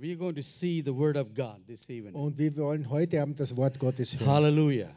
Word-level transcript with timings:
we're 0.00 0.16
going 0.16 0.34
to 0.34 0.42
see 0.42 0.80
the 0.80 0.92
Word 0.92 1.16
of 1.16 1.34
God 1.34 1.66
this 1.66 1.88
evening. 1.90 2.14
Und 2.14 2.38
wir 2.38 2.56
wollen 2.56 2.88
heute 2.88 3.20
Abend 3.20 3.38
das 3.38 3.56
Wort 3.56 3.78
Gottes 3.78 4.18
hören. 4.18 4.26
Hallelujah. 4.26 4.88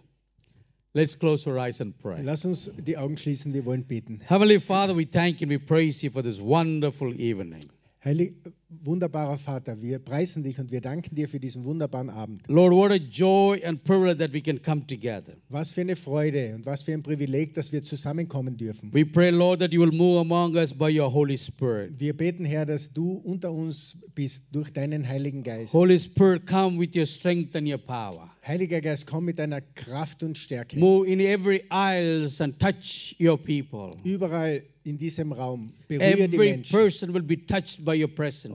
Let's 0.93 1.17
close 1.17 1.49
our 1.49 1.57
eyes 1.57 1.81
and 1.81 1.97
pray. 1.97 2.21
Lass 2.21 2.45
uns 2.45 2.71
die 2.77 2.97
Augen 2.97 3.17
schließen, 3.17 3.53
wir 3.53 3.65
wollen 3.65 3.85
beten. 3.85 4.21
Heavenly 4.25 4.59
Father, 4.59 4.95
we 4.95 5.05
thank 5.05 5.41
you 5.41 5.45
and 5.45 5.51
we 5.51 5.59
praise 5.59 6.03
you 6.03 6.11
for 6.11 6.21
this 6.21 6.39
wonderful 6.39 7.13
evening. 7.19 7.63
Heilig, 8.03 8.35
wunderbarer 8.83 9.37
Vater, 9.37 9.81
wir 9.81 9.99
preisen 9.99 10.43
dich 10.43 10.59
und 10.59 10.71
wir 10.71 10.81
danken 10.81 11.15
dir 11.15 11.27
für 11.27 11.39
diesen 11.39 11.65
wunderbaren 11.65 12.09
Abend. 12.09 12.43
Lord, 12.47 12.73
what 12.73 12.91
a 12.91 12.95
joy 12.95 13.63
and 13.63 13.83
privilege 13.83 14.17
that 14.17 14.33
we 14.33 14.41
can 14.41 14.61
come 14.61 14.85
together. 14.85 15.33
Was 15.49 15.71
für 15.71 15.81
eine 15.81 15.95
Freude 15.95 16.55
und 16.55 16.65
was 16.65 16.83
für 16.83 16.93
ein 16.93 17.03
Privileg, 17.03 17.53
dass 17.53 17.71
wir 17.71 17.83
zusammenkommen 17.83 18.57
dürfen. 18.57 18.93
We 18.93 19.05
pray, 19.05 19.29
Lord, 19.29 19.59
that 19.59 19.73
you 19.73 19.81
will 19.81 19.91
move 19.91 20.19
among 20.19 20.55
us 20.55 20.73
by 20.73 20.89
your 20.89 21.11
Holy 21.11 21.37
Spirit. 21.37 21.99
Wir 21.99 22.15
beten, 22.15 22.45
Herr, 22.45 22.65
dass 22.65 22.93
du 22.93 23.13
unter 23.13 23.51
uns 23.51 23.95
bist 24.15 24.53
durch 24.55 24.71
deinen 24.71 25.07
Heiligen 25.07 25.43
Geist. 25.43 25.73
Holy 25.73 25.99
Spirit, 25.99 26.45
come 26.47 26.79
with 26.79 26.95
your 26.95 27.05
strength 27.05 27.55
and 27.55 27.67
your 27.67 27.77
power. 27.79 28.29
Heiliger 28.45 28.81
Geist, 28.81 29.07
komm 29.07 29.25
mit 29.25 29.39
deiner 29.39 29.61
Kraft 29.61 30.21
und 30.21 30.37
Stärke. 30.37 30.77
Move 30.77 31.07
in 31.07 31.19
every 31.21 31.63
aisles 31.69 32.41
and 32.41 32.59
touch 32.59 33.15
your 33.19 33.37
people. 33.37 33.95
Überall 34.03 34.63
in 34.83 34.97
diesem 34.97 35.31
Raum 35.31 35.71
berühre 35.87 36.27
die 36.27 36.35
Every 36.35 36.49
Menschen. 36.51 36.77
person 36.77 37.13
will 37.13 37.23
be 37.23 37.37
touched 37.37 37.85
by 37.85 37.93
your 38.01 38.09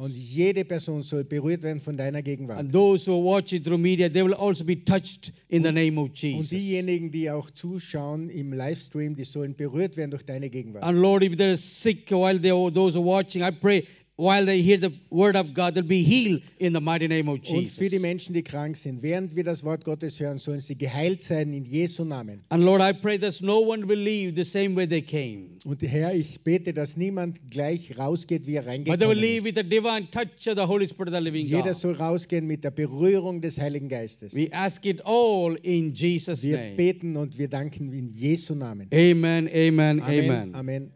Und 0.08 0.16
jede 0.16 0.64
Person 0.64 1.02
soll 1.02 1.24
berührt 1.24 1.62
werden 1.62 1.80
von 1.80 1.96
deiner 1.96 2.22
Gegenwart. 2.22 2.58
And 2.58 2.72
those 2.72 3.06
who 3.10 3.14
are 3.14 3.24
watching 3.24 3.62
through 3.62 3.78
media, 3.78 4.08
they 4.08 4.24
will 4.24 4.34
also 4.34 4.64
be 4.64 4.82
touched 4.82 5.32
in 5.48 5.62
the 5.62 5.72
name 5.72 5.98
of 6.00 6.08
Und 6.08 6.18
Jesus. 6.18 6.48
diejenigen, 6.50 7.10
die 7.10 7.30
auch 7.30 7.50
zuschauen 7.50 8.30
im 8.30 8.52
Livestream, 8.52 9.16
die 9.16 9.24
sollen 9.24 9.54
berührt 9.54 9.96
werden 9.96 10.10
durch 10.10 10.24
deine 10.24 10.48
Gegenwart. 10.48 10.82
And 10.82 10.98
Lord, 10.98 11.22
if 11.22 11.36
there 11.36 11.52
is 11.52 11.82
sick 11.82 12.10
while 12.10 12.40
they 12.40 12.50
those 12.72 12.98
are 12.98 13.04
watching, 13.04 13.42
I 13.42 13.50
pray 13.50 13.84
while 14.18 14.45
they 14.45 14.60
hear 14.60 14.77
the 14.77 14.90
word 15.10 15.36
of 15.36 15.54
God, 15.54 15.74
they'll 15.74 15.84
be 15.84 16.02
healed 16.02 16.42
in 16.58 16.72
the 16.72 16.80
mighty 16.80 17.06
name 17.06 17.28
of 17.28 17.38
Und 17.38 17.46
für 17.70 17.84
die 17.88 17.96
Jesus. 17.96 18.02
Menschen, 18.02 18.34
die 18.34 18.42
krank 18.42 18.77
sind, 18.77 19.00
während 19.00 19.36
wir 19.36 19.44
das 19.44 19.62
Wort 19.62 19.84
Gottes 19.84 20.19
hören, 20.19 20.38
sollen 20.38 20.58
sie 20.58 20.77
geheilt 20.77 21.22
sein 21.22 21.52
in 21.52 21.64
Jesu 21.64 22.05
Namen. 22.05 22.42
And 22.48 22.64
Lord, 22.64 22.83
I 22.83 22.92
pray 22.92 23.16
that 23.19 23.41
no 23.41 23.61
one 23.61 23.86
will 23.86 23.98
leave 23.98 24.34
the 24.34 24.42
same 24.42 24.74
way 24.74 24.89
they 24.89 25.02
came, 25.02 25.50
Und 25.64 25.80
Herr, 25.83 26.12
ich 26.14 26.41
bete, 26.41 26.74
dass 26.74 26.96
niemand 26.96 27.48
gleich 27.48 27.96
rausgeht, 27.96 28.46
wie 28.48 28.56
er 28.56 28.62
but 28.62 28.98
they 28.98 29.08
will 29.08 29.16
reingekommen 29.16 29.19
leave 29.19 29.44
with 29.44 29.55
the 29.55 29.62
divine 29.62 30.11
touch 30.11 30.48
of 30.48 30.56
the 30.56 30.66
Holy 30.66 30.86
Spirit 30.89 31.11
of 31.11 31.14
the 31.14 31.22
living 31.22 31.46
Jeder 31.46 31.62
God. 31.72 31.77
soll 31.77 31.94
rausgehen 31.94 32.46
mit 32.48 32.64
der 32.64 32.72
Berührung 32.72 33.41
des 33.41 33.61
Heiligen 33.61 33.89
Geistes. 33.89 34.34
We 34.34 34.52
ask 34.52 34.84
it 34.84 35.00
all 35.06 35.56
in 35.62 35.94
Jesus' 35.94 36.42
Wir 36.42 36.56
name. 36.56 36.74
beten 36.74 37.16
und 37.16 37.39
wir 37.39 37.46
danken 37.48 37.92
in 37.92 38.08
Jesu 38.11 38.56
Namen. 38.56 38.89
Amen, 38.92 39.46
amen, 39.48 40.00
Amen. 40.02 40.02
amen. 40.02 40.55
Amen. 40.56 40.92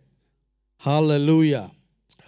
Hallelujah. 0.78 1.70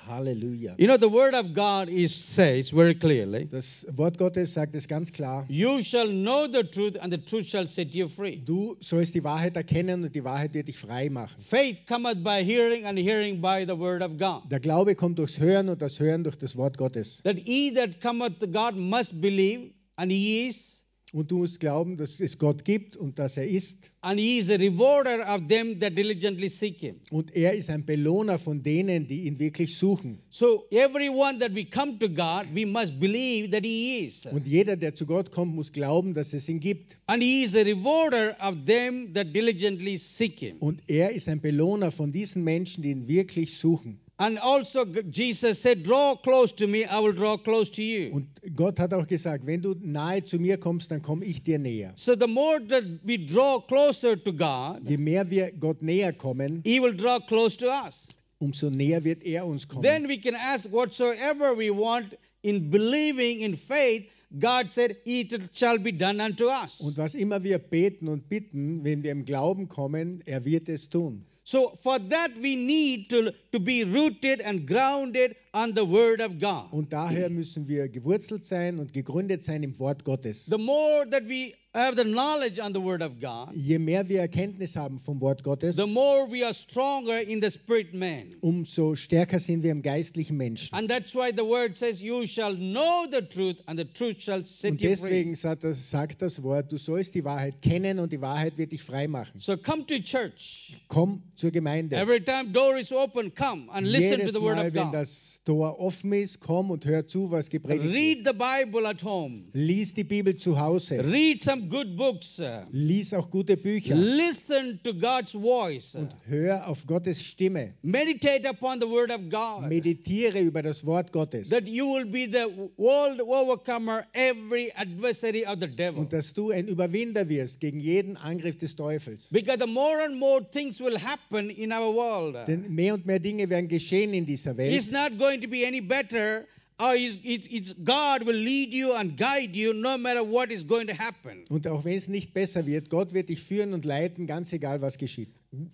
Halleluja. 0.08 0.74
You 0.78 0.86
know, 0.86 0.96
the 0.96 1.08
word 1.08 1.34
of 1.34 1.54
God 1.54 1.88
is 1.88 2.14
says 2.14 2.70
very 2.70 2.94
clearly, 2.94 3.46
Das 3.46 3.86
Wort 3.92 4.18
Gottes 4.18 4.54
sagt 4.54 4.74
es 4.74 4.86
ganz 4.86 5.12
klar. 5.12 5.46
You 5.48 5.82
shall 5.82 6.08
know 6.08 6.46
the 6.46 6.64
truth, 6.64 6.96
and 7.00 7.12
the 7.12 7.18
truth 7.18 7.46
shall 7.46 7.66
set 7.66 7.94
you 7.94 8.08
free. 8.08 8.36
Du 8.36 8.76
sollst 8.80 9.14
die 9.14 9.24
Wahrheit 9.24 9.56
erkennen 9.56 10.04
und 10.04 10.14
die 10.14 10.24
Wahrheit 10.24 10.54
wird 10.54 10.68
dich 10.68 10.78
frei 10.78 11.10
machen. 11.10 11.34
Faith 11.38 11.86
cometh 11.86 12.22
by 12.22 12.42
hearing, 12.44 12.84
and 12.84 12.98
hearing 12.98 13.40
by 13.40 13.64
the 13.66 13.78
word 13.78 14.02
of 14.02 14.18
God. 14.18 14.42
Der 14.50 14.60
Glaube 14.60 14.94
kommt 14.94 15.18
durchs 15.18 15.38
Hören 15.38 15.68
und 15.68 15.80
das 15.80 15.98
Hören 16.00 16.24
durch 16.24 16.36
das 16.36 16.56
Wort 16.56 16.78
Gottes. 16.78 17.22
That 17.22 17.36
he 17.36 17.72
that 17.74 18.00
cometh 18.00 18.40
to 18.40 18.46
God 18.46 18.76
must 18.76 19.20
believe, 19.20 19.70
and 19.96 20.10
he 20.10 20.48
is, 20.48 20.73
Und 21.14 21.30
du 21.30 21.38
musst 21.38 21.60
glauben, 21.60 21.96
dass 21.96 22.18
es 22.18 22.38
Gott 22.38 22.64
gibt 22.64 22.96
und 22.96 23.20
dass 23.20 23.36
er 23.36 23.46
ist. 23.46 23.88
and 24.02 24.18
he 24.18 24.38
is 24.38 24.50
a 24.50 24.56
rewarder 24.56 25.24
of 25.34 25.46
them 25.48 25.78
that 25.78 25.96
diligently 25.96 26.48
seek 26.48 26.78
him. 26.80 26.96
Und 27.12 27.34
er 27.36 27.54
ist 27.54 27.70
ein 27.70 27.86
Belohner 27.86 28.38
von 28.38 28.64
denen, 28.64 29.06
die 29.06 29.26
ihn 29.26 29.38
wirklich 29.38 29.76
suchen. 29.76 30.18
So 30.28 30.66
everyone 30.72 31.38
that 31.38 31.54
we 31.54 31.64
come 31.64 31.98
to 32.00 32.08
God, 32.08 32.52
we 32.52 32.66
must 32.66 32.98
believe 32.98 33.50
that 33.50 33.64
he 33.64 34.06
is. 34.06 34.26
Und 34.26 34.44
jeder, 34.46 34.76
der 34.76 34.96
zu 34.96 35.06
Gott 35.06 35.30
kommt, 35.30 35.54
muss 35.54 35.70
glauben, 35.70 36.14
dass 36.14 36.32
es 36.34 36.48
ihn 36.48 36.58
gibt. 36.58 36.98
And 37.06 37.22
he 37.22 37.44
is 37.44 37.54
a 37.54 37.60
rewarder 37.60 38.36
of 38.40 38.64
them 38.66 39.14
that 39.14 39.32
diligently 39.34 39.96
seek 39.96 40.40
him. 40.40 40.56
Und 40.58 40.82
er 40.88 41.12
ist 41.12 41.28
ein 41.28 41.40
Belohner 41.40 41.92
von 41.92 42.10
diesen 42.10 42.42
Menschen, 42.42 42.82
die 42.82 42.90
ihn 42.90 43.06
wirklich 43.06 43.56
suchen. 43.56 44.00
And 44.16 44.38
also 44.38 44.84
Jesus 45.10 45.60
said, 45.60 45.82
Draw 45.82 46.16
close 46.22 46.52
to 46.56 46.68
me, 46.68 46.84
I 46.84 47.00
will 47.00 47.12
draw 47.12 47.36
close 47.36 47.68
to 47.72 47.82
you. 47.82 48.12
Und 48.14 48.26
Gott 48.54 48.78
hat 48.78 48.94
auch 48.94 49.08
gesagt, 49.08 49.44
wenn 49.44 49.60
du 49.60 49.74
nahe 49.80 50.24
zu 50.24 50.38
mir 50.38 50.56
kommst, 50.56 50.90
dann 50.92 51.02
komme 51.02 51.24
ich 51.24 51.42
dir 51.42 51.58
näher. 51.58 51.92
So 51.96 52.14
the 52.14 52.28
more 52.28 52.60
that 52.68 52.84
we 53.02 53.18
draw 53.18 53.58
closer 53.60 54.16
to 54.16 54.32
God, 54.32 54.88
Je 54.88 54.96
mehr 54.98 55.28
wir 55.30 55.50
Gott 55.52 55.82
näher 55.82 56.12
kommen, 56.12 56.62
he 56.64 56.80
will 56.80 56.94
draw 56.96 57.18
close 57.18 57.56
to 57.58 57.66
us. 57.66 58.06
umso 58.38 58.70
näher 58.70 59.02
wird 59.02 59.24
er 59.24 59.46
uns 59.46 59.66
kommen. 59.66 59.82
Then 59.82 60.06
we 60.08 60.18
can 60.18 60.36
ask 60.36 60.70
whatsoever 60.70 61.56
we 61.56 61.70
want 61.70 62.16
in 62.42 62.70
believing 62.70 63.40
in 63.40 63.56
faith. 63.56 64.04
God 64.38 64.70
said, 64.70 64.96
It 65.04 65.32
shall 65.52 65.78
be 65.78 65.92
done 65.92 66.20
unto 66.20 66.46
us. 66.50 66.80
Und 66.80 66.96
was 66.98 67.14
immer 67.14 67.42
wir 67.42 67.58
beten 67.58 68.06
und 68.06 68.28
bitten, 68.28 68.84
wenn 68.84 69.02
wir 69.02 69.10
im 69.10 69.24
Glauben 69.24 69.68
kommen, 69.68 70.22
er 70.24 70.44
wird 70.44 70.68
es 70.68 70.88
tun. 70.88 71.24
So 71.44 71.74
for 71.76 71.98
that 71.98 72.30
we 72.40 72.56
need 72.56 73.10
to, 73.10 73.32
to 73.52 73.60
be 73.60 73.84
rooted 73.84 74.40
and 74.40 74.66
grounded 74.66 75.36
on 75.52 75.74
the 75.74 75.84
word 75.84 76.20
of 76.20 76.40
God. 76.40 76.72
Und 76.72 76.90
daher 76.92 77.28
müssen 77.28 77.68
wir 77.68 77.88
gewurzelt 77.88 78.46
sein 78.46 78.78
und 78.78 78.94
gegründet 78.94 79.44
sein 79.44 79.62
im 79.62 79.78
Wort 79.78 80.04
Gottes. 80.04 80.46
The 80.46 80.56
more 80.56 81.06
that 81.10 81.28
we 81.28 81.52
have 81.80 81.96
the 81.96 82.04
knowledge 82.04 82.60
on 82.60 82.72
the 82.72 82.80
word 82.80 83.02
of 83.02 83.20
God, 83.20 83.54
Je 83.54 83.78
mehr 83.78 84.08
wir 84.08 84.20
Erkenntnis 84.20 84.76
haben 84.76 84.98
vom 84.98 85.20
Wort 85.20 85.42
Gottes, 85.42 85.76
the 85.76 85.86
more 85.86 86.26
we 86.30 86.44
are 86.44 86.54
stronger 86.54 87.20
in 87.20 87.40
the 87.42 87.50
spirit 87.50 87.92
man. 87.92 88.34
umso 88.40 88.94
stärker 88.94 89.38
sind 89.38 89.62
wir 89.62 89.72
im 89.72 89.82
geistlichen 89.82 90.36
Menschen. 90.36 90.74
And 90.76 90.88
that's 90.88 91.14
why 91.14 91.32
the 91.34 91.42
word 91.44 91.76
says, 91.76 92.00
You 92.00 92.26
shall 92.26 92.54
know 92.56 93.06
the 93.10 93.22
truth, 93.22 93.56
and 93.66 93.78
the 93.78 93.84
truth 93.84 94.20
shall 94.22 94.44
set 94.46 94.72
Und 94.72 94.80
you 94.80 94.88
free. 94.90 94.94
deswegen 95.10 95.34
sagt 95.34 95.64
das, 95.64 95.90
sagt 95.90 96.22
das 96.22 96.42
Wort, 96.42 96.70
du 96.70 96.76
sollst 96.78 97.14
die 97.14 97.24
Wahrheit 97.24 97.60
kennen 97.62 97.98
und 97.98 98.12
die 98.12 98.20
Wahrheit 98.20 98.56
wird 98.58 98.72
dich 98.72 98.82
frei 98.82 99.08
machen. 99.08 99.40
So 99.40 99.56
come 99.56 99.84
to 99.86 99.98
church. 99.98 100.74
Komm 100.88 101.22
zur 101.36 101.50
Gemeinde. 101.50 101.96
Every 101.96 102.20
time 102.24 102.50
door 102.52 102.78
is 102.78 102.92
open, 102.92 103.34
come 103.34 103.68
and 103.72 103.86
listen 103.86 104.12
to 104.12 104.16
Jedes 104.26 104.32
the 104.34 104.40
word 104.42 104.56
Mal, 104.56 104.68
of 104.68 104.74
wenn 104.74 104.84
God. 104.84 104.94
das 104.94 105.33
Tor 105.44 105.78
offen 105.78 106.14
ist, 106.14 106.40
komm 106.40 106.70
und 106.70 106.86
hör 106.86 107.06
zu, 107.06 107.30
was 107.30 107.50
gepredigt 107.50 107.84
wird. 107.84 107.94
Read 107.94 108.18
the 108.26 108.32
Bible 108.32 108.88
at 108.88 109.04
home. 109.04 109.42
Lies 109.52 109.92
die 109.92 110.04
Bibel 110.04 110.34
zu 110.36 110.58
Hause. 110.58 111.04
Read 111.04 111.42
some 111.42 111.68
good 111.68 111.96
books. 111.96 112.40
Lies 112.70 113.12
auch 113.12 113.30
gute 113.30 113.58
Bücher. 113.58 113.94
Listen 113.94 114.80
to 114.82 114.94
God's 114.94 115.32
voice. 115.32 115.94
Und 115.94 116.16
hör 116.26 116.66
auf 116.66 116.86
Gottes 116.86 117.22
Stimme. 117.22 117.74
Meditate 117.82 118.48
upon 118.48 118.80
the 118.80 118.86
word 118.86 119.10
of 119.10 119.28
God. 119.28 119.68
Meditiere 119.68 120.40
über 120.40 120.62
das 120.62 120.86
Wort 120.86 121.12
Gottes. 121.12 121.50
That 121.50 121.68
you 121.68 121.94
will 121.94 122.06
be 122.06 122.26
the 122.26 122.70
world 122.78 123.20
overcomer, 123.20 124.04
every 124.14 124.72
adversary 124.74 125.44
of 125.44 125.58
the 125.60 125.68
devil. 125.68 125.98
Und 125.98 126.14
dass 126.14 126.32
du 126.32 126.52
ein 126.52 126.68
Überwinder 126.68 127.28
wirst 127.28 127.60
gegen 127.60 127.80
jeden 127.80 128.16
Angriff 128.16 128.56
des 128.56 128.76
Teufels. 128.76 129.28
Because 129.30 129.58
the 129.60 129.70
more 129.70 130.02
and 130.06 130.18
more 130.18 130.42
things 130.50 130.80
will 130.80 130.98
happen 130.98 131.50
in 131.50 131.70
our 131.70 131.94
world. 131.94 132.48
Denn 132.48 132.74
mehr 132.74 132.94
und 132.94 133.04
mehr 133.04 133.18
Dinge 133.18 133.50
werden 133.50 133.68
geschehen 133.68 134.14
in 134.14 134.24
dieser 134.24 134.56
Welt. 134.56 134.72
It's 134.72 134.90
not 134.90 135.18
going 135.18 135.33
to 135.40 135.48
be 135.48 135.64
any 135.66 135.80
better. 135.80 136.46
Or 136.76 136.96
it's, 136.96 137.16
it- 137.22 137.46
it's 137.52 137.72
God 137.84 138.26
will 138.26 138.34
lead 138.34 138.72
you 138.74 138.94
and 138.94 139.16
guide 139.16 139.54
you 139.54 139.72
no 139.72 139.96
matter 139.96 140.24
what 140.24 140.50
is 140.50 140.66
going 140.66 140.88
to 140.88 140.92
happen. 140.94 141.44
Und 141.48 141.68
auch 141.68 141.84
wenn 141.84 141.94
es 141.96 142.08
nicht 142.08 142.34
besser 142.34 142.66
wird, 142.66 142.90
Gott 142.90 143.14
wird 143.14 143.28
dich 143.28 143.40
führen 143.40 143.72
und 143.74 143.84
leiten, 143.84 144.26
ganz 144.26 144.52
egal 144.52 144.80
was 144.82 144.98
geschieht. 144.98 145.28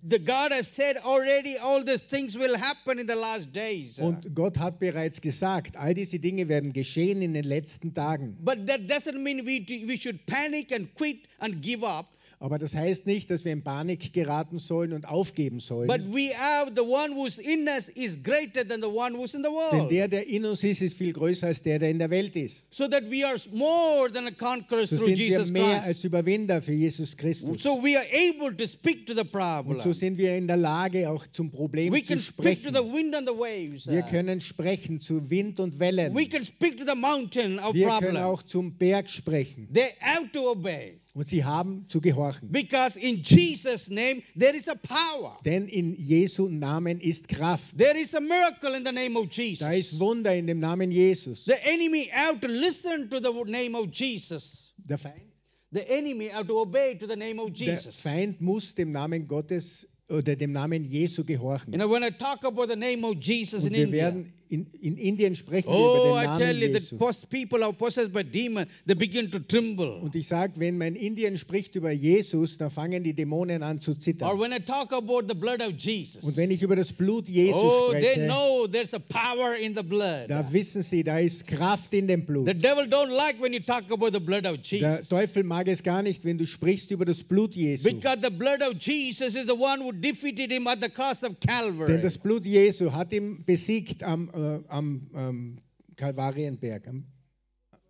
The 0.07 0.19
God 0.19 0.51
has 0.51 0.67
said 0.75 0.97
already 1.03 1.57
all 1.57 1.83
these 1.83 2.05
things 2.05 2.37
will 2.37 2.55
happen 2.55 2.99
in 2.99 3.07
the 3.07 3.15
last 3.15 3.51
days. 3.55 3.97
Und 3.97 4.35
Gott 4.35 4.59
hat 4.59 4.79
bereits 4.79 5.19
gesagt, 5.21 5.75
all 5.75 5.95
diese 5.95 6.19
Dinge 6.19 6.47
werden 6.47 6.71
geschehen 6.71 7.23
in 7.23 7.33
den 7.33 7.45
letzten 7.45 7.95
Tagen. 7.95 8.37
But 8.43 8.67
that 8.67 8.81
doesn't 8.81 9.17
mean 9.17 9.43
we, 9.43 9.65
we 9.87 9.97
should 9.97 10.23
panic 10.27 10.71
and 10.71 10.93
quit 10.93 11.21
and 11.39 11.63
give 11.63 11.83
up. 11.83 12.05
Aber 12.41 12.57
das 12.57 12.73
heißt 12.73 13.05
nicht, 13.05 13.29
dass 13.29 13.45
wir 13.45 13.51
in 13.51 13.61
Panik 13.61 14.13
geraten 14.13 14.57
sollen 14.57 14.93
und 14.93 15.07
aufgeben 15.07 15.57
But 15.57 15.63
sollen. 15.63 16.11
we 16.11 16.35
have 16.35 16.71
the 16.75 16.81
one 16.81 17.13
who's 17.13 17.37
in 17.37 17.67
us 17.67 17.87
is 17.87 18.23
greater 18.23 18.67
than 18.67 18.81
the 18.81 18.87
one 18.87 19.15
who's 19.15 19.35
in 19.35 19.43
the 19.43 19.49
Denn 19.71 19.89
der, 19.89 20.07
der 20.07 20.27
in 20.27 20.45
uns 20.45 20.63
ist, 20.63 20.81
ist 20.81 20.97
viel 20.97 21.13
größer 21.13 21.45
als 21.45 21.61
der, 21.61 21.77
der 21.77 21.91
in 21.91 21.99
der 21.99 22.09
Welt 22.09 22.35
ist. 22.35 22.73
So 22.73 22.87
that 22.87 23.03
we 23.11 23.23
are 23.23 23.37
more 23.53 24.11
than 24.11 24.25
a 24.25 24.31
conquerors 24.31 24.89
So 24.89 24.95
through 24.95 25.15
sind 25.15 25.19
wir 25.19 25.45
mehr 25.51 25.83
als. 25.83 26.03
Überwinder 26.03 26.63
für 26.63 26.73
Jesus 26.73 27.15
Christus. 27.15 27.61
So 27.61 27.79
we 27.79 27.95
are 27.95 28.07
able 28.11 28.57
to 28.57 28.65
speak 28.65 29.05
to 29.05 29.13
the 29.13 29.21
Und 29.65 29.83
so 29.83 29.91
sind 29.91 30.17
wir 30.17 30.35
in 30.35 30.47
der 30.47 30.57
Lage, 30.57 31.11
auch 31.11 31.27
zum 31.27 31.51
Problem 31.51 31.93
We 31.93 32.01
zu 32.01 32.13
can 32.13 32.19
speak 32.19 32.63
to 32.63 32.69
sprechen. 32.69 32.73
the 32.73 32.91
wind 32.91 33.13
and 33.13 33.29
the 33.29 33.35
waves. 33.35 33.85
Wir 33.85 34.01
können 34.01 34.41
sprechen 34.41 34.99
zu 34.99 35.29
Wind 35.29 35.59
und 35.59 35.79
Wellen. 35.79 36.15
We 36.15 36.27
can 36.27 36.41
speak 36.41 36.79
to 36.79 36.85
the 36.87 36.99
mountain 36.99 37.59
of 37.59 37.75
Wir 37.75 37.89
können 37.99 38.17
auch 38.17 38.41
zum 38.41 38.73
Berg 38.79 39.11
sprechen. 39.11 39.67
They 39.71 39.91
have 39.99 40.31
to 40.31 40.49
obey. 40.49 41.00
Und 41.13 41.27
sie 41.27 41.43
haben 41.43 41.85
zu 41.89 41.99
gehorchen. 41.99 42.51
Because 42.51 42.97
in 42.97 43.21
Jesus' 43.23 43.89
name 43.89 44.23
there 44.37 44.55
is 44.55 44.67
a 44.69 44.75
power. 44.75 45.35
Denn 45.43 45.67
in 45.67 45.93
Jesu 45.95 46.47
Namen 46.47 47.01
ist 47.01 47.27
Kraft. 47.27 47.77
There 47.77 47.99
is 47.99 48.13
a 48.13 48.21
miracle 48.21 48.73
in 48.75 48.85
the 48.85 48.93
name 48.93 49.17
of 49.17 49.29
Da 49.29 49.35
Jesus. 49.43 49.67
ist 49.77 49.99
Wunder 49.99 50.33
in 50.33 50.47
dem 50.47 50.59
Namen 50.59 50.91
Jesus. 50.91 51.43
The 51.45 51.61
enemy 51.63 52.09
have 52.11 52.39
to 52.39 52.47
listen 52.47 53.09
to 53.09 53.19
the 53.19 53.31
name 53.45 53.75
of 53.75 53.91
Jesus. 53.91 54.73
Der 54.77 54.97
Feind, 54.97 55.31
The 55.73 55.89
enemy 55.89 56.27
have 56.27 56.47
to 56.47 56.59
obey 56.59 56.95
to 56.95 57.07
the 57.07 57.15
name 57.15 57.39
of 57.39 57.53
der 57.53 57.73
Jesus. 57.75 57.95
Feind 57.97 58.41
muss 58.41 58.75
dem 58.75 58.91
Namen 58.91 59.27
Gottes 59.27 59.87
oder 60.11 60.35
dem 60.35 60.51
Namen 60.51 60.83
Jesu 60.89 61.23
gehorchen. 61.23 61.73
You 61.73 61.79
know, 61.79 61.89
when 61.89 62.03
I 62.03 62.11
talk 62.11 62.43
about 62.43 62.67
the 62.67 62.75
name 62.75 63.03
of 63.05 63.15
Jesus 63.21 63.63
Und 63.63 63.73
in 63.73 63.91
wir 63.91 63.91
werden 63.91 64.25
in, 64.49 64.65
in 64.81 64.97
Indien 64.97 65.33
sprechen 65.37 65.69
oh, 65.69 66.09
über 66.11 66.21
I 66.21 66.27
den 66.27 66.35
tell 66.37 66.53
Namen 66.55 66.61
you, 66.61 66.73
Jesu. 66.73 66.97
pos- 66.97 67.25
people 67.25 67.63
are 67.63 67.71
possessed 67.71 68.11
by 68.11 68.21
demon, 68.21 68.65
they 68.85 68.93
begin 68.95 69.31
to 69.31 69.39
tremble. 69.39 69.93
Und 70.01 70.13
ich 70.15 70.27
sage, 70.27 70.53
wenn 70.57 70.77
man 70.77 70.95
in 70.95 70.95
Indien 70.97 71.37
spricht 71.37 71.75
über 71.77 71.91
Jesus, 71.91 72.57
dann 72.57 72.69
fangen 72.69 73.01
die 73.03 73.13
Dämonen 73.13 73.63
an 73.63 73.79
zu 73.79 73.91
Or 73.91 73.99
zittern. 74.01 74.39
when 74.39 74.51
I 74.51 74.59
talk 74.59 74.91
about 74.91 75.21
the 75.29 75.33
blood 75.35 75.61
of 75.61 75.71
Jesus, 75.77 76.21
Und 76.25 76.35
wenn 76.35 76.51
ich 76.51 76.61
über 76.61 76.75
das 76.75 76.91
Blut 76.91 77.29
Jesu 77.29 77.57
oh, 77.59 77.91
they 77.93 78.01
spreche, 78.03 78.25
know 78.27 78.67
there's 78.67 78.93
a 78.93 78.99
power 78.99 79.55
in 79.55 79.73
the 79.73 79.83
blood. 79.83 80.25
da 80.29 80.51
wissen 80.51 80.81
sie, 80.81 81.05
da 81.05 81.19
ist 81.19 81.47
Kraft 81.47 81.93
in 81.93 82.07
dem 82.09 82.25
Blut. 82.25 82.45
The 82.47 82.53
devil 82.53 82.83
don't 82.89 83.15
like 83.15 83.41
when 83.41 83.53
you 83.53 83.61
talk 83.61 83.89
about 83.89 84.11
the 84.11 84.19
blood 84.19 84.45
of 84.45 84.57
Der 84.69 84.79
Jesus. 84.79 85.07
Teufel 85.07 85.43
mag 85.45 85.69
es 85.69 85.81
gar 85.81 86.03
nicht, 86.03 86.25
wenn 86.25 86.37
du 86.37 86.45
sprichst 86.45 86.91
über 86.91 87.05
das 87.05 87.23
Blut 87.23 87.55
Jesu. 87.55 87.85
Because 87.89 88.17
the 88.21 88.29
blood 88.29 88.61
of 88.61 88.75
Jesus 88.81 89.35
is 89.37 89.45
the 89.45 89.53
one 89.53 89.79
who 89.81 89.93
defeated 90.01 90.51
him 90.51 90.67
at 90.67 90.81
the 90.81 90.89
cross 90.89 91.23
of 91.23 91.39
Calvary. 91.39 91.93
Denn 91.93 92.01
das 92.01 92.17
Blut 92.17 92.45
Jesu 92.45 92.91
hat 92.91 93.13
ihn 93.13 93.43
besiegt 93.45 94.03
am, 94.03 94.29
äh, 94.33 94.67
am 94.67 95.09
ähm, 95.15 95.57
Kalvarienberg, 95.95 96.87
am, 96.87 97.05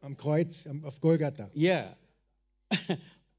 am 0.01 0.17
Kreuz, 0.17 0.67
am, 0.67 0.83
auf 0.85 0.99
Golgatha. 0.99 1.49
Yeah. 1.55 1.95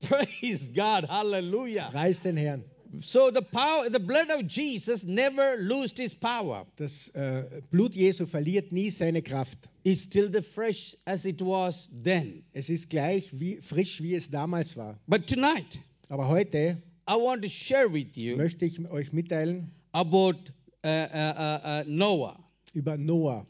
Praise 0.01 0.73
God. 0.75 1.09
Hallelujah. 1.09 1.89
Preis 1.91 2.21
den 2.21 2.37
Herrn. 2.37 2.65
So 3.01 3.31
the 3.31 3.41
power, 3.41 3.89
the 3.89 3.99
blood 3.99 4.31
of 4.31 4.47
Jesus 4.49 5.05
never 5.05 5.57
lost 5.59 5.97
his 5.97 6.13
power. 6.13 6.67
Das 6.77 7.09
äh, 7.15 7.63
Blut 7.71 7.95
Jesu 7.95 8.27
verliert 8.27 8.71
nie 8.71 8.91
seine 8.91 9.23
Kraft. 9.23 9.59
It's 9.83 10.03
still 10.03 10.29
the 10.31 10.43
fresh 10.43 10.95
as 11.07 11.25
it 11.25 11.41
was 11.41 11.89
then. 12.05 12.45
Es 12.53 12.69
ist 12.69 12.91
gleich 12.91 13.31
wie, 13.33 13.57
frisch, 13.57 14.03
wie 14.03 14.15
es 14.15 14.31
damals 14.31 14.77
war. 14.77 14.99
But 15.07 15.27
tonight, 15.27 15.81
Aber 16.11 16.29
heute 16.29 16.83
I 17.09 17.17
want 17.17 17.43
to 17.43 17.49
share 17.49 17.89
with 17.89 18.17
you 18.17 18.37
möchte 18.37 18.65
ich 18.65 18.79
euch 18.91 19.13
mitteilen 19.13 19.71
about 19.93 20.37
uh, 20.85 20.89
uh, 20.89 21.35
uh, 21.37 21.61
uh, 21.65 21.85
Noah 21.87 22.39
über 22.75 22.97
Noah 22.97 23.47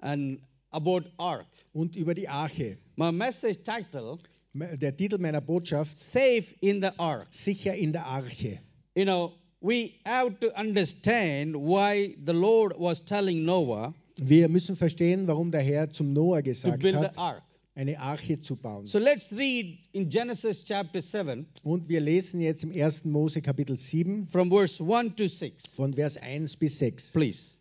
and 0.00 0.40
about 0.72 1.04
ark. 1.18 1.46
und 1.72 1.94
über 1.96 2.14
die 2.14 2.28
Arche. 2.28 2.78
My 2.96 3.12
message 3.12 3.58
title, 3.62 4.18
Der 4.54 4.96
Titel 4.96 5.18
meiner 5.18 5.40
Botschaft, 5.40 5.96
Safe 5.96 6.54
in 6.60 6.80
the 6.80 6.88
Ark. 6.98 7.26
Sicher 7.30 7.74
in 7.74 7.92
der 7.92 8.06
Arche. 8.06 8.58
You 8.94 9.04
know, 9.04 9.34
we 9.60 9.92
have 10.06 10.38
to 10.40 10.48
understand 10.58 11.54
why 11.54 12.16
the 12.24 12.32
Lord 12.32 12.74
was 12.78 13.04
telling 13.04 13.44
Noah 13.44 13.94
Wir 14.18 14.48
müssen 14.48 14.76
verstehen, 14.76 15.26
warum 15.26 15.50
der 15.50 15.60
Herr 15.60 15.90
zum 15.90 16.14
Noah 16.14 16.40
gesagt 16.40 16.82
hat. 16.82 17.42
Eine 17.76 18.00
Arche 18.00 18.40
zu 18.40 18.56
bauen. 18.56 18.86
So 18.86 18.98
let's 18.98 19.30
read 19.32 19.78
in 19.92 20.08
Genesis 20.08 20.64
chapter 20.64 21.02
7 21.02 21.46
Und 21.62 21.88
wir 21.90 22.00
lesen 22.00 22.40
jetzt 22.40 22.64
im 22.64 22.72
1. 22.72 23.04
Mose 23.04 23.42
Kapitel 23.42 23.76
7 23.76 24.28
from 24.28 24.48
verse 24.48 24.82
1 24.82 25.14
to 25.14 25.28
6. 25.28 25.66
von 25.74 25.92
Vers 25.92 26.16
1 26.16 26.56
bis 26.56 26.78
6. 26.78 27.12
Please. 27.12 27.58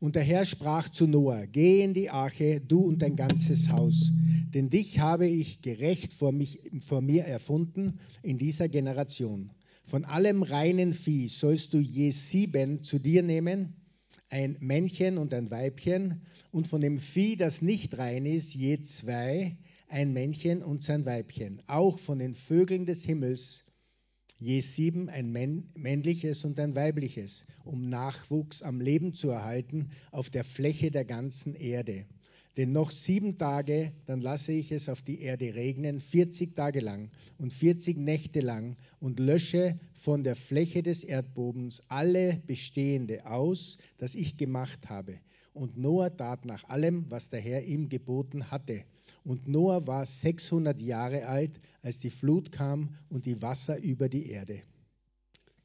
Und 0.00 0.16
der 0.16 0.24
Herr 0.24 0.44
sprach 0.44 0.88
zu 0.88 1.06
Noah, 1.06 1.46
geh 1.46 1.84
in 1.84 1.94
die 1.94 2.10
Arche, 2.10 2.60
du 2.60 2.80
und 2.80 3.02
dein 3.02 3.14
ganzes 3.14 3.68
Haus, 3.68 4.10
denn 4.52 4.68
dich 4.68 4.98
habe 4.98 5.28
ich 5.28 5.62
gerecht 5.62 6.12
vor, 6.12 6.32
mich, 6.32 6.58
vor 6.84 7.00
mir 7.00 7.24
erfunden 7.24 8.00
in 8.24 8.38
dieser 8.38 8.68
Generation. 8.68 9.50
Von 9.86 10.04
allem 10.04 10.42
reinen 10.42 10.92
Vieh 10.92 11.28
sollst 11.28 11.72
du 11.72 11.78
je 11.78 12.10
sieben 12.10 12.82
zu 12.82 12.98
dir 12.98 13.22
nehmen, 13.22 13.74
ein 14.28 14.56
Männchen 14.58 15.18
und 15.18 15.32
ein 15.34 15.52
Weibchen, 15.52 16.22
und 16.52 16.68
von 16.68 16.80
dem 16.80 17.00
Vieh, 17.00 17.36
das 17.36 17.62
nicht 17.62 17.98
rein 17.98 18.26
ist, 18.26 18.54
je 18.54 18.80
zwei, 18.82 19.56
ein 19.88 20.12
Männchen 20.12 20.62
und 20.62 20.84
sein 20.84 21.04
Weibchen. 21.04 21.62
Auch 21.66 21.98
von 21.98 22.18
den 22.18 22.34
Vögeln 22.34 22.86
des 22.86 23.04
Himmels 23.04 23.64
je 24.38 24.60
sieben 24.60 25.08
ein 25.08 25.30
männ 25.30 25.68
männliches 25.74 26.44
und 26.44 26.58
ein 26.58 26.74
weibliches, 26.74 27.46
um 27.64 27.88
Nachwuchs 27.88 28.62
am 28.62 28.80
Leben 28.80 29.14
zu 29.14 29.30
erhalten 29.30 29.90
auf 30.10 30.30
der 30.30 30.44
Fläche 30.44 30.90
der 30.90 31.04
ganzen 31.04 31.54
Erde. 31.54 32.06
Denn 32.56 32.72
noch 32.72 32.90
sieben 32.90 33.38
Tage, 33.38 33.92
dann 34.04 34.20
lasse 34.20 34.52
ich 34.52 34.72
es 34.72 34.88
auf 34.88 35.02
die 35.02 35.20
Erde 35.20 35.54
regnen, 35.54 36.00
40 36.00 36.54
Tage 36.54 36.80
lang 36.80 37.10
und 37.38 37.52
40 37.52 37.96
Nächte 37.96 38.40
lang 38.40 38.76
und 39.00 39.20
lösche 39.20 39.78
von 39.94 40.22
der 40.22 40.36
Fläche 40.36 40.82
des 40.82 41.02
Erdbodens 41.02 41.82
alle 41.88 42.42
Bestehende 42.46 43.24
aus, 43.26 43.78
das 43.96 44.14
ich 44.14 44.36
gemacht 44.36 44.90
habe. 44.90 45.18
Und 45.54 45.76
Noah 45.76 46.16
tat 46.16 46.44
nach 46.44 46.64
allem, 46.68 47.04
was 47.10 47.28
der 47.28 47.40
Herr 47.40 47.62
ihm 47.62 47.88
geboten 47.88 48.50
hatte. 48.50 48.84
Und 49.24 49.46
Noah 49.48 49.86
war 49.86 50.04
600 50.04 50.80
Jahre 50.80 51.26
alt, 51.26 51.60
als 51.82 51.98
die 51.98 52.10
Flut 52.10 52.50
kam 52.52 52.96
und 53.08 53.26
die 53.26 53.40
Wasser 53.40 53.78
über 53.78 54.08
die 54.08 54.30
Erde. 54.30 54.62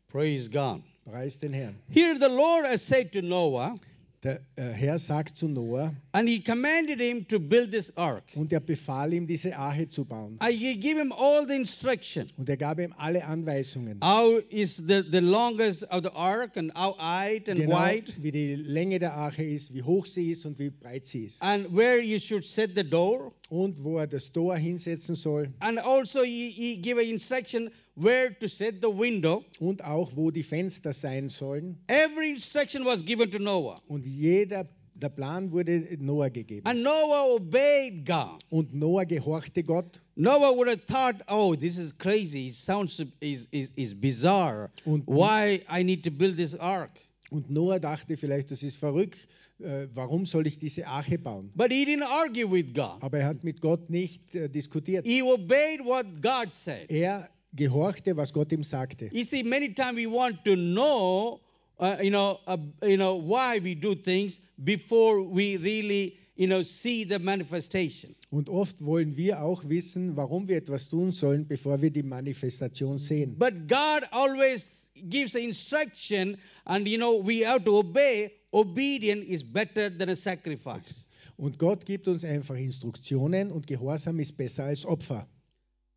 Praise 0.08 0.50
God. 0.50 0.82
Preis 1.06 1.40
den 1.40 1.54
Herrn. 1.54 1.76
Here 1.90 2.16
the 2.20 2.28
Lord 2.28 2.66
has 2.66 2.86
said 2.86 3.14
to 3.14 3.22
Noah, 3.22 3.80
Der 4.24 4.42
äh, 4.56 4.64
Herr 4.72 4.98
sagt 4.98 5.38
zu 5.38 5.48
Noah 5.48 5.94
and 6.12 6.28
he 6.28 6.40
commanded 6.42 7.00
him 7.00 7.28
to 7.28 7.40
build 7.40 7.72
this 7.72 7.96
ark. 7.96 8.24
und 8.36 8.52
er 8.52 8.60
befahl 8.60 9.14
ihm, 9.14 9.28
diese 9.28 9.56
Arche 9.56 9.90
zu 9.90 10.06
bauen. 10.06 10.40
I 10.42 10.52
he 10.52 10.76
give 10.80 10.98
him 11.00 11.12
all 11.12 11.46
the 11.48 11.54
instruction. 11.54 12.28
Und 12.36 12.50
er 12.50 12.58
gab 12.58 12.80
ihm 12.80 12.94
alle 12.98 13.24
Anweisungen. 13.24 14.00
How 14.04 14.42
is 14.50 14.78
the, 14.78 15.04
the 15.12 15.20
longest 15.20 15.84
of 15.92 16.02
the 16.04 16.10
ark 16.12 16.58
and 16.58 16.74
how 16.76 16.98
height 16.98 17.48
and 17.48 17.60
Genau 17.60 17.78
wide 17.78 18.12
wie 18.18 18.32
die 18.32 18.56
Länge 18.56 18.98
der 18.98 19.14
Arche 19.14 19.44
ist, 19.44 19.72
wie 19.76 19.84
hoch 19.84 20.08
sie 20.08 20.32
ist 20.32 20.46
und 20.48 20.58
wie 20.58 20.72
breit 20.72 21.06
sie 21.06 21.26
ist. 21.26 21.44
and 21.44 21.68
where 21.76 22.02
you 22.02 22.18
should 22.18 22.44
set 22.44 22.72
the 22.76 22.84
door. 22.84 23.32
Und 23.50 23.82
wo 23.84 23.98
er 24.00 24.08
das 24.08 24.32
Tor 24.34 24.58
hinsetzen 24.58 25.16
soll 25.16 25.54
And 25.60 25.78
also 25.80 26.24
he, 26.24 26.50
he 26.50 26.78
give 26.82 27.00
an 27.00 27.06
instruction 27.08 27.70
where 27.98 28.32
to 28.40 28.48
set 28.48 28.76
the 28.82 28.88
window. 28.88 29.44
und 29.60 29.84
auch 29.84 30.16
wo 30.16 30.32
die 30.32 30.44
Fenster 30.44 30.94
sein 30.94 31.30
sollen. 31.30 31.78
Every 31.88 32.30
instruction 32.32 32.86
was 32.86 33.04
given 33.04 33.30
to 33.32 33.40
Noah. 33.40 33.82
Und 33.88 34.06
jeder, 34.06 34.68
der 34.94 35.10
Plan 35.10 35.52
wurde 35.52 35.98
Noah 36.00 36.30
gegeben. 36.30 36.66
And 36.66 36.82
Noah 36.84 37.36
obeyed 37.36 38.06
God. 38.06 38.40
Und 38.50 38.74
Noah 38.74 39.06
gehorchte 39.06 39.64
Gott. 39.64 40.02
Noah 40.16 40.56
would 40.56 40.68
have 40.68 40.86
thought, 40.88 41.16
oh, 41.28 41.56
this 41.56 41.78
is 41.78 41.96
crazy. 41.98 42.48
It 42.48 42.56
sounds 42.56 43.00
is, 43.20 43.48
is, 43.52 43.72
is 43.76 43.94
bizarre. 43.94 44.72
Und- 44.86 45.06
Why 45.08 45.62
I 45.70 45.84
need 45.84 46.04
to 46.04 46.12
build 46.12 46.38
this 46.38 46.56
ark? 46.56 46.92
Und 47.30 47.50
Noah 47.50 47.80
dachte 47.80 48.16
vielleicht, 48.16 48.52
das 48.52 48.64
ist 48.64 48.78
verrückt. 48.78 49.28
Äh, 49.60 49.88
warum 49.96 50.26
soll 50.28 50.46
ich 50.48 50.60
diese 50.60 50.86
Arche 50.88 51.18
bauen? 51.18 51.52
But 51.56 51.72
he 51.72 51.84
didn't 51.84 52.06
argue 52.08 52.50
with 52.50 52.74
God. 52.76 53.02
Aber 53.02 53.18
er 53.20 53.26
hat 53.28 53.44
mit 53.44 53.60
Gott 53.60 53.90
nicht 53.90 54.36
äh, 54.36 54.48
diskutiert. 54.48 55.06
He 55.06 55.22
obeyed 55.24 55.84
what 55.84 56.06
God 56.22 56.54
said. 56.54 56.90
Er 56.90 57.28
gehorchte, 57.54 58.16
was 58.18 58.34
Gott 58.34 58.52
ihm 58.52 58.64
sagte. 58.64 59.10
You 59.12 59.24
see, 59.24 59.44
many 59.44 59.74
times 59.74 59.98
we 59.98 60.08
want 60.08 60.44
to 60.46 60.56
know, 60.56 61.42
uh, 61.80 61.98
you 62.02 62.12
know, 62.12 62.40
uh, 62.48 62.58
you 62.84 62.98
know, 62.98 63.16
why 63.16 63.60
we 63.64 63.76
do 63.76 63.96
things 63.96 64.40
before 64.64 65.22
we 65.22 65.58
really, 65.58 66.18
you 66.36 66.48
know, 66.48 66.62
see 66.62 67.06
the 67.06 67.20
manifestation. 67.20 68.16
Und 68.30 68.50
oft 68.50 68.84
wollen 68.84 69.16
wir 69.18 69.42
auch 69.42 69.64
wissen, 69.68 70.16
warum 70.16 70.48
wir 70.48 70.58
etwas 70.58 70.90
tun 70.90 71.12
sollen, 71.12 71.48
bevor 71.48 71.82
wir 71.82 71.92
die 71.92 72.04
Manifestation 72.04 73.00
sehen. 73.00 73.38
But 73.38 73.68
God 73.68 74.04
always 74.12 74.88
gives 75.10 75.36
instruction, 75.36 76.38
and 76.66 76.88
you 76.88 76.98
know, 76.98 77.24
we 77.24 77.46
have 77.46 77.64
to 77.64 77.80
obey. 77.80 78.32
Obedience 78.52 79.26
is 79.26 79.44
better 79.44 79.90
than 79.90 80.10
a 80.10 80.16
sacrifice. 80.16 81.06
Und 81.38 81.60
Gott 81.60 81.86
gibt 81.86 82.08
uns 82.08 82.26
einfach 82.26 82.56
Instruktionen 82.56 83.52
und 83.52 83.68
Gehorsam 83.68 84.20
ist 84.20 84.38
besser 84.38 84.64
als 84.66 84.86
Opfer. 84.86 85.28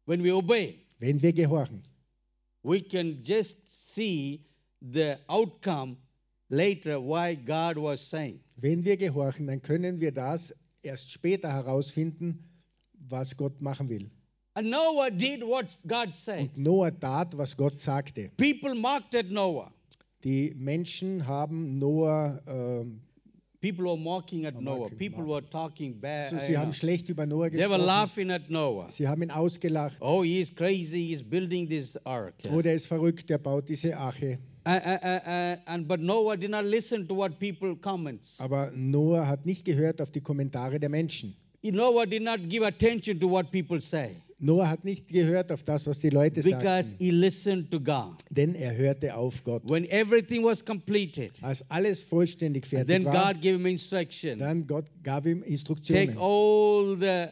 When 0.05 0.23
we 0.23 0.35
obey, 0.35 0.81
Wenn 1.00 1.21
wir 1.23 1.33
gehorchen, 1.33 1.83
we 2.62 2.80
can 2.83 3.23
just 3.25 3.57
see 3.95 4.45
the 4.80 5.16
outcome 5.28 5.97
later 6.50 7.00
why 7.00 7.35
God 7.35 7.76
was 7.76 8.09
saying. 8.09 8.40
wenn 8.57 8.85
wir 8.85 8.97
gehorchen, 8.97 9.47
dann 9.47 9.62
können 9.62 10.00
wir 10.00 10.12
das 10.12 10.54
erst 10.83 11.11
später 11.11 11.50
herausfinden, 11.52 12.45
was 13.09 13.37
Gott 13.37 13.62
machen 13.62 13.88
will. 13.88 14.11
And 14.54 14.69
Noah 14.69 15.11
did 15.11 15.42
what 15.42 15.66
God 15.87 16.14
said. 16.14 16.40
Und 16.40 16.59
Noah 16.59 16.90
tat, 16.90 17.37
was 17.38 17.57
Gott 17.57 17.80
sagte. 17.80 18.30
People 18.37 18.75
mocked 18.75 19.14
at 19.14 19.30
Noah. 19.30 19.73
Die 20.25 20.52
Menschen 20.59 21.26
haben 21.26 21.78
Noah, 21.78 22.42
ähm, 22.47 23.00
People 23.61 23.85
were 23.85 23.97
mocking 23.99 24.47
at 24.47 24.59
Noah. 24.59 24.88
People 24.88 25.25
were 25.25 25.43
talking 25.43 25.93
bad. 26.00 26.31
so, 26.31 26.38
sie 26.38 26.57
haben 26.57 26.73
schlecht 26.73 27.11
über 27.11 27.26
Noah 27.26 27.50
They 27.50 27.59
were 27.59 27.76
gesprochen. 27.76 27.87
laughing 27.87 28.31
at 28.31 28.49
Noah. 28.49 28.88
Sie 28.88 29.07
haben 29.07 29.23
ihn 29.23 29.31
ausgelacht. 29.31 29.99
Oh, 30.00 30.23
he's 30.23 30.55
crazy. 30.55 31.09
He's 31.09 31.23
building 31.23 31.69
this 31.69 31.99
ark. 32.07 32.35
Oh, 32.50 32.62
der 32.62 32.75
ist 32.75 32.87
verrückt, 32.87 33.29
der 33.29 33.37
baut 33.38 33.69
diese 33.69 33.97
Arche. 33.99 34.38
And 34.64 35.87
but 35.87 36.00
Noah 36.00 36.37
did 36.37 36.50
not 36.50 36.64
listen 36.64 37.07
to 37.09 37.14
what 37.14 37.38
people 37.38 37.76
comments. 37.76 38.37
Aber 38.40 38.71
Noah 38.75 39.26
hat 39.26 39.45
nicht 39.45 39.64
gehört 39.64 40.00
auf 40.00 40.11
die 40.11 40.21
Kommentare 40.23 40.79
der 40.81 40.88
Menschen. 40.88 41.35
Noah 41.62 42.07
did 42.07 42.23
not 42.23 42.49
give 42.49 42.62
attention 42.67 43.19
to 43.21 43.26
what 43.29 43.50
people 43.50 43.81
say 43.81 44.17
Noah 44.43 44.67
hat 44.71 44.85
nicht 44.87 45.09
gehört 45.09 45.52
auf 45.52 45.64
das, 45.64 45.87
was 45.87 46.00
die 46.00 46.09
Leute 46.09 46.40
because 46.43 46.88
sagten, 46.90 46.97
he 46.99 47.11
listened 47.11 47.71
to 47.71 47.79
God. 47.79 48.14
denn 48.31 48.55
er 48.55 48.75
hörte 48.75 49.14
auf 49.14 49.45
Gott. 49.45 49.62
When 49.69 49.85
everything 49.90 50.43
was 50.43 50.64
completed, 50.64 51.33
Als 51.43 51.71
alles 51.71 52.00
vollständig 52.00 52.67
then 52.71 52.87
fertig 52.87 53.05
war, 53.05 53.35
God 53.35 53.43
gave 53.43 53.55
him 53.57 53.67
instruction. 53.67 54.38
dann 54.38 54.67
Gott 54.67 54.87
gab 55.02 55.26
ihm 55.26 55.40
Take 55.40 55.50
Instruktionen. 55.50 56.17
all 56.17 56.97
the 56.99 57.29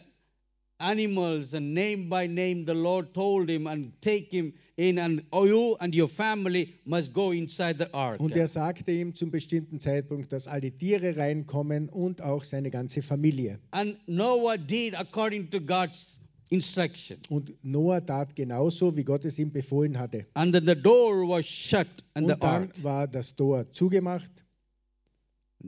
animals 0.79 1.55
and 1.55 1.75
name 1.75 2.09
by 2.09 2.27
name 2.27 2.65
the 2.65 2.75
Lord 2.75 3.13
told 3.13 3.49
him 3.49 3.67
and 3.67 3.93
take 4.01 4.31
him 4.31 4.53
in 4.77 4.99
and 4.99 5.23
you 5.33 5.77
and 5.81 5.95
your 5.95 6.09
family 6.09 6.75
must 6.87 7.13
go 7.13 7.33
inside 7.33 7.79
the 7.79 7.93
ark. 7.93 8.21
Und 8.21 8.37
er 8.37 8.47
sagte 8.47 8.93
ihm 8.93 9.15
zum 9.15 9.31
bestimmten 9.31 9.81
Zeitpunkt, 9.81 10.33
dass 10.33 10.47
alle 10.47 10.71
Tiere 10.71 11.17
reinkommen 11.17 11.89
und 11.89 12.23
auch 12.23 12.45
seine 12.45 12.71
ganze 12.71 13.03
Familie. 13.03 13.59
And 13.73 13.97
Noah 14.07 14.57
did 14.57 14.95
according 14.95 15.51
to 15.51 15.61
God's 15.61 16.19
instruction. 16.51 17.19
Und 17.29 17.53
Noah 17.63 18.05
tat 18.05 18.35
genauso, 18.37 18.97
wie 18.97 19.05
Gott 19.05 19.25
es 19.25 19.39
ihm 19.39 19.53
befohlen 19.53 19.99
hatte. 19.99 20.27
And 20.35 20.55
then 20.55 20.67
the 20.67 20.81
door 20.81 21.29
was 21.29 21.45
shut 21.47 21.89
the 22.15 22.23
Und 22.23 22.29
dann 22.29 22.41
ark. 22.43 22.83
war 22.83 23.07
das 23.09 23.35
Tor 23.35 23.71
zugemacht. 23.73 24.31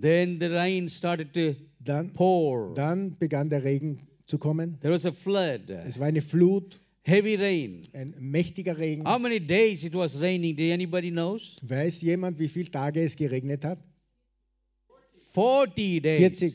Then 0.00 0.38
the 0.38 0.46
rain 0.46 0.88
started 0.88 1.32
to 1.34 1.56
Dann, 1.80 2.12
pour. 2.12 2.74
dann 2.74 3.16
begann 3.18 3.50
der 3.50 3.64
Regen 3.64 3.98
zu 4.30 4.38
kommen. 4.38 4.78
There 4.80 4.94
was 4.94 5.04
a 5.04 5.12
flood, 5.12 5.68
Es 5.70 5.98
war 5.98 6.06
eine 6.06 6.22
Flut, 6.22 6.80
heavy 7.02 7.34
rain. 7.34 7.82
ein 7.92 8.14
mächtiger 8.20 8.78
Regen. 8.78 9.04
How 9.06 9.18
many 9.18 9.40
days 9.40 9.84
it 9.84 9.94
was 9.94 10.20
raining? 10.20 10.56
Do 10.56 10.62
anybody 10.72 11.10
knows? 11.10 11.56
Weiß 11.62 12.00
jemand, 12.02 12.38
wie 12.38 12.48
viele 12.48 12.70
Tage 12.70 13.02
es 13.02 13.16
geregnet 13.16 13.64
hat? 13.64 13.78
40 15.34 16.00
days. 16.00 16.18
40, 16.40 16.54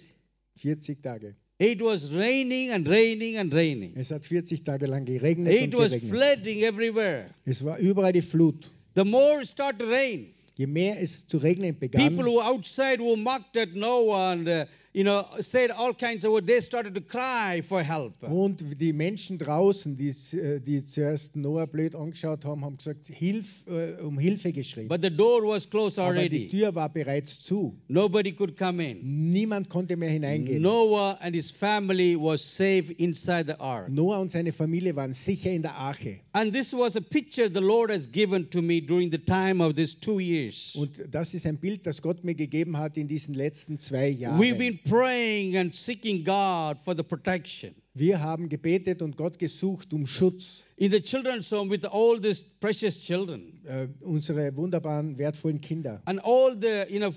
40 0.56 1.02
Tage. 1.02 1.36
It 1.58 1.82
was 1.82 2.12
raining 2.14 2.72
and 2.72 2.88
raining 2.88 3.38
and 3.38 3.54
raining. 3.54 3.94
Es 3.96 4.12
hat 4.12 4.26
40 4.26 4.64
Tage 4.66 4.88
lang 4.88 5.06
geregnet 5.06 5.54
It 5.54 5.74
und 5.74 5.82
was 5.82 5.92
geregnet. 5.92 6.10
flooding 6.12 6.64
everywhere. 6.64 7.28
Es 7.46 7.64
war 7.64 7.78
überall 7.78 8.12
die 8.12 8.22
Flut. 8.22 8.70
The 8.96 9.06
more 9.06 9.42
it 9.42 9.48
started 9.48 9.80
to 9.80 9.86
rain, 9.86 10.28
Je 10.58 10.68
mehr 10.68 11.02
es 11.02 11.28
zu 11.28 11.38
regnen 11.38 11.76
people 11.76 11.90
begann, 12.00 12.18
who 12.18 12.36
were 12.38 12.46
outside 12.46 13.00
who 13.00 13.16
mocked 13.18 13.58
at 13.58 13.74
Noah 13.74 14.32
and 14.32 14.48
uh, 14.48 14.66
you 14.96 15.04
know 15.04 15.26
said 15.42 15.72
all 15.72 15.94
kinds 15.94 16.24
of 16.24 16.32
words, 16.32 16.48
they 16.48 16.62
started 16.62 16.96
to 16.96 17.02
cry 17.02 17.62
for 17.62 17.84
help. 17.84 18.14
und 18.24 18.64
die 18.80 18.94
Menschen 18.94 19.38
draußen, 19.38 19.98
die, 19.98 20.10
äh, 20.38 20.62
die 20.62 20.86
zuerst 20.86 21.36
Noah 21.36 21.68
blöd 21.68 21.94
angeschaut 21.96 22.46
haben, 22.46 22.64
haben 22.64 22.78
gesagt, 22.78 23.08
Hilf, 23.08 23.66
äh, 23.68 24.02
um 24.02 24.18
Hilfe 24.18 24.54
geschrien. 24.54 24.88
But 24.88 25.02
the 25.04 25.10
door 25.10 25.44
was 25.44 25.70
closed 25.70 26.00
Aber 26.00 26.14
die 26.14 26.20
already. 26.20 26.48
Tür 26.48 26.74
war 26.74 26.88
bereits 26.88 27.40
zu. 27.42 27.76
Nobody 27.90 28.32
could 28.32 28.56
come 28.58 28.92
in. 28.92 29.32
Niemand 29.32 29.68
konnte 29.68 29.98
mehr 29.98 30.10
hineingehen. 30.10 30.62
Noah 30.62 31.18
and 31.20 31.36
his 31.36 31.52
family 31.52 32.16
was 32.18 32.42
safe 32.42 32.94
inside 32.98 33.48
the 33.48 33.60
ark. 33.60 33.90
Noah 33.90 34.22
und 34.22 34.32
seine 34.32 34.54
Familie 34.54 34.96
waren 34.96 35.12
sicher 35.12 35.52
in 35.52 35.62
der 35.62 35.76
Arche. 35.76 36.22
And 36.32 36.54
this 36.54 36.72
was 36.72 36.96
a 36.96 37.02
picture 37.02 37.50
the 37.54 37.60
Lord 37.60 37.92
has 37.92 38.10
given 38.10 38.50
to 38.50 38.62
me 38.62 38.80
during 38.82 39.12
the 39.12 39.18
time 39.18 39.62
of 39.62 39.76
these 39.76 40.00
two 40.00 40.20
years. 40.22 40.74
Und 40.76 40.92
das 41.12 41.34
ist 41.34 41.46
ein 41.46 41.58
Bild, 41.58 41.86
das 41.86 42.02
Gott 42.02 42.24
mir 42.24 42.36
gegeben 42.36 42.78
hat 42.78 42.96
in 42.96 43.10
diesen 43.10 43.34
letzten 43.34 43.78
zwei 43.78 44.12
We've 44.12 44.20
Jahren. 44.20 44.58
been 44.58 44.80
praying 44.88 45.58
and 45.58 45.74
seeking 45.74 46.24
God 46.24 46.78
for 46.80 46.96
the 46.96 47.04
protection. 47.04 47.76
Wir 47.98 48.22
haben 48.22 48.50
gebetet 48.50 49.02
und 49.02 49.16
Gott 49.16 49.40
gesucht 49.40 49.94
um 49.94 50.06
Schutz. 50.06 50.64
In 50.78 50.92
the 50.92 51.00
children's 51.00 51.50
home 51.50 51.70
with 51.72 51.86
all 51.86 52.20
these 52.20 52.44
precious 52.60 53.00
children 53.00 53.54
Äh, 53.66 53.88
unsere 54.02 54.54
wunderbaren, 54.58 55.18
wertvollen 55.18 55.62
Kinder. 55.62 56.02
and 56.06 56.20
all 56.22 56.54
the 56.60 56.86
you 56.90 57.00
know 57.00 57.12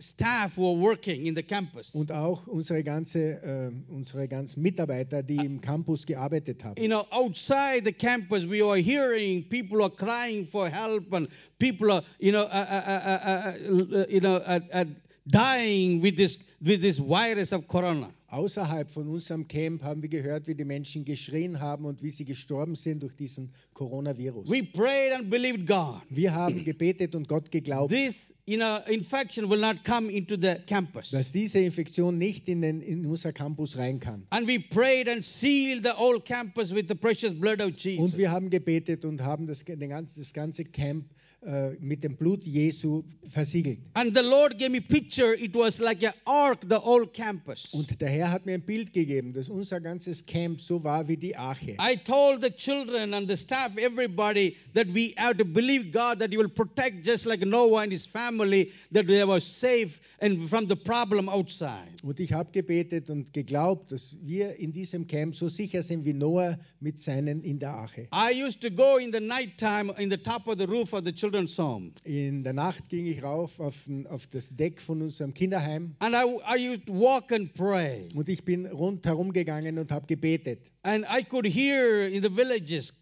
staff 0.00 0.56
who 0.56 0.66
are 0.72 0.80
working 0.80 1.26
in 1.26 1.34
the 1.34 1.42
campus. 1.42 1.90
Und 1.94 2.10
auch 2.10 2.46
unsere, 2.46 2.82
ganze, 2.82 3.42
äh, 3.42 3.70
unsere 3.92 4.26
ganzen 4.26 4.62
Mitarbeiter, 4.62 5.22
die 5.22 5.36
im 5.36 5.60
Campus 5.60 6.06
gearbeitet 6.06 6.64
haben. 6.64 6.80
You 6.80 6.88
know, 6.88 7.04
outside 7.10 7.82
the 7.84 7.92
campus, 7.92 8.48
we 8.48 8.64
are 8.64 8.78
hearing 8.80 9.46
people 9.50 9.82
are 9.82 9.90
crying 9.90 10.46
for 10.46 10.70
help, 10.70 11.12
and 11.12 11.28
people 11.58 11.92
are, 11.92 12.02
you 12.18 12.32
know, 12.32 12.44
uh, 12.44 12.46
uh, 12.46 12.82
uh, 12.86 13.18
uh, 13.26 13.96
uh, 13.98 14.06
you 14.08 14.20
know, 14.20 14.36
uh, 14.36 14.60
uh, 14.72 14.84
dying 15.26 16.02
with 16.02 16.16
this 16.16 16.38
with 16.60 16.80
this 16.80 16.98
virus 16.98 17.52
of 17.52 17.66
corona. 17.68 18.10
Außerhalb 18.28 18.90
von 18.90 19.08
unserem 19.08 19.46
Camp 19.46 19.82
haben 19.82 20.00
wir 20.00 20.08
gehört, 20.08 20.46
wie 20.48 20.54
die 20.54 20.64
Menschen 20.64 21.04
geschrien 21.04 21.60
haben 21.60 21.84
und 21.84 22.02
wie 22.02 22.10
sie 22.10 22.24
gestorben 22.24 22.74
sind 22.74 23.02
durch 23.02 23.14
diesen 23.14 23.50
Coronavirus. 23.74 24.48
We 24.48 24.62
prayed 24.62 25.12
and 25.12 25.28
believed 25.28 25.66
God. 25.66 26.00
Wir 26.08 26.34
haben 26.34 26.64
gebetet 26.64 27.14
und 27.14 27.28
Gott 27.28 27.50
geglaubt, 27.50 27.92
This, 27.92 28.32
you 28.46 28.56
know, 28.56 28.78
infection 28.86 29.50
will 29.50 29.60
not 29.60 29.84
come 29.84 30.10
into 30.10 30.36
the 30.40 30.54
campus. 30.66 31.10
dass 31.10 31.30
diese 31.30 31.58
Infektion 31.58 32.16
nicht 32.16 32.48
in, 32.48 32.62
den, 32.62 32.80
in 32.80 33.04
unser 33.04 33.34
Campus 33.34 33.76
rein 33.76 34.00
kann. 34.00 34.26
And 34.30 34.48
we 34.48 34.58
prayed 34.58 35.08
and 35.10 35.22
sealed 35.22 35.84
the 35.84 35.92
whole 35.94 36.18
campus 36.18 36.74
with 36.74 36.86
the 36.88 36.94
precious 36.94 37.34
blood 37.34 37.60
of 37.60 37.66
Und 37.68 37.84
Jesus. 37.84 38.16
wir 38.16 38.30
haben 38.30 38.48
gebetet 38.48 39.04
und 39.04 39.20
haben 39.20 39.46
das, 39.46 39.62
den 39.62 39.90
ganzen, 39.90 40.20
das 40.20 40.32
ganze 40.32 40.64
Camp 40.64 41.04
äh, 41.44 41.70
mit 41.80 42.04
dem 42.04 42.16
Blut 42.16 42.46
Jesu 42.46 43.02
versiegelt. 43.28 43.78
And 43.94 44.16
the 44.16 44.22
Lord 44.22 44.58
gave 44.58 44.70
me 44.70 44.80
picture. 44.80 45.34
It 45.34 45.54
was 45.54 45.78
like 45.78 46.02
an 46.04 46.12
ark, 46.24 46.60
the 46.68 46.76
whole 46.76 47.06
campus. 47.06 47.68
Und 47.72 48.00
der 48.00 48.08
Herr 48.08 48.30
hat 48.30 48.46
mir 48.46 48.54
ein 48.54 48.62
Bild 48.62 48.92
gegeben, 48.92 49.32
dass 49.32 49.48
unser 49.48 49.80
ganzes 49.80 50.24
Camp 50.26 50.60
so 50.60 50.82
war 50.84 51.08
wie 51.08 51.16
die 51.16 51.36
Arche. 51.36 51.76
I 51.80 51.96
told 51.96 52.42
the 52.42 52.50
children 52.50 53.14
and 53.14 53.28
the 53.28 53.36
staff, 53.36 53.76
everybody, 53.76 54.56
that 54.74 54.86
we 54.94 55.14
have 55.16 55.36
to 55.38 55.44
believe 55.44 55.92
God 55.92 56.20
that 56.20 56.30
He 56.30 56.38
will 56.38 56.48
protect 56.48 57.04
just 57.04 57.26
like 57.26 57.44
Noah 57.44 57.82
and 57.82 57.92
his 57.92 58.06
family, 58.06 58.72
that 58.92 59.06
they 59.06 59.24
were 59.24 59.40
safe 59.40 60.00
and 60.20 60.48
from 60.48 60.68
the 60.68 60.76
problem 60.76 61.28
outside. 61.28 61.90
Und 62.02 62.20
ich 62.20 62.32
habe 62.32 62.50
gebetet 62.52 63.10
und 63.10 63.32
geglaubt, 63.32 63.92
dass 63.92 64.16
wir 64.22 64.56
in 64.56 64.72
diesem 64.72 65.06
Camp 65.06 65.34
so 65.34 65.48
sicher 65.48 65.82
sind 65.82 66.04
wie 66.04 66.12
Noah 66.12 66.58
mit 66.80 67.00
seinen 67.00 67.42
in 67.42 67.58
der 67.58 67.70
Arche. 67.70 68.08
I 68.12 68.32
used 68.32 68.60
to 68.62 68.70
go 68.70 68.98
in 68.98 69.12
the 69.12 69.20
nighttime 69.20 69.92
in 69.98 70.10
the 70.10 70.16
top 70.16 70.46
of 70.46 70.58
the 70.58 70.66
roof 70.66 70.92
of 70.92 71.04
the 71.04 71.12
children's 71.32 71.58
home. 71.58 71.92
In 72.04 72.44
der 72.44 72.52
Nacht 72.52 72.88
ging 72.88 73.06
ich 73.06 73.22
rauf 73.22 73.58
auf, 73.58 73.88
auf 74.10 74.26
das 74.28 74.48
Deck 74.54 74.80
von 74.80 75.02
unserem 75.02 75.32
Kinderheim 75.34 75.94
And 76.00 76.14
I, 76.14 76.56
I 76.56 76.70
used 76.70 76.86
to 76.86 76.92
walk 76.92 77.32
and 77.32 77.52
pray. 77.54 78.08
und 78.14 78.28
ich 78.28 78.44
bin 78.44 78.66
rundherum 78.66 79.32
gegangen 79.32 79.78
und 79.78 79.90
habe 79.90 80.06
gebetet. 80.06 80.60
And 80.82 81.04
I 81.04 81.24
could 81.24 81.46
hear 81.46 82.06
in 82.08 82.22
the 82.22 82.28
villages 82.30 82.92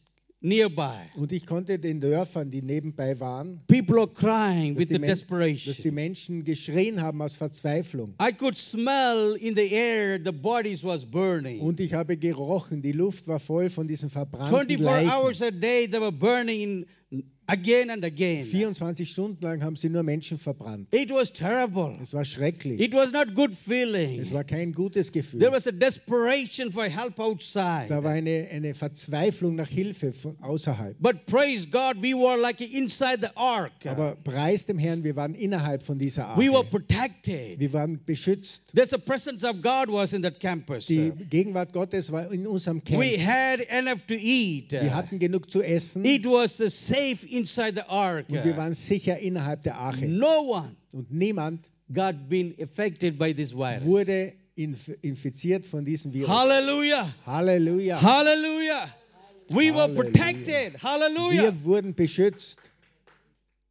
nearby, 0.43 1.09
Und 1.17 1.33
ich 1.33 1.45
konnte 1.47 1.79
den 1.79 2.01
Dörfern, 2.01 2.51
die 2.51 2.63
nebenbei 2.63 3.19
waren, 3.21 3.61
people 3.67 3.99
are 3.99 4.09
crying 4.09 4.75
dass 4.75 4.83
with 4.83 4.89
die, 4.89 4.95
the 4.95 4.99
Men 5.01 5.09
dass 5.11 5.19
die 5.19 5.27
desperation. 5.27 5.95
Menschen 5.95 6.45
geschrien 6.45 7.01
haben 7.03 7.21
aus 7.21 7.37
Verzweiflung. 7.37 8.15
I 8.23 8.33
could 8.33 8.57
smell 8.57 9.37
in 9.41 9.55
the 9.55 9.71
air 9.73 10.19
the 10.25 10.33
bodies 10.33 10.83
was 10.85 11.05
burning. 11.05 11.61
Und 11.61 11.81
ich 11.81 11.93
habe 11.93 12.17
gerochen, 12.17 12.81
die 12.81 12.93
Luft 12.93 13.27
war 13.29 13.39
voll 13.41 13.69
von 13.69 13.87
diesen 13.89 14.09
verbrannten 14.09 14.55
24 14.79 14.81
Leichen. 14.81 15.11
hours 15.11 15.43
a 15.43 15.51
day 15.51 15.87
they 15.89 16.01
were 16.01 16.13
burning 16.13 16.87
again 17.51 17.91
and 17.91 18.05
again. 18.05 18.45
24 18.45 19.07
Stunden 19.07 19.43
lang 19.43 19.63
haben 19.63 19.77
sie 19.77 19.89
nur 19.89 20.03
Menschen 20.03 20.39
verbrannt. 20.39 20.93
It 20.93 21.11
was 21.11 21.33
terrible. 21.33 21.99
Es 22.01 22.15
war 22.15 22.25
schrecklich. 22.25 22.81
It 22.81 22.95
was 22.95 23.13
not 23.13 23.35
good 23.35 23.55
feeling. 23.55 24.21
Es 24.21 24.33
war 24.33 24.45
kein 24.45 24.73
gutes 24.73 25.11
Gefühl. 25.13 25.41
There 25.41 25.53
was 25.53 25.67
a 25.67 25.73
desperation 25.73 26.71
for 26.71 26.85
help 26.85 27.19
outside. 27.19 27.87
Da 27.89 28.03
war 28.05 28.13
eine, 28.13 28.49
eine 28.51 28.75
Verzweiflung 28.75 29.57
nach 29.57 29.69
Hilfe 29.69 30.13
von 30.13 30.37
außerhalb. 30.41 30.97
But 31.01 31.27
praise 31.27 31.67
God, 31.69 31.97
we 32.01 32.15
were 32.15 32.41
like 32.41 32.61
inside 32.61 33.19
the 33.21 33.37
ark. 33.37 33.73
Aber 33.85 34.17
preis 34.23 34.67
dem 34.67 34.79
Herrn, 34.79 35.03
wir 35.03 35.17
waren 35.17 35.35
innerhalb 35.35 35.83
von 35.83 35.99
dieser 35.99 36.37
We 36.37 36.51
were 36.51 36.59
Arche. 36.59 36.71
protected. 36.71 37.59
Wir 37.59 37.73
waren 37.73 38.01
beschützt. 38.05 38.63
There's 38.75 38.93
a 38.93 38.99
presence 38.99 39.45
of 39.45 39.61
God 39.61 39.89
was 39.89 40.13
in 40.13 40.23
that 40.23 40.39
campus. 40.39 40.87
Die 40.87 41.11
Gegenwart 41.29 41.73
Gottes 41.73 42.13
war 42.13 42.31
in 42.33 42.47
unserem 42.47 42.85
Camp. 42.85 43.01
We 43.03 43.19
had 43.19 43.61
enough 43.69 44.07
to 44.07 44.15
eat. 44.15 44.71
Wir 44.71 44.95
hatten 44.95 45.19
genug 45.19 45.51
zu 45.51 45.63
essen 45.63 46.05
It 46.05 46.25
was 46.25 46.61
uh, 46.61 46.69
safe 47.01 47.27
inside 47.27 47.75
the 47.75 47.89
ark. 47.89 48.27
und 48.29 48.45
wir 48.45 48.57
waren 48.57 48.75
sicher 48.75 49.19
innerhalb 49.19 49.63
der 49.63 49.77
Arche. 49.77 50.07
No 50.07 50.53
one 50.53 50.77
Und 50.93 51.11
niemand 51.11 51.69
got 51.93 52.29
been 52.29 52.55
affected 52.61 53.19
by 53.19 53.35
this 53.35 53.53
virus. 53.53 53.85
wurde 53.85 54.33
inf 54.57 54.91
infiziert 55.03 55.67
von 55.67 55.85
diesem 55.85 56.13
Virus. 56.13 56.29
Hallelujah. 56.29 57.13
Halleluja. 57.27 58.01
Hallelujah. 58.01 58.89
We 59.49 59.75
were 59.75 59.89
protected. 59.89 60.81
Hallelujah. 60.83 61.43
Wir 61.43 61.65
wurden 61.65 61.95
beschützt. 61.95 62.57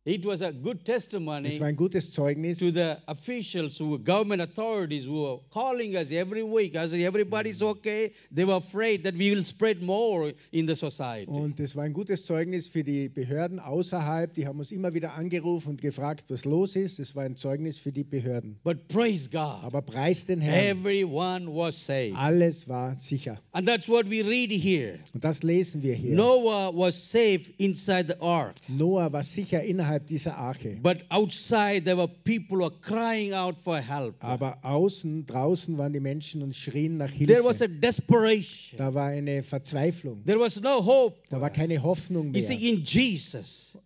It 0.09 0.25
was 0.25 0.41
a 0.41 0.51
good 0.51 0.83
testimony 0.85 1.49
Es 1.49 1.59
war 1.59 1.67
ein 1.67 1.75
gutes 1.75 2.09
Zeugnis 2.11 2.57
to 2.57 2.71
the 2.71 2.97
officials 3.05 3.79
who 3.79 3.91
were 3.91 3.99
government 3.99 4.41
authorities 4.41 5.05
who 5.05 5.21
were 5.23 5.39
calling 5.51 5.95
us 5.95 6.11
every 6.11 6.41
week. 6.41 6.73
Said, 6.73 6.99
everybody's 7.01 7.61
okay. 7.61 8.11
They 8.31 8.43
were 8.43 8.55
afraid 8.55 9.03
that 9.03 9.13
we 9.13 9.29
will 9.29 9.43
spread 9.43 9.83
more 9.83 10.33
in 10.51 10.65
the 10.65 10.73
society. 10.73 11.29
Und 11.29 11.59
es 11.59 11.75
war 11.75 11.83
ein 11.83 11.93
gutes 11.93 12.23
Zeugnis 12.25 12.67
für 12.67 12.83
die 12.83 13.07
Behörden 13.07 13.59
außerhalb. 13.59 14.33
Die 14.33 14.47
haben 14.47 14.57
uns 14.57 14.71
immer 14.71 14.95
wieder 14.95 15.13
angerufen 15.13 15.69
und 15.69 15.81
gefragt, 15.81 16.25
was 16.29 16.43
los 16.43 16.75
ist. 16.75 16.97
Es 16.97 17.15
war 17.15 17.25
ein 17.25 17.37
Zeugnis 17.37 17.77
für 17.77 17.91
die 17.91 18.03
Behörden. 18.03 18.57
But 18.63 18.87
praise 18.87 19.29
God, 19.29 19.63
Aber 19.63 19.83
preis 19.83 20.25
den 20.25 20.41
Herrn. 20.41 20.79
everyone 20.79 21.45
was 21.53 21.85
saved. 21.85 22.15
Alles 22.17 22.67
war 22.67 22.95
sicher. 22.95 23.39
And 23.51 23.67
that's 23.67 23.87
what 23.87 24.09
we 24.09 24.23
read 24.23 24.49
here. 24.49 24.97
Und 25.13 25.23
das 25.23 25.43
lesen 25.43 25.83
wir 25.83 25.93
hier. 25.93 26.15
Noah 26.15 26.75
was 26.75 27.11
safe 27.11 27.41
inside 27.59 28.07
the 28.07 28.19
ark. 28.19 28.55
Noah 28.67 29.13
war 29.13 29.21
sicher 29.21 29.61
innerhalb 29.61 29.98
dieser 29.99 30.37
Arche. 30.37 30.77
But 30.81 31.05
outside, 31.09 31.83
there 31.83 31.97
were 31.97 32.07
people 32.07 32.57
who 32.57 32.63
were 32.63 32.79
crying 32.81 33.33
out 33.33 33.57
for 33.59 33.77
help. 33.79 34.15
Aber 34.23 34.57
außen, 34.63 35.25
draußen 35.25 35.77
waren 35.77 35.93
die 35.93 35.99
Menschen 35.99 36.41
und 36.41 36.55
schrien 36.55 36.97
nach 36.97 37.11
There 37.11 37.43
was 37.43 37.61
a 37.61 37.65
Hilfe. 37.65 37.79
desperation. 37.79 38.77
Da 38.77 38.93
war 38.93 39.07
eine 39.07 39.43
Verzweiflung. 39.43 40.23
There 40.25 40.39
was 40.39 40.59
no 40.61 40.83
hope. 40.85 41.17
Da 41.29 41.41
war 41.41 41.49
keine 41.49 41.81
Hoffnung 41.81 42.27
You 42.27 42.31
mehr. 42.33 42.41
see, 42.41 42.69
in 42.69 42.83
Jesus, 42.83 43.77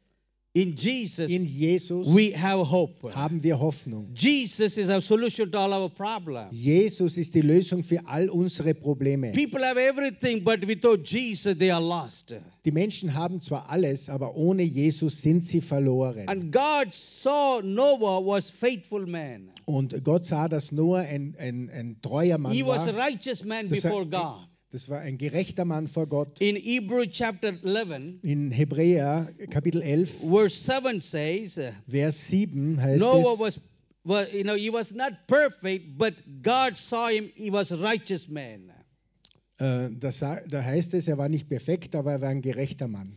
In 0.55 0.75
Jesus, 0.75 1.31
In 1.31 1.45
Jesus 1.45 2.07
we 2.07 2.31
have 2.37 2.59
hope. 2.69 3.11
haben 3.11 3.41
wir 3.41 3.59
Hoffnung. 3.59 4.13
Jesus 4.13 4.77
is 4.77 4.87
our 4.87 5.01
solution 5.01 5.51
to 5.51 5.57
all 5.57 5.73
our 5.73 5.89
problems. 5.89 6.51
Jesus 6.51 7.17
ist 7.17 7.33
die 7.33 7.41
Lösung 7.41 7.83
für 7.83 8.05
all 8.05 8.29
unsere 8.29 8.75
Probleme. 8.75 9.31
People 9.31 9.65
have 9.65 9.79
everything, 9.79 10.43
but 10.43 10.67
without 10.67 11.09
Jesus, 11.09 11.57
they 11.57 11.71
are 11.71 11.81
lost. 11.83 12.35
Die 12.65 12.71
Menschen 12.71 13.15
haben 13.15 13.41
zwar 13.41 13.67
alles, 13.67 14.09
aber 14.09 14.35
ohne 14.35 14.61
Jesus 14.61 15.21
sind 15.23 15.43
sie 15.43 15.59
verloren. 15.59 16.27
And 16.27 16.51
God 16.51 16.93
saw 16.93 17.59
Noah 17.63 18.23
was 18.23 18.51
faithful 18.51 19.07
man. 19.07 19.49
Und 19.65 20.03
Gott 20.03 20.27
sah, 20.27 20.47
dass 20.47 20.71
Noah 20.71 20.99
ein, 20.99 21.35
ein, 21.39 21.71
ein 21.71 21.97
treuer 22.03 22.37
Mann 22.37 22.53
He 22.53 22.63
was 22.63 22.83
a 22.83 22.95
war. 22.95 23.07
righteous 23.07 23.43
man 23.43 23.69
before 23.69 24.05
war, 24.11 24.35
God. 24.45 24.52
Das 24.73 24.89
war 24.89 24.99
ein 25.01 25.19
gerechter 25.19 25.65
Mann 25.65 25.87
vor 25.87 26.07
Gott. 26.07 26.41
In 26.41 26.55
Hebrew 26.55 27.05
chapter 27.05 27.53
11, 27.63 28.23
In 28.23 28.49
Hebräer 28.51 29.31
Kapitel 29.51 29.81
11, 29.83 30.09
verse 30.27 30.63
7 30.63 30.99
says, 30.99 31.57
uh, 31.59 31.71
Vers 31.87 32.27
7 32.27 32.81
heißt 32.81 32.99
Noah 32.99 33.33
es, 33.33 33.39
was, 33.39 33.59
well, 34.03 34.27
you 34.33 34.41
know, 34.43 34.55
he 34.55 34.73
was 34.73 34.91
not 34.91 35.13
perfect, 35.27 35.95
but 35.97 36.15
God 36.41 36.75
saw 36.75 37.09
him, 37.09 37.29
he 37.35 37.51
was 37.51 37.71
a 37.71 37.75
righteous 37.75 38.27
man. 38.27 38.71
äh, 39.59 39.89
da, 39.91 40.09
da 40.49 40.63
heißt 40.63 40.95
es, 40.95 41.07
er 41.07 41.19
war 41.19 41.29
nicht 41.29 41.47
perfekt, 41.49 41.95
aber 41.95 42.13
er 42.13 42.21
war 42.21 42.29
ein 42.29 42.41
gerechter 42.41 42.87
Mann. 42.87 43.15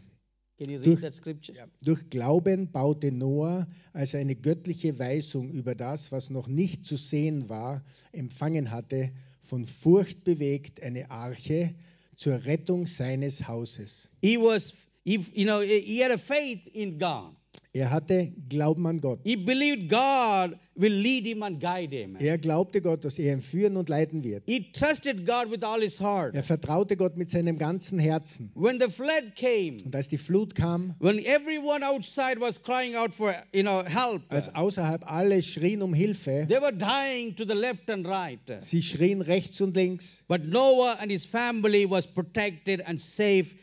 Can 0.58 0.70
you 0.70 0.76
read 0.78 0.86
Durch- 0.86 1.00
that 1.00 1.14
scripture? 1.14 1.56
Durch 1.84 2.08
Glauben 2.10 2.70
baute 2.70 3.12
Noah, 3.12 3.66
als 3.94 4.12
er 4.14 4.20
eine 4.20 4.36
göttliche 4.36 4.98
Weisung 4.98 5.50
über 5.52 5.74
das, 5.74 6.12
was 6.12 6.28
noch 6.28 6.48
nicht 6.48 6.84
zu 6.86 6.96
sehen 6.98 7.48
war, 7.48 7.82
empfangen 8.12 8.70
hatte, 8.70 9.10
von 9.46 9.64
Furcht 9.64 10.24
bewegt 10.24 10.82
eine 10.82 11.10
Arche 11.10 11.74
zur 12.16 12.44
Rettung 12.44 12.86
seines 12.86 13.46
Hauses. 13.46 14.08
He 14.20 14.36
was, 14.36 14.72
he, 15.04 15.20
you 15.34 15.44
know, 15.44 15.60
he 15.60 16.02
had 16.02 16.10
a 16.10 16.18
faith 16.18 16.66
in 16.72 16.98
God. 16.98 17.34
Er 17.72 17.90
hatte 17.90 18.32
Glauben 18.48 18.86
an 18.86 19.00
Gott. 19.00 19.20
He 19.24 19.36
believed 19.36 19.88
God 19.90 20.58
will 20.76 20.92
lead 20.92 21.24
him 21.24 21.42
and 21.42 21.60
guide 21.60 21.94
him. 21.94 22.16
Er 22.18 22.38
glaubte 22.38 22.80
Gott, 22.80 23.04
dass 23.04 23.18
er 23.18 23.32
ihn 23.32 23.40
führen 23.40 23.76
und 23.76 23.88
leiten 23.88 24.24
wird. 24.24 24.44
He 24.46 24.70
trusted 24.72 25.26
God 25.26 25.50
with 25.50 25.62
all 25.62 25.80
his 25.80 26.00
heart. 26.00 26.34
Er 26.34 26.42
vertraute 26.42 26.96
Gott 26.96 27.16
mit 27.16 27.30
seinem 27.30 27.58
ganzen 27.58 27.98
Herzen. 27.98 28.50
When 28.54 28.78
the 28.80 28.88
flood 28.88 29.34
came, 29.36 29.78
Und 29.84 29.94
als 29.94 30.08
die 30.08 30.18
Flut 30.18 30.54
kam, 30.54 30.94
when 30.98 31.18
everyone 31.18 31.86
outside 31.86 32.40
was 32.40 32.62
crying 32.62 32.94
out 32.94 33.12
for, 33.12 33.34
you 33.52 33.62
know, 33.62 33.82
help, 33.84 34.22
als 34.28 34.54
außerhalb 34.54 35.02
alle 35.10 35.42
schrien 35.42 35.82
um 35.82 35.94
Hilfe, 35.94 36.46
they 36.48 36.60
were 36.60 36.72
dying 36.72 37.34
to 37.36 37.44
the 37.44 37.54
left 37.54 37.90
and 37.90 38.06
right. 38.06 38.40
sie 38.60 38.82
schrien 38.82 39.22
rechts 39.22 39.60
und 39.60 39.76
links, 39.76 40.24
But 40.28 40.44
Noah 40.44 40.98
and 41.00 41.10
his 41.10 41.24
family 41.24 41.88
was 41.88 42.06
protected 42.06 42.86
and 42.86 43.00
safe 43.00 43.54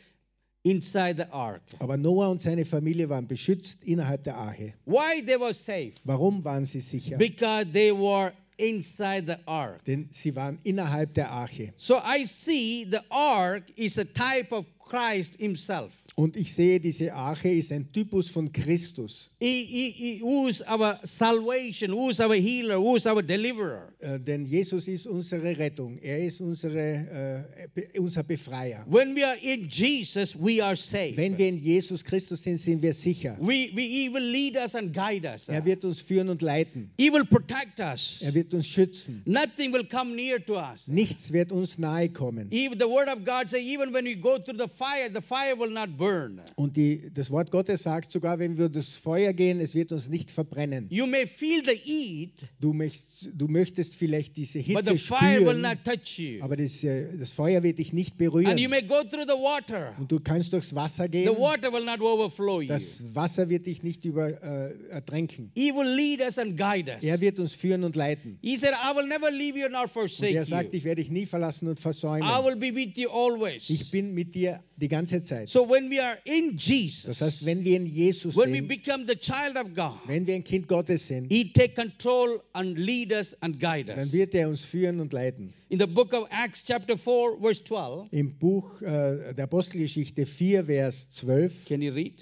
inside 0.64 1.16
the 1.16 1.30
ark. 1.30 1.62
aber 1.78 1.96
Noah 1.96 2.30
und 2.30 2.42
seine 2.42 2.64
Familie 2.64 3.08
waren 3.08 3.28
beschützt 3.28 3.84
innerhalb 3.84 4.24
der 4.24 4.36
Arche. 4.36 4.72
Why 4.86 5.22
they 5.24 5.38
were 5.38 5.54
safe? 5.54 5.92
Warum 6.04 6.42
waren 6.44 6.64
sie 6.64 6.80
sicher? 6.80 7.16
Because 7.18 7.66
they 7.72 7.92
were 7.92 8.32
inside 8.56 9.26
the 9.26 9.36
ark. 9.46 9.84
Denn 9.84 10.08
sie 10.10 10.34
waren 10.36 10.58
innerhalb 10.64 11.14
der 11.14 11.30
Arche. 11.30 11.72
So 11.76 11.96
I 11.96 12.24
see 12.24 12.86
the 12.90 13.00
ark 13.10 13.64
is 13.76 13.98
a 13.98 14.04
type 14.04 14.52
of 14.52 14.68
Christ 14.78 15.36
himself. 15.36 15.92
Und 16.16 16.36
ich 16.36 16.52
sehe, 16.52 16.78
diese 16.78 17.12
Arche 17.12 17.48
ist 17.48 17.72
ein 17.72 17.90
Typus 17.92 18.30
von 18.30 18.52
Christus. 18.52 19.30
He, 19.40 19.64
he, 19.64 19.90
he, 19.90 20.20
who's 20.22 20.62
our 20.62 21.00
salvation, 21.02 21.90
who's 21.90 22.20
our 22.20 22.34
healer, 22.36 22.78
who's 22.78 23.04
our 23.06 23.20
deliverer. 23.20 23.88
Äh, 23.98 24.20
denn 24.20 24.46
Jesus 24.46 24.86
ist 24.86 25.08
unsere 25.08 25.58
Rettung. 25.58 25.98
Er 25.98 26.24
ist 26.24 26.40
unsere, 26.40 27.46
äh, 27.58 27.68
be 27.74 28.00
unser 28.00 28.22
Befreier. 28.22 28.84
When 28.88 29.16
we 29.16 29.26
are 29.26 29.36
in 29.36 29.68
Jesus, 29.68 30.36
we 30.36 30.62
are 30.62 30.76
safe. 30.76 31.16
Wenn 31.16 31.36
wir 31.36 31.48
in 31.48 31.58
Jesus 31.58 32.04
Christus 32.04 32.44
sind, 32.44 32.58
sind 32.58 32.80
wir 32.80 32.92
sicher. 32.92 33.36
We, 33.40 33.70
we, 33.74 33.82
he 33.82 34.08
will 34.12 34.22
lead 34.22 34.56
us 34.56 34.76
and 34.76 34.92
guide 34.94 35.26
us. 35.28 35.48
Er 35.48 35.64
wird 35.64 35.84
uns 35.84 36.00
führen 36.00 36.28
und 36.28 36.42
leiten. 36.42 36.90
He 36.96 37.10
will 37.10 37.24
protect 37.24 37.80
us. 37.80 38.20
Er 38.20 38.34
wird 38.34 38.43
uns 38.52 38.66
schützen. 38.66 39.22
Nothing 39.24 39.72
will 39.72 39.84
come 39.86 40.14
near 40.14 40.44
to 40.44 40.56
us. 40.58 40.86
Nichts 40.88 41.32
wird 41.32 41.52
uns 41.52 41.78
nahe 41.78 42.10
kommen. 42.10 42.50
Even 42.50 42.78
the 42.78 42.84
word 42.86 43.08
of 43.08 43.24
God 43.24 43.48
says, 43.48 43.62
even 43.62 43.94
when 43.94 44.04
we 44.04 44.16
go 44.16 44.38
through 44.38 44.58
the 44.58 44.68
fire, 44.68 45.08
the 45.12 45.20
fire 45.20 45.56
will 45.58 45.70
not 45.70 45.96
burn. 45.96 46.40
Und 46.56 46.76
die, 46.76 47.10
das 47.14 47.30
Wort 47.30 47.50
Gottes 47.50 47.84
sagt 47.84 48.12
sogar, 48.12 48.38
wenn 48.38 48.58
wir 48.58 48.68
durch 48.68 48.86
das 48.88 48.94
Feuer 48.96 49.32
gehen, 49.32 49.60
es 49.60 49.74
wird 49.74 49.92
uns 49.92 50.08
nicht 50.08 50.30
verbrennen. 50.30 50.86
You 50.90 51.06
may 51.06 51.26
feel 51.26 51.62
the 51.64 51.76
heat, 51.76 52.46
Du 52.60 52.72
möchtest, 52.72 53.30
du 53.34 53.46
möchtest 53.48 53.94
vielleicht 53.96 54.36
diese 54.36 54.58
but 54.58 54.84
the 54.84 54.92
Hitze 54.92 54.98
fire 55.06 55.46
will 55.46 55.58
not 55.58 55.78
touch 55.84 56.18
you. 56.18 56.42
aber 56.42 56.56
das, 56.56 56.82
äh, 56.82 57.16
das 57.16 57.32
Feuer 57.32 57.62
wird 57.62 57.78
dich 57.78 57.92
nicht 57.92 58.12
And 58.12 58.20
you 58.20 58.30
berühren. 58.30 58.70
may 58.70 58.82
go 58.82 59.02
through 59.04 59.26
the 59.26 59.38
water. 59.40 59.94
Und 59.98 60.10
du 60.10 60.18
kannst 60.20 60.52
durchs 60.52 60.74
Wasser 60.74 61.04
The 61.04 61.10
gehen. 61.10 61.36
water 61.38 61.72
will 61.72 61.84
not 61.84 62.00
overflow 62.00 62.60
you. 62.60 62.68
Das 62.68 63.02
Wasser 63.14 63.48
wird 63.48 63.66
dich 63.66 63.82
nicht 63.82 64.04
über, 64.04 64.28
äh, 64.42 64.74
ertränken. 64.90 65.50
He 65.54 65.72
will 65.72 65.88
lead 65.94 66.20
us 66.20 66.38
and 66.38 66.56
guide 66.56 66.90
us. 66.90 67.04
Er 67.04 67.20
wird 67.20 67.38
uns 67.38 67.52
führen 67.52 67.84
und 67.84 67.94
leiten. 67.96 68.33
He 68.42 68.56
said, 68.56 68.72
I 68.74 68.94
will 68.96 69.06
never 69.06 69.30
leave 69.30 69.56
you 69.58 69.68
nor 69.68 69.82
Und 69.84 69.90
forsake 69.90 70.34
er 70.34 70.44
sagt, 70.44 70.74
ich 70.74 70.84
werde 70.84 71.02
dich 71.02 71.10
nie 71.10 71.26
verlassen 71.26 71.68
und 71.68 71.78
I 71.78 71.82
versäumen. 71.82 72.28
will 72.44 72.56
be 72.56 72.74
with 72.74 72.96
you 72.96 73.08
always. 73.10 73.68
Ich 73.70 73.90
bin 73.90 74.14
mit 74.14 74.34
dir 74.34 74.62
die 74.76 74.88
ganze 74.88 75.22
Zeit. 75.22 75.48
So 75.50 75.68
when 75.68 75.90
we 75.90 76.02
are 76.02 76.18
in 76.24 76.56
Jesus, 76.56 77.04
Das 77.04 77.20
heißt, 77.20 77.44
wenn 77.44 77.64
wir 77.64 77.76
in 77.76 77.86
Jesus 77.86 78.36
when 78.36 78.50
we 78.52 78.56
sind, 78.58 78.68
become 78.68 79.04
the 79.06 79.16
child 79.16 79.56
of 79.56 79.74
God, 79.74 79.98
wenn 80.06 80.26
wir 80.26 80.34
ein 80.34 80.44
Kind 80.44 80.68
Gottes 80.68 81.06
sind, 81.08 81.30
He 81.30 81.52
take 81.52 81.74
control 81.74 82.40
and 82.52 82.78
lead 82.78 83.12
us 83.12 83.34
and 83.40 83.60
guide 83.60 83.86
dann 83.86 83.98
us. 83.98 84.12
wird 84.12 84.34
er 84.34 84.48
uns 84.48 84.62
führen 84.64 85.00
und 85.00 85.12
leiten. 85.12 85.52
In 85.68 85.78
the 85.80 85.86
book 85.86 86.12
of 86.12 86.28
Acts, 86.30 86.62
chapter 86.64 86.96
4, 86.96 87.38
verse 87.40 87.62
12, 87.64 88.08
Im 88.12 88.38
Buch 88.38 88.80
äh, 88.82 89.32
der 89.34 89.44
Apostelgeschichte 89.44 90.26
4, 90.26 90.64
Vers 90.66 91.10
12, 91.12 91.64
can 91.66 91.82
you 91.82 91.92
read? 91.92 92.14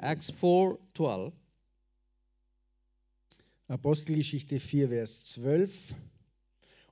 Acts 0.00 0.30
4, 0.30 0.78
12. 0.94 1.32
Apostelgeschichte 3.72 4.60
4, 4.60 4.90
Vers 4.90 5.24
12. 5.24 5.94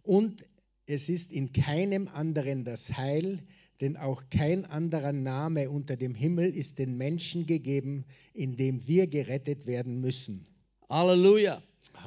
Und 0.03 0.47
es 0.87 1.11
ist 1.11 1.31
in 1.31 1.53
keinem 1.53 2.09
anderen 2.09 2.65
das 2.65 2.97
Heil, 2.97 3.43
denn 3.83 3.99
auch 3.99 4.23
kein 4.31 4.65
anderer 4.65 5.13
Name 5.13 5.69
unter 5.69 5.97
dem 5.97 6.15
Himmel 6.15 6.49
ist 6.55 6.79
den 6.79 6.97
Menschen 6.97 7.45
gegeben, 7.45 8.07
in 8.33 8.57
dem 8.57 8.89
wir 8.89 9.09
gerettet 9.09 9.67
werden 9.67 10.01
müssen. 10.01 10.47
Hallelujah. 10.89 11.63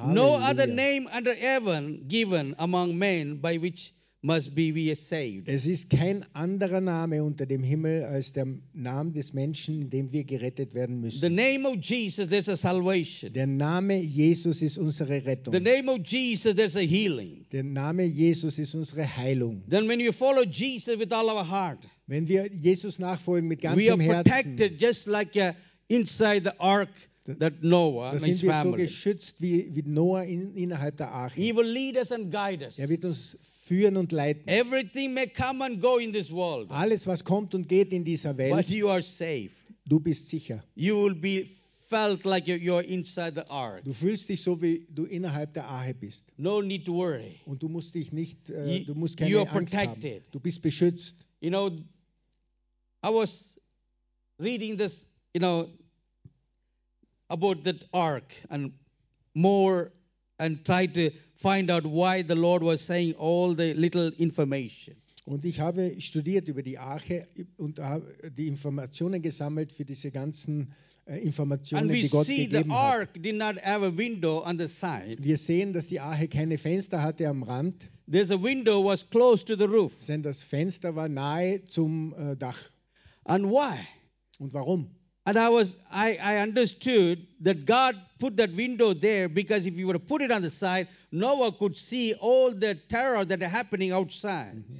No 0.06 0.34
other 0.38 0.66
name 0.66 1.08
under 1.16 1.34
heaven 1.34 2.08
given 2.08 2.58
among 2.58 2.98
men 2.98 3.40
by 3.40 3.62
which 3.62 3.94
must 4.24 4.54
be 4.54 4.74
we 4.74 4.94
saved. 4.94 5.48
Es 5.48 5.66
ist 5.66 5.90
kein 5.90 6.24
anderer 6.32 6.80
Name 6.80 7.22
unter 7.22 7.44
dem 7.44 7.62
Himmel 7.62 8.04
als 8.04 8.32
der 8.32 8.46
Name 8.72 9.12
des 9.12 9.34
Menschen, 9.34 9.82
in 9.82 9.90
dem 9.90 10.12
wir 10.12 10.24
gerettet 10.24 10.72
werden 10.72 10.96
The 10.96 11.02
müssen. 11.02 11.34
name 11.34 11.68
of 11.68 11.76
Jesus, 11.82 12.28
there's 12.28 12.48
a 12.48 12.56
salvation. 12.56 13.34
Der 13.34 13.46
Name 13.46 13.98
Jesus 14.00 14.62
ist 14.62 14.78
unsere 14.78 15.20
The 15.20 15.26
Rettung. 15.28 15.62
name 15.62 15.90
of 15.90 16.06
Jesus, 16.06 16.54
there's 16.56 16.74
a 16.74 16.80
healing. 16.80 17.44
Der 17.52 17.62
Name 17.62 18.04
Jesus 18.04 18.58
ist 18.58 18.74
unsere 18.74 19.04
Heilung. 19.04 19.62
Then 19.68 19.86
when 19.88 20.00
you 20.00 20.10
follow 20.10 20.44
Jesus 20.44 20.98
with 20.98 21.12
all 21.12 21.28
our 21.28 21.46
heart, 21.46 21.86
Wenn 22.06 22.26
wir 22.26 22.48
Jesus 22.50 22.98
nachfolgen 22.98 23.46
mit 23.46 23.62
we 23.62 23.68
are 23.68 23.76
ganzem 23.76 24.00
Herzen, 24.00 24.24
protected 24.24 24.80
just 24.80 25.06
like 25.06 25.36
uh, 25.36 25.52
inside 25.88 26.44
the 26.44 26.58
ark 26.58 26.88
that 27.24 27.62
Noah 27.62 28.10
and 28.10 28.22
his 28.22 28.42
wir 28.42 28.52
so 28.52 28.58
family. 28.60 28.82
geschützt 28.82 29.40
wie, 29.40 29.74
wie 29.74 29.82
Noah 29.82 30.24
in, 30.24 30.54
innerhalb 30.54 30.96
der 30.98 31.10
Arche. 31.10 31.40
He 31.40 31.54
will 31.54 31.66
lead 31.66 31.96
us 31.96 32.12
and 32.12 32.30
guide 32.30 32.64
us. 32.66 32.78
Er 32.78 32.88
wird 32.88 33.04
uns 33.04 33.38
führen 33.42 33.96
und 33.96 34.12
leiten. 34.12 34.46
Everything 34.48 35.14
may 35.14 35.26
come 35.26 35.64
and 35.64 35.80
go 35.80 35.98
in 35.98 36.12
this 36.12 36.30
world, 36.30 36.70
Alles, 36.70 37.06
was 37.06 37.24
kommt 37.24 37.54
und 37.54 37.68
geht 37.68 37.92
in 37.92 38.04
dieser 38.04 38.30
but 38.34 38.38
Welt, 38.38 38.68
you 38.68 38.88
are 38.88 39.00
safe. 39.02 39.50
du 39.86 39.98
bist 40.00 40.28
sicher. 40.28 40.62
You 40.74 40.96
will 41.02 41.14
be 41.14 41.46
felt 41.88 42.24
like 42.24 42.46
you're- 42.46 42.80
inside 42.82 43.34
the 43.36 43.48
ark. 43.50 43.84
Du 43.84 43.92
fühlst 43.92 44.28
dich 44.28 44.42
so, 44.42 44.60
wie 44.60 44.86
du 44.90 45.04
innerhalb 45.04 45.52
der 45.54 45.66
Arche 45.66 45.94
bist. 45.94 46.24
No 46.36 46.60
need 46.60 46.84
to 46.86 46.94
worry. 46.94 47.40
Und 47.46 47.62
du 47.62 47.68
musst 47.68 47.94
dich 47.94 48.12
nicht, 48.12 48.50
äh, 48.50 48.78
You- 48.78 48.84
du 48.86 48.94
musst 48.94 49.20
you 49.20 49.26
keine 49.26 49.38
are 49.40 49.50
Angst 49.50 49.74
haben. 49.76 49.92
protected. 49.94 50.24
Du 50.34 50.40
bist 50.40 50.60
beschützt. 50.62 51.14
You 51.40 51.50
know, 51.50 51.70
I 53.02 53.08
was 53.10 53.54
reading 54.38 54.76
this, 54.78 55.06
you 55.34 55.40
know, 55.40 55.68
about 57.28 57.64
that 57.64 57.84
ark 57.92 58.32
and 58.48 58.72
more 59.34 59.92
and 60.38 60.64
tried 60.64 60.94
to 60.94 61.10
find 61.36 61.70
out 61.70 61.84
why 61.84 62.22
the 62.22 62.34
Lord 62.34 62.62
was 62.62 62.80
saying 62.80 63.14
all 63.14 63.54
the 63.54 63.74
little 63.74 64.08
information. 64.18 64.96
Und 65.26 65.44
ich 65.46 65.58
habe 65.60 65.98
studiert 66.00 66.48
über 66.48 66.62
die 66.62 66.76
Arche 66.78 67.26
und 67.56 67.78
habe 67.78 68.04
die 68.36 68.46
Informationen 68.46 69.22
gesammelt 69.22 69.72
für 69.72 69.84
diese 69.86 70.10
ganzen 70.10 70.74
äh, 71.06 71.18
Informationen, 71.20 71.84
And 71.84 71.90
we 71.92 72.02
die 72.02 72.08
Gott 72.10 72.26
see 72.26 72.44
the 72.44 72.48
gegeben 72.48 72.72
hat. 72.72 73.00
ark 73.00 73.22
did 73.22 73.34
not 73.36 73.56
have 73.64 73.82
a 73.84 73.96
window 73.96 74.44
on 74.44 74.58
the 74.58 74.68
side. 74.68 75.16
Wir 75.18 75.38
sehen, 75.38 75.72
dass 75.72 75.86
die 75.86 76.00
Arche 76.00 76.28
keine 76.28 76.58
Fenster 76.58 77.02
hatte 77.02 77.26
am 77.28 77.42
Rand, 77.42 77.88
There's 78.10 78.30
a 78.30 78.42
window 78.42 78.84
was 78.84 79.08
close 79.08 79.42
to 79.46 79.56
the 79.56 79.64
roof. 79.64 79.94
sondern 79.98 80.24
das 80.24 80.42
Fenster 80.42 80.94
war 80.94 81.08
nahe 81.08 81.64
zum 81.68 82.14
äh, 82.18 82.36
Dach. 82.36 82.58
And 83.24 83.46
why? 83.46 83.78
Und 84.38 84.52
warum? 84.52 84.90
And 85.26 85.38
I 85.38 85.48
was 85.48 85.76
I, 85.90 86.18
I 86.22 86.36
understood 86.38 87.26
that 87.40 87.64
God 87.64 88.00
put 88.18 88.36
that 88.36 88.52
window 88.52 88.92
there 88.92 89.28
because 89.28 89.66
if 89.66 89.76
you 89.76 89.86
were 89.86 89.94
to 89.94 89.98
put 89.98 90.20
it 90.22 90.30
on 90.30 90.42
the 90.42 90.50
side, 90.50 90.88
Noah 91.12 91.52
could 91.52 91.76
see 91.76 92.14
all 92.14 92.52
the 92.52 92.74
terror 92.74 93.24
that 93.24 93.42
are 93.42 93.48
happening 93.48 93.92
outside. 93.92 94.56
Mm-hmm. 94.56 94.76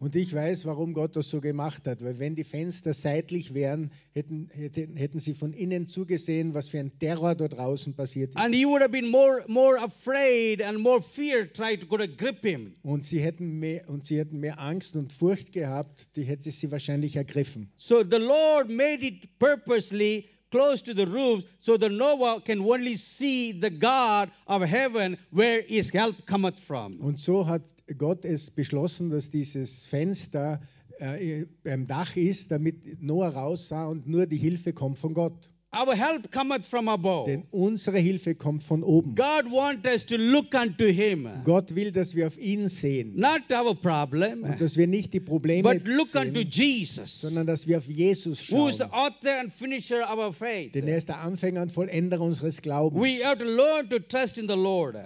Und 0.00 0.16
ich 0.16 0.34
weiß, 0.34 0.64
warum 0.64 0.94
Gott 0.94 1.14
das 1.14 1.28
so 1.28 1.42
gemacht 1.42 1.86
hat. 1.86 2.02
Weil 2.02 2.18
wenn 2.18 2.34
die 2.34 2.42
Fenster 2.42 2.94
seitlich 2.94 3.52
wären, 3.52 3.90
hätten, 4.12 4.48
hätten, 4.50 4.96
hätten 4.96 5.20
sie 5.20 5.34
von 5.34 5.52
innen 5.52 5.90
zugesehen, 5.90 6.54
was 6.54 6.70
für 6.70 6.78
ein 6.78 6.98
Terror 6.98 7.34
dort 7.34 7.52
draußen 7.52 7.92
passiert 7.94 8.30
ist. 8.30 8.38
And 8.38 8.54
he 8.54 8.64
would 8.64 8.80
have 8.80 8.92
been 8.92 9.10
more, 9.10 9.44
more 9.46 9.78
afraid 9.78 10.62
and 10.62 10.80
more 10.80 11.02
fear 11.02 11.46
tried 11.52 11.82
to 11.82 11.86
go 11.86 11.98
to 11.98 12.08
grip 12.08 12.42
him. 12.42 12.76
Und 12.82 13.04
sie, 13.04 13.20
hätten 13.20 13.58
mehr, 13.58 13.90
und 13.90 14.06
sie 14.06 14.16
hätten 14.16 14.40
mehr 14.40 14.58
Angst 14.58 14.96
und 14.96 15.12
Furcht 15.12 15.52
gehabt, 15.52 16.08
die 16.16 16.22
hätte 16.22 16.50
sie 16.50 16.72
wahrscheinlich 16.72 17.16
ergriffen. 17.16 17.70
So 17.76 18.02
the 18.02 18.16
Lord 18.16 18.70
made 18.70 19.04
it 19.04 19.38
purposely 19.38 20.30
close 20.50 20.82
to 20.82 20.94
the 20.94 21.04
roofs 21.04 21.44
so 21.60 21.76
that 21.76 21.92
Noah 21.92 22.40
can 22.40 22.60
only 22.60 22.96
see 22.96 23.52
the 23.52 23.70
God 23.70 24.30
of 24.46 24.62
heaven 24.62 25.18
where 25.30 25.60
his 25.60 25.92
help 25.92 26.26
cometh 26.26 26.58
from. 26.58 27.00
Und 27.00 27.20
so 27.20 27.46
hat 27.46 27.62
Gott 27.98 28.24
es 28.24 28.50
beschlossen, 28.50 29.10
dass 29.10 29.30
dieses 29.30 29.84
Fenster 29.86 30.60
äh, 30.98 31.46
beim 31.64 31.86
Dach 31.86 32.16
ist, 32.16 32.50
damit 32.50 33.02
Noah 33.02 33.30
raussah 33.30 33.86
und 33.86 34.06
nur 34.06 34.26
die 34.26 34.36
Hilfe 34.36 34.72
kommt 34.72 34.98
von 34.98 35.14
Gott. 35.14 35.50
Our 35.72 35.94
help 35.94 36.32
cometh 36.32 36.66
from 36.66 36.88
above. 36.88 37.30
Denn 37.30 37.44
unsere 37.52 38.00
Hilfe 38.00 38.34
kommt 38.34 38.64
von 38.64 38.82
oben. 38.82 39.14
God 39.14 39.52
wants 39.52 39.86
us 39.86 40.04
to 40.04 40.16
look 40.16 40.52
unto 40.52 40.84
him, 40.86 41.28
Gott 41.44 41.76
will, 41.76 41.92
dass 41.92 42.16
wir 42.16 42.26
auf 42.26 42.36
ihn 42.38 42.68
sehen 42.68 43.14
not 43.14 43.42
our 43.52 43.76
problem, 43.76 44.42
und 44.42 44.60
dass 44.60 44.76
wir 44.76 44.88
nicht 44.88 45.14
die 45.14 45.20
Probleme 45.20 45.62
but 45.62 45.86
look 45.86 46.12
unto 46.16 46.40
sehen, 46.40 46.50
Jesus, 46.50 47.20
sondern 47.20 47.46
dass 47.46 47.68
wir 47.68 47.78
auf 47.78 47.88
Jesus 47.88 48.50
who 48.50 48.66
is 48.66 48.78
schauen. 48.78 48.88
the 48.88 48.92
author 48.92 49.38
and 49.38 49.52
finisher 49.52 50.02
of 50.02 50.18
our 50.18 50.32
faith. 50.32 50.74
Denn 50.74 50.88
er 50.88 50.96
ist 50.96 51.08
der 51.08 51.20
Anfänger 51.20 51.62
und 51.62 51.70
Vollender 51.70 52.20
unseres 52.20 52.60
Glaubens. 52.62 53.00
We 53.00 53.24
have 53.24 53.38
to 53.38 53.44
learn 53.44 53.88
to 53.90 54.00
trust 54.00 54.38
in 54.38 54.48
the 54.48 54.56
Lord. 54.56 54.96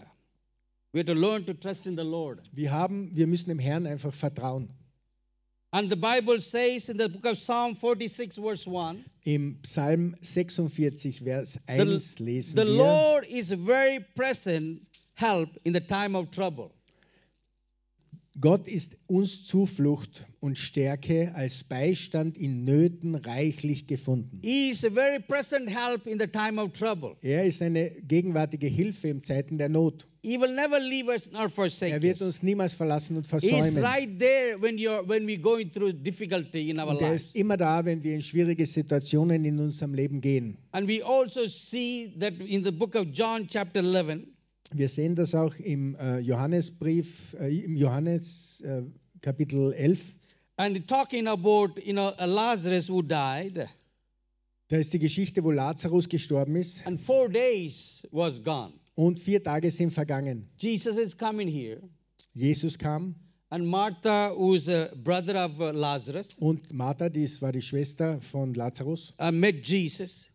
Wir, 0.95 2.71
haben, 2.71 3.11
wir 3.17 3.27
müssen 3.27 3.49
dem 3.49 3.59
Herrn 3.59 3.87
einfach 3.87 4.15
vertrauen. 4.15 4.69
And 5.73 5.91
the 5.91 5.97
Bible 5.97 6.39
says 6.39 6.89
in 6.89 6.99
the 6.99 7.09
book 7.09 7.25
of 7.27 7.37
Psalm 7.37 7.75
46, 7.75 8.37
verse 8.37 8.65
1, 8.65 9.05
Im 9.25 9.59
Psalm 9.65 10.15
46, 10.21 11.19
Vers 11.19 11.59
1 11.67 12.15
the, 12.15 12.23
lesen 12.23 12.55
the 12.55 12.65
wir, 12.65 12.77
Lord 12.77 13.27
is 13.27 13.51
very 13.51 13.99
present 14.15 14.83
help 15.15 15.49
in 15.65 15.73
the 15.73 15.81
time 15.81 16.15
of 16.15 16.31
trouble. 16.31 16.71
Gott 18.41 18.67
ist 18.67 18.97
uns 19.07 19.45
Zuflucht 19.45 20.27
und 20.41 20.59
Stärke 20.59 21.33
als 21.35 21.63
Beistand 21.63 22.37
in 22.37 22.65
Nöten 22.65 23.15
reichlich 23.15 23.87
gefunden. 23.87 24.41
He 24.43 24.71
is 24.71 24.85
a 24.85 24.91
very 24.91 25.21
present 25.21 25.69
help 25.69 26.07
in 26.07 26.19
the 26.19 26.27
time 26.27 26.61
of 26.61 26.73
trouble. 26.73 27.17
Er 27.23 27.45
ist 27.45 27.63
eine 27.63 27.91
gegenwärtige 27.91 28.67
Hilfe 28.67 29.09
in 29.09 29.23
Zeiten 29.23 29.57
der 29.57 29.69
Not. 29.69 30.07
He 30.23 30.41
will 30.41 30.55
never 30.55 30.81
leave 30.81 31.11
us 31.11 31.31
nor 31.31 31.49
forsake 31.51 31.93
Er 31.93 32.03
wird 32.03 32.23
uns 32.23 32.43
niemals 32.43 32.73
verlassen 32.73 33.17
und 33.17 33.31
He 33.31 33.37
is 33.37 33.43
versäumen. 33.45 33.85
right 33.85 34.19
there 34.19 34.61
when 34.61 34.79
you're 34.79 35.07
when 35.07 35.27
we're 35.27 35.41
going 35.41 35.71
through 35.71 35.93
difficulty 35.93 36.71
in 36.71 36.81
our 36.81 36.89
Und 36.89 37.03
er 37.03 37.15
ist 37.15 37.37
immer 37.37 37.57
da, 37.59 37.85
wenn 37.85 38.03
wir 38.03 38.15
in 38.15 38.23
schwierige 38.23 38.65
Situationen 38.67 39.45
in 39.45 39.61
unserem 39.61 39.95
Leben 39.95 40.21
gehen. 40.21 40.57
And 40.73 40.89
we 40.89 41.05
also 41.05 41.47
see 41.47 42.13
that 42.19 42.35
in 42.41 42.65
the 42.65 42.73
book 42.73 42.95
of 42.97 43.09
John, 43.13 43.47
chapter 43.47 43.81
11, 43.81 44.27
Wir 44.77 44.89
sehen 44.89 45.15
das 45.15 45.37
auch 45.37 45.55
im 45.57 45.95
äh, 45.95 46.19
Johannesbrief, 46.19 47.35
äh, 47.39 47.57
im 47.65 47.77
Johannes 47.77 48.61
äh, 48.63 48.83
Kapitel 49.21 49.73
11. 49.73 50.17
and 50.57 50.87
talking 50.89 51.27
about 51.29 51.79
you 51.85 51.93
know 51.93 52.13
Lazarus 52.19 52.89
who 52.89 53.01
died, 53.03 53.69
Da 54.69 54.77
ist 54.79 54.93
die 54.93 54.99
Geschichte, 54.99 55.45
wo 55.45 55.53
Lazarus 55.53 56.09
gestorben 56.09 56.57
ist 56.57 56.85
and 56.87 56.99
four 57.01 57.29
days 57.29 58.03
was 58.11 58.43
gone. 58.43 58.73
und 58.97 59.21
vier 59.21 59.43
Tage 59.45 59.71
sind 59.71 59.93
vergangen. 59.93 60.49
Jesus 60.59 60.97
is 60.97 61.17
coming 61.17 61.47
here, 61.49 61.81
Jesus 62.33 62.77
kam 62.77 63.15
and 63.51 63.65
Martha, 63.69 64.35
who's 64.37 64.69
a 64.69 64.89
brother 64.97 65.37
of 65.45 65.61
uh, 65.61 65.71
Lazarus, 65.71 66.33
und 66.41 66.73
Martha, 66.73 67.09
das 67.09 67.41
war 67.43 67.53
die 67.53 67.63
Schwester 67.63 68.21
von 68.21 68.55
Lazarus, 68.55 69.15
uh, 69.21 69.31
met 69.31 69.65
Jesus, 69.69 70.29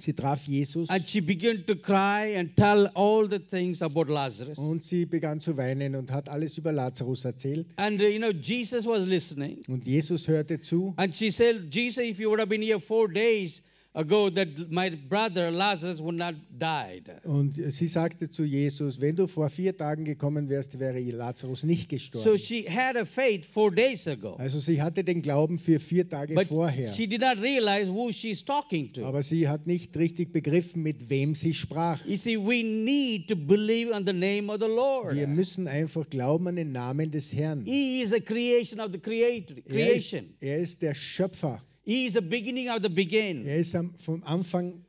sie 0.00 0.12
traf 0.12 0.46
Jesus 0.46 0.90
and 0.90 1.06
she 1.08 1.20
began 1.20 1.64
to 1.66 1.74
cry 1.76 2.36
and 2.36 2.56
tell 2.56 2.90
all 2.94 3.28
the 3.28 3.38
things 3.38 3.82
about 3.82 4.04
Lazarus. 4.08 4.58
und 4.58 4.84
sie 4.84 5.06
begann 5.06 5.40
zu 5.40 5.56
weinen 5.56 5.94
und 5.94 6.10
hat 6.12 6.28
alles 6.28 6.58
über 6.58 6.72
Lazarus 6.72 7.24
erzählt. 7.24 7.66
And 7.76 8.00
you 8.00 8.18
know 8.18 8.30
Jesus 8.30 8.86
was 8.86 9.06
listening, 9.06 9.62
Und 9.68 9.86
Jesus 9.86 10.28
hörte 10.28 10.60
zu 10.60 10.94
and 10.96 11.14
she 11.14 11.30
said, 11.30 11.72
"Jesus, 11.74 12.04
if 12.04 12.18
you 12.20 12.28
would 12.30 12.40
have 12.40 12.48
been 12.48 12.62
here 12.62 12.80
four 12.80 13.08
days 13.08 13.62
ago, 13.98 14.30
that 14.30 14.48
my 14.70 14.90
brother 14.90 15.50
Lazarus 15.50 16.00
would 16.00 16.16
not 16.16 16.34
died." 16.50 17.10
und 17.24 17.54
sie 17.56 17.86
sagte 17.88 18.30
zu 18.30 18.44
Jesus, 18.44 19.00
wenn 19.00 19.16
du 19.16 19.26
vor 19.26 19.48
vier 19.48 19.76
Tagen 19.76 20.04
gekommen 20.04 20.48
wärst, 20.48 20.78
wäre 20.78 21.00
Lazarus 21.00 21.64
nicht 21.64 21.90
So 21.90 21.96
gestorben. 21.96 22.38
she 22.38 22.62
had 22.68 22.96
a 22.96 23.04
faith 23.04 23.44
four 23.44 23.70
days 23.74 24.06
ago. 24.06 24.34
Also 24.38 24.60
sie 24.60 24.80
hatte 24.80 25.02
den 25.04 25.20
Glauben 25.22 25.58
für 25.58 25.80
vier 25.80 26.08
Tage 26.08 26.34
But 26.34 26.46
vorher. 26.46 26.92
she 26.92 27.06
did 27.06 27.20
not 27.20 27.38
realize 27.40 27.90
who 27.90 28.12
she's 28.12 28.44
talking 28.44 28.92
to. 28.92 29.04
Aber 29.04 29.22
sie 29.22 29.48
hat 29.48 29.66
nicht 29.66 29.96
richtig 29.96 30.32
begriffen, 30.32 30.82
mit 30.82 31.10
wem 31.10 31.34
sie 31.34 31.52
sprach. 31.54 32.04
You 32.06 32.16
see, 32.16 32.36
we 32.36 32.62
need 32.62 33.28
to 33.28 33.36
believe 33.36 33.92
on 33.92 34.06
the 34.06 34.12
name 34.12 34.50
of 34.52 34.60
the 34.60 34.68
Lord. 34.68 35.14
Wir 35.14 35.26
müssen 35.26 35.66
einfach 35.66 36.08
glauben 36.08 36.46
an 36.48 36.56
den 36.56 36.72
Namen 36.72 37.10
des 37.10 37.32
Herrn. 37.34 37.64
He 37.64 38.00
is 38.02 38.12
a 38.12 38.20
creation 38.20 38.80
of 38.80 38.92
the 38.92 38.98
creator, 38.98 39.56
Er 39.66 39.94
ist, 39.94 40.10
creation. 40.10 40.24
er 40.40 40.58
ist 40.58 40.82
der 40.82 40.94
Schöpfer. 40.94 41.62
He 41.88 42.04
is 42.04 42.12
the 42.12 42.20
beginning 42.20 42.68
of 42.68 42.82
the 42.82 42.90
begin. 42.90 43.46
Er 43.46 43.56
ist 43.56 43.74
am, 43.74 43.94
vom 43.96 44.22
Anfang, 44.22 44.84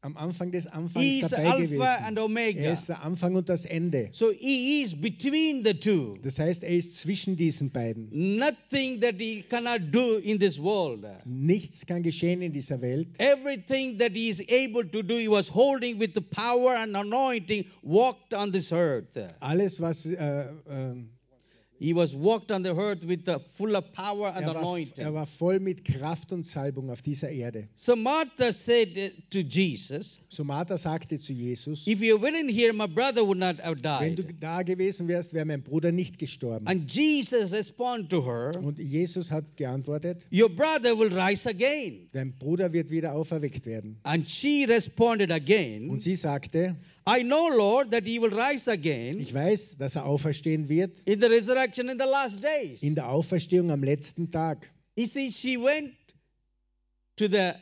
am 0.00 0.16
Anfang 0.16 0.50
des 0.50 0.64
He 0.64 0.70
Anfangs 0.70 1.04
is 1.24 1.28
dabei 1.28 1.44
Alpha 1.44 1.58
gewesen. 1.58 2.04
and 2.06 2.16
Er 2.16 2.24
Omega. 2.24 2.72
ist 2.72 2.88
der 2.88 3.02
Anfang 3.04 3.34
und 3.34 3.50
das 3.50 3.66
Ende. 3.66 4.08
So 4.12 4.30
he 4.32 4.80
is 4.80 4.94
between 4.98 5.62
the 5.62 5.74
two. 5.74 6.14
Das 6.22 6.38
heißt, 6.38 6.62
er 6.64 6.70
ist 6.74 7.00
zwischen 7.02 7.36
diesen 7.36 7.70
beiden. 7.70 8.08
Nothing 8.38 8.98
that 9.02 9.16
he 9.18 9.42
cannot 9.42 9.92
do 9.92 10.16
in 10.16 10.38
this 10.38 10.58
world. 10.58 11.04
Nichts 11.26 11.84
kann 11.84 12.02
geschehen 12.02 12.40
in 12.40 12.52
dieser 12.54 12.80
Welt. 12.80 13.08
Everything 13.18 13.98
that 13.98 14.12
he 14.14 14.30
is 14.30 14.40
able 14.48 14.88
to 14.90 15.02
do, 15.02 15.18
he 15.18 15.28
was 15.28 15.50
holding 15.54 16.00
with 16.00 16.12
the 16.14 16.22
power 16.22 16.76
and 16.76 16.96
anointing, 16.96 17.66
walked 17.82 18.32
on 18.32 18.52
this 18.52 18.72
earth. 18.72 19.18
Alles, 19.40 19.78
was 19.82 20.06
äh, 20.06 20.46
ähm, 20.70 21.10
He 21.80 21.94
was 21.94 22.12
walked 22.14 22.50
on 22.50 22.64
the 22.64 22.70
earth 22.76 23.04
with 23.06 23.24
the 23.24 23.38
full 23.38 23.76
of 23.76 23.92
power 23.92 24.28
and 24.34 24.44
er, 24.44 24.54
war, 24.54 24.56
anointing. 24.58 25.04
er 25.04 25.14
war 25.14 25.26
voll 25.26 25.60
mit 25.60 25.84
Kraft 25.84 26.32
und 26.32 26.44
Salbung 26.44 26.90
auf 26.90 27.02
dieser 27.02 27.30
Erde. 27.30 27.68
So 27.76 27.94
Martha 27.94 28.50
said 28.52 29.12
to 29.30 29.38
Jesus, 29.40 30.18
So 30.28 30.42
Martha 30.42 30.76
sagte 30.76 31.20
zu 31.20 31.32
Jesus, 31.32 31.86
If 31.86 32.02
you 32.02 32.18
weren't 32.20 32.50
here, 32.50 32.72
my 32.72 32.86
brother 32.88 33.24
would 33.24 33.38
not 33.38 33.60
have 33.60 33.76
wenn 34.00 34.16
du 34.16 34.24
died. 34.24 34.36
da 34.42 34.62
gewesen 34.62 35.06
wärst, 35.06 35.34
wäre 35.34 35.44
mein 35.44 35.62
Bruder 35.62 35.92
nicht 35.92 36.18
gestorben. 36.18 36.66
And 36.66 36.90
Jesus 36.92 37.52
responded 37.52 38.10
to 38.10 38.24
her, 38.24 38.60
Und 38.60 38.78
Jesus 38.80 39.30
hat 39.30 39.56
geantwortet, 39.56 40.26
Your 40.32 40.48
brother 40.48 40.98
will 40.98 41.12
rise 41.16 41.48
again. 41.48 42.08
dein 42.12 42.32
Bruder 42.32 42.72
wird 42.72 42.90
wieder 42.90 43.14
auferweckt 43.14 43.66
werden. 43.66 43.98
And 44.02 44.28
she 44.28 44.64
responded 44.64 45.30
again, 45.30 45.90
Und 45.90 46.02
sie 46.02 46.16
sagte, 46.16 46.76
I 47.10 47.22
know, 47.22 47.48
Lord, 47.48 47.90
that 47.92 48.04
he 48.04 48.18
will 48.20 48.30
rise 48.30 48.68
again 48.70 49.18
ich 49.18 49.32
weiß, 49.32 49.76
dass 49.78 49.96
er 49.96 50.04
auferstehen 50.04 50.68
wird 50.68 51.00
in 51.06 51.20
the 51.20 51.26
resurrection 51.26 51.88
in 51.88 51.98
the 51.98 52.04
last 52.04 52.42
days. 52.44 52.82
in 52.82 52.94
der 52.94 53.08
Auferstehung 53.08 53.70
am 53.70 53.82
letzten 53.82 54.30
Tag. 54.30 54.70
You 54.96 55.06
see, 55.06 55.30
she 55.30 55.56
went 55.56 55.94
to 57.16 57.28
the 57.28 57.54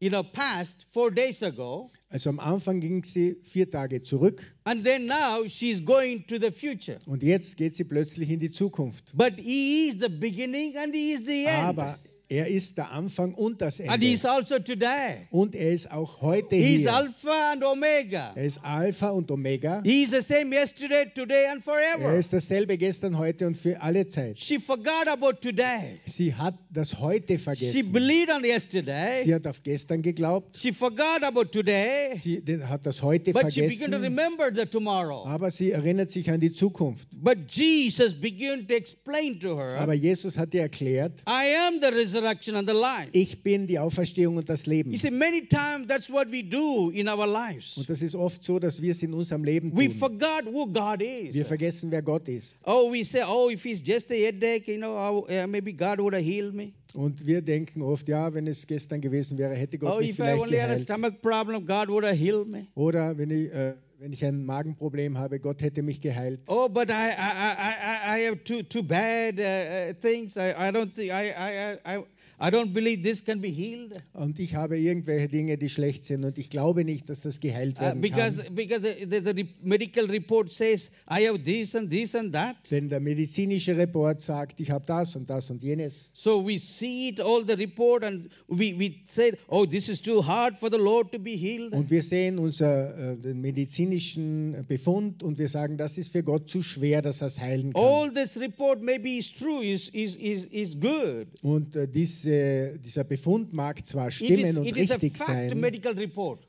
you 0.00 0.08
know 0.10 0.22
past 0.22 0.86
four 0.90 1.10
days 1.10 1.42
ago, 1.42 1.90
Also 2.08 2.30
am 2.30 2.38
Anfang 2.40 2.80
ging 2.80 3.02
sie 3.04 3.34
vier 3.42 3.68
Tage 3.70 4.02
zurück 4.02 4.40
and 4.64 4.84
then 4.84 5.06
now 5.06 5.44
she's 5.46 5.80
going 5.84 6.24
to 6.28 6.38
the 6.38 6.50
future. 6.50 6.98
und 7.06 7.22
jetzt 7.22 7.56
geht 7.56 7.76
sie 7.76 7.84
plötzlich 7.84 8.30
in 8.30 8.40
die 8.40 8.52
Zukunft. 8.52 9.04
But 9.14 9.34
he 9.38 9.88
is 9.88 9.96
the 10.00 10.08
beginning 10.08 10.76
and 10.78 10.94
he 10.94 11.12
is 11.12 11.26
the 11.26 11.44
end. 11.46 11.78
Aber 11.78 11.98
er 12.28 12.48
ist 12.48 12.76
der 12.76 12.90
Anfang 12.90 13.34
und 13.34 13.60
das 13.60 13.80
and 13.80 14.02
he 14.02 14.12
is 14.12 14.24
Ende. 14.24 14.32
also 14.34 14.58
today. 14.58 15.26
Und 15.30 15.54
er 15.54 15.72
ist 15.72 15.92
auch 15.92 16.20
heute 16.22 16.56
He 16.56 16.78
hier. 16.78 16.92
Alpha 16.94 17.52
and 17.52 17.62
Omega. 17.64 18.32
Er 18.34 18.44
ist 18.44 18.64
Alpha 18.64 19.10
und 19.10 19.30
Omega. 19.30 19.80
He 19.84 20.02
is 20.02 20.10
the 20.10 20.20
same 20.20 20.54
yesterday, 20.54 21.06
today, 21.14 21.46
and 21.50 21.60
Er 21.60 21.62
forever. 21.62 22.14
ist 22.16 22.32
dasselbe 22.32 22.76
gestern, 22.78 23.16
heute 23.18 23.46
und 23.46 23.56
für 23.56 23.80
alle 23.80 24.08
Zeit. 24.08 24.38
She 24.40 24.58
forgot 24.58 25.06
about 25.06 25.34
today. 25.40 26.00
Sie 26.06 26.34
hat 26.34 26.54
das 26.70 26.98
heute 26.98 27.34
She 27.34 27.38
vergessen. 27.38 27.92
believed 27.92 28.30
on 28.30 28.42
Sie 28.42 28.48
yesterday. 28.48 29.24
hat 29.32 29.46
auf 29.46 29.62
gestern 29.62 30.02
geglaubt. 30.02 30.56
She 30.58 30.72
forgot 30.72 31.22
about 31.22 31.44
today. 31.52 32.14
Sie 32.22 32.42
hat 32.64 32.86
das 32.86 33.02
heute 33.02 33.32
But 33.32 33.52
she 33.52 33.60
began 33.62 33.92
to 33.92 33.98
vergessen. 33.98 34.02
remember 34.02 34.50
the 34.54 34.66
tomorrow. 34.66 35.24
Aber 35.26 35.50
sie 35.50 35.70
erinnert 35.70 36.10
sich 36.10 36.30
an 36.30 36.40
die 36.40 36.52
Zukunft. 36.52 37.08
But 37.12 37.38
Jesus 37.50 38.14
began 38.14 38.66
to 38.66 38.74
explain 38.74 39.38
to 39.40 39.56
her, 39.58 39.78
Aber 39.78 39.94
Jesus 39.94 40.36
hat 40.38 40.54
ihr 40.54 40.62
erklärt, 40.62 41.20
I 41.28 41.54
am 41.68 41.80
the 41.80 41.88
resurrection 42.16 42.56
and 42.56 42.68
the 42.68 42.74
life. 42.74 43.08
ich 43.12 43.42
bin 43.42 43.66
die 43.66 43.78
Auferstehung 43.78 44.36
und 44.36 44.48
das 44.48 44.66
Leben. 44.66 44.92
You 44.92 44.98
see, 44.98 45.10
many 45.10 45.46
times 45.46 45.86
that's 45.88 46.10
what 46.10 46.30
we 46.30 46.42
do 46.42 46.90
in 46.90 47.08
our 47.08 47.26
lives. 47.26 47.76
Und 47.76 47.88
das 47.88 48.02
ist 48.02 48.14
oft 48.14 48.44
so, 48.44 48.58
dass 48.58 48.80
wir 48.82 48.90
es 48.92 49.02
in 49.02 49.12
unserem 49.12 49.44
Leben 49.44 49.76
We 49.76 49.86
tun. 49.88 49.96
forgot 49.98 50.44
who 50.46 50.66
God 50.66 51.00
Wir 51.00 51.30
is. 51.34 51.46
vergessen, 51.46 51.90
wer 51.90 52.02
Gott 52.02 52.28
ist. 52.28 52.56
Oh, 52.64 52.90
we 52.92 53.04
say, 53.04 53.22
oh, 53.26 53.50
if 53.50 53.64
it's 53.64 53.82
just 53.86 54.10
a 54.10 54.14
headache, 54.14 54.66
you 54.68 54.78
know, 54.78 55.26
maybe 55.48 55.72
God 55.72 56.00
would 56.00 56.14
have 56.14 56.24
healed 56.24 56.54
me. 56.54 56.72
Und 56.94 57.26
wir 57.26 57.42
denken 57.42 57.82
oft, 57.82 58.08
ja, 58.08 58.32
wenn 58.32 58.46
es 58.46 58.66
gestern 58.66 59.02
gewesen 59.02 59.36
wäre, 59.36 59.54
hätte 59.54 59.76
Gott 59.78 59.96
Oh, 59.96 59.98
mich 60.00 60.10
if 60.10 60.14
I 60.14 60.22
vielleicht 60.22 60.40
only 60.42 60.56
had 60.56 60.64
a 60.64 60.66
geheilt. 60.74 60.80
stomach 60.82 61.12
problem, 61.20 61.66
God 61.66 61.88
would 61.88 62.04
have 62.04 62.16
healed 62.16 62.48
me. 62.48 62.66
Oder 62.74 63.18
wenn 63.18 63.30
ich, 63.30 63.52
äh, 63.52 63.74
wenn 63.98 64.12
ich 64.12 64.24
ein 64.24 64.44
Magenproblem 64.44 65.18
habe, 65.18 65.40
Gott 65.40 65.62
hätte 65.62 65.82
mich 65.82 66.00
geheilt. 66.00 66.40
Oh, 66.46 66.68
but 66.68 66.90
I, 66.90 66.92
I, 66.92 67.16
I, 67.16 68.18
I, 68.18 68.26
have 68.26 68.44
too, 68.44 68.62
too 68.62 68.82
bad 68.82 69.38
uh, 69.38 69.90
uh, 69.90 69.94
things. 70.00 70.36
I, 70.36 70.54
I 70.56 70.70
don't 70.70 70.94
think, 70.94 71.12
I, 71.12 71.32
I, 71.32 71.96
I, 71.96 72.04
I 72.38 72.50
don't 72.50 72.74
believe 72.74 73.02
this 73.02 73.24
can 73.24 73.40
be 73.40 73.48
healed. 73.48 73.96
Und 74.12 74.38
ich 74.38 74.54
habe 74.54 74.78
irgendwelche 74.78 75.28
Dinge, 75.28 75.56
die 75.56 75.70
schlecht 75.70 76.04
sind 76.04 76.24
und 76.24 76.36
ich 76.36 76.50
glaube 76.50 76.84
nicht, 76.84 77.08
dass 77.08 77.20
das 77.20 77.40
geheilt 77.40 77.78
Uh, 77.78 77.82
werden 77.82 78.00
because 78.02 78.42
kann. 78.42 78.54
because 78.54 78.82
the, 78.82 79.06
the, 79.10 79.32
the 79.34 79.46
medical 79.62 80.04
report 80.06 80.52
says 80.52 80.90
I 81.10 81.26
have 81.26 81.42
this 81.44 81.74
and 81.74 81.90
this 81.90 82.14
and 82.14 82.32
that. 82.34 82.56
Denn 82.70 82.88
der 82.90 83.00
medizinische 83.00 83.76
Report 83.76 84.20
sagt, 84.20 84.60
ich 84.60 84.70
habe 84.70 84.84
das 84.86 85.16
und 85.16 85.30
das 85.30 85.50
und 85.50 85.62
jenes. 85.62 86.10
So 86.12 86.46
we 86.46 86.58
see 86.58 87.08
it 87.08 87.20
all 87.20 87.42
the 87.46 87.54
report 87.54 88.04
and 88.04 88.28
we, 88.48 88.78
we 88.78 88.96
said, 89.06 89.38
oh, 89.48 89.64
this 89.64 89.88
is 89.88 90.02
too 90.02 90.26
hard 90.26 90.58
for 90.58 90.70
the 90.70 90.76
Lord 90.78 91.12
to 91.12 91.18
be 91.18 91.36
healed. 91.36 91.72
Und 91.72 91.90
wir 91.90 92.02
sehen 92.02 92.38
unser, 92.38 93.12
äh, 93.12 93.16
den 93.16 93.40
medizinischen 93.40 94.64
Befund 94.68 95.22
und 95.22 95.38
wir 95.38 95.48
sagen, 95.48 95.76
das 95.78 95.96
ist 95.96 96.12
für 96.12 96.22
Gott 96.22 96.50
zu 96.50 96.62
schwer, 96.62 97.00
dass 97.00 97.22
er 97.22 97.28
es 97.28 97.40
heilen 97.40 97.72
kann. 97.72 97.82
All 97.82 98.12
this 98.12 98.38
report 98.38 98.82
maybe 98.82 99.16
is 99.16 99.32
true, 99.32 99.64
is 99.64 99.88
is 99.88 100.16
is, 100.16 100.44
is 100.46 100.78
good. 100.78 101.26
Und 101.42 101.76
äh, 101.76 101.88
diese, 102.26 102.78
dieser 102.78 103.04
Befund 103.04 103.52
mag 103.52 103.84
zwar 103.86 104.08
is, 104.08 104.14
stimmen 104.14 104.58
und 104.58 104.76
is 104.76 104.90
a 104.90 104.94
richtig 104.94 105.16
sein, 105.16 105.64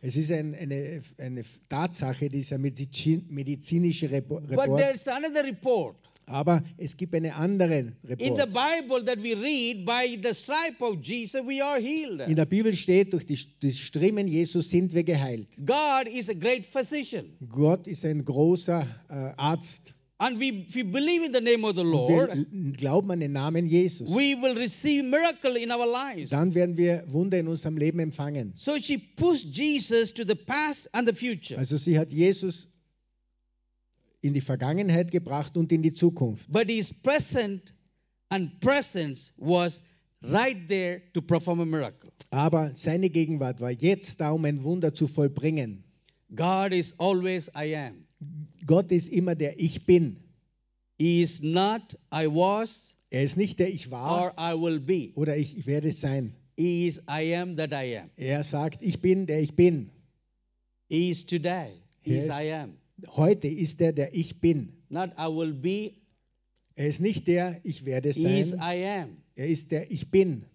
es 0.02 0.16
ist 0.16 0.32
ein, 0.32 0.56
eine, 0.56 1.02
eine 1.18 1.44
Tatsache, 1.70 2.30
dieser 2.30 2.58
Medizi 2.58 3.24
medizinische 3.30 4.10
Report, 4.10 4.48
there's 4.78 5.08
another 5.08 5.44
report. 5.44 5.96
aber 6.26 6.64
es 6.78 6.98
gibt 6.98 7.16
einen 7.16 7.32
anderen 7.32 7.96
In 8.04 8.36
the 8.36 8.42
Report. 8.42 8.54
Bible 8.54 9.06
that 9.06 9.24
we 9.24 9.34
read, 9.34 9.86
by 9.86 10.20
the 10.22 10.34
stripe 10.34 10.82
of 10.82 11.02
Jesus, 11.02 11.42
we 11.46 11.64
are 11.64 11.80
healed. 11.80 12.28
In 12.28 12.36
der 12.36 12.46
Bibel 12.46 12.74
steht, 12.74 13.14
durch 13.14 13.26
die, 13.26 13.40
die 13.62 13.72
Striemen 13.72 14.28
Jesus 14.28 14.70
sind 14.70 14.94
wir 14.94 15.04
geheilt. 15.04 15.48
God 15.66 16.08
is 16.14 16.30
a 16.30 16.34
great 16.34 16.66
physician. 16.66 17.32
Gott 17.48 17.88
ist 17.88 18.04
ein 18.04 18.26
großer 18.26 18.88
äh, 19.10 19.14
Arzt. 19.38 19.94
And 20.20 20.40
we, 20.40 20.66
if 20.68 20.76
we 20.76 20.82
believe 20.82 21.24
in 21.24 21.32
the 21.32 21.42
name 21.42 21.64
of 21.64 21.76
the 21.76 21.84
Lord, 21.84 22.30
wir 22.30 22.74
glauben 22.74 23.12
an 23.12 23.20
den 23.20 23.34
Namen 23.34 23.68
Jesus. 23.68 24.10
we 24.10 24.34
will 24.34 24.56
receive 24.56 25.06
miracle 25.06 25.56
in 25.56 25.72
our 25.72 25.86
lives. 25.86 26.32
Dann 26.32 26.56
werden 26.56 26.76
wir 26.76 27.04
Wunder 27.08 27.38
in 27.38 27.48
unserem 27.48 27.78
Leben 27.78 28.00
empfangen. 28.00 28.54
So 28.56 28.80
she 28.80 28.98
pushed 28.98 29.46
Jesus 29.56 30.14
to 30.16 30.24
the 30.26 30.34
past 30.34 30.90
and 30.92 31.08
the 31.08 31.14
future. 31.14 31.60
Also 31.60 31.78
sie 31.78 32.00
hat 32.00 32.12
Jesus 32.12 32.68
in 34.22 34.34
die 34.34 34.42
Vergangenheit 34.42 35.12
gebracht 35.12 35.56
und 35.56 35.72
in 35.72 35.84
die 35.84 35.94
Zukunft. 35.94 36.52
But 36.52 36.68
his 36.68 36.92
present 36.92 37.74
and 38.30 38.60
presence 38.60 39.32
was 39.38 39.82
right 40.24 40.68
there 40.68 41.04
to 41.14 41.22
perform 41.22 41.60
a 41.60 41.66
miracle. 41.66 42.12
Aber 42.32 42.74
seine 42.74 43.12
Gegenwart 43.12 43.62
war 43.62 43.70
jetzt 43.70 44.20
da, 44.20 44.32
um 44.32 44.46
ein 44.46 44.64
Wunder 44.64 44.96
zu 44.96 45.06
vollbringen. 45.06 45.84
God 46.36 46.74
is 46.74 47.00
always 47.00 47.50
I 47.56 47.76
am. 47.76 48.07
Gott 48.66 48.92
ist 48.92 49.08
immer 49.10 49.36
der 49.36 49.60
Ich 49.60 49.86
Bin. 49.86 50.18
He 51.00 51.22
is 51.22 51.42
not 51.44 51.98
I 52.14 52.26
was 52.28 52.94
Er 53.10 53.24
ist 53.24 53.38
nicht 53.38 53.60
der 53.60 53.70
Ich 53.74 53.90
war 53.92 54.22
or 54.22 54.34
I 54.38 54.60
will 54.60 54.80
be. 54.80 55.12
oder 55.16 55.38
ich, 55.38 55.58
ich 55.58 55.68
werde 55.68 55.92
sein. 55.92 56.34
He 56.58 56.88
is 56.88 57.02
I 57.10 57.36
am 57.36 57.56
that 57.58 57.72
I 57.72 57.98
am. 58.00 58.10
Er 58.18 58.44
sagt, 58.44 58.82
ich 58.82 59.02
bin 59.02 59.28
der 59.28 59.42
Ich 59.42 59.56
Bin. 59.56 59.92
He 60.90 61.12
is 61.12 61.26
today. 61.26 61.74
He 62.02 62.16
is. 62.18 62.30
I 62.30 62.52
am. 62.54 62.74
Heute 63.16 63.48
ist 63.48 63.80
er 63.82 63.94
der 63.94 64.14
Ich 64.16 64.40
Bin. 64.42 64.74
Not 64.90 65.12
I 65.20 65.28
will 65.28 65.54
be. 65.54 65.94
Er 66.76 66.88
ist 66.88 67.00
nicht 67.02 67.28
der 67.28 67.60
Ich 67.64 67.86
werde 67.86 68.10
He 68.12 68.40
is 68.40 68.50
sein. 68.50 68.60
I 68.60 68.86
am. 69.04 69.18
Er 69.36 69.48
ist 69.48 69.72
der 69.72 69.92
Ich 69.92 70.10
Bin. 70.10 70.46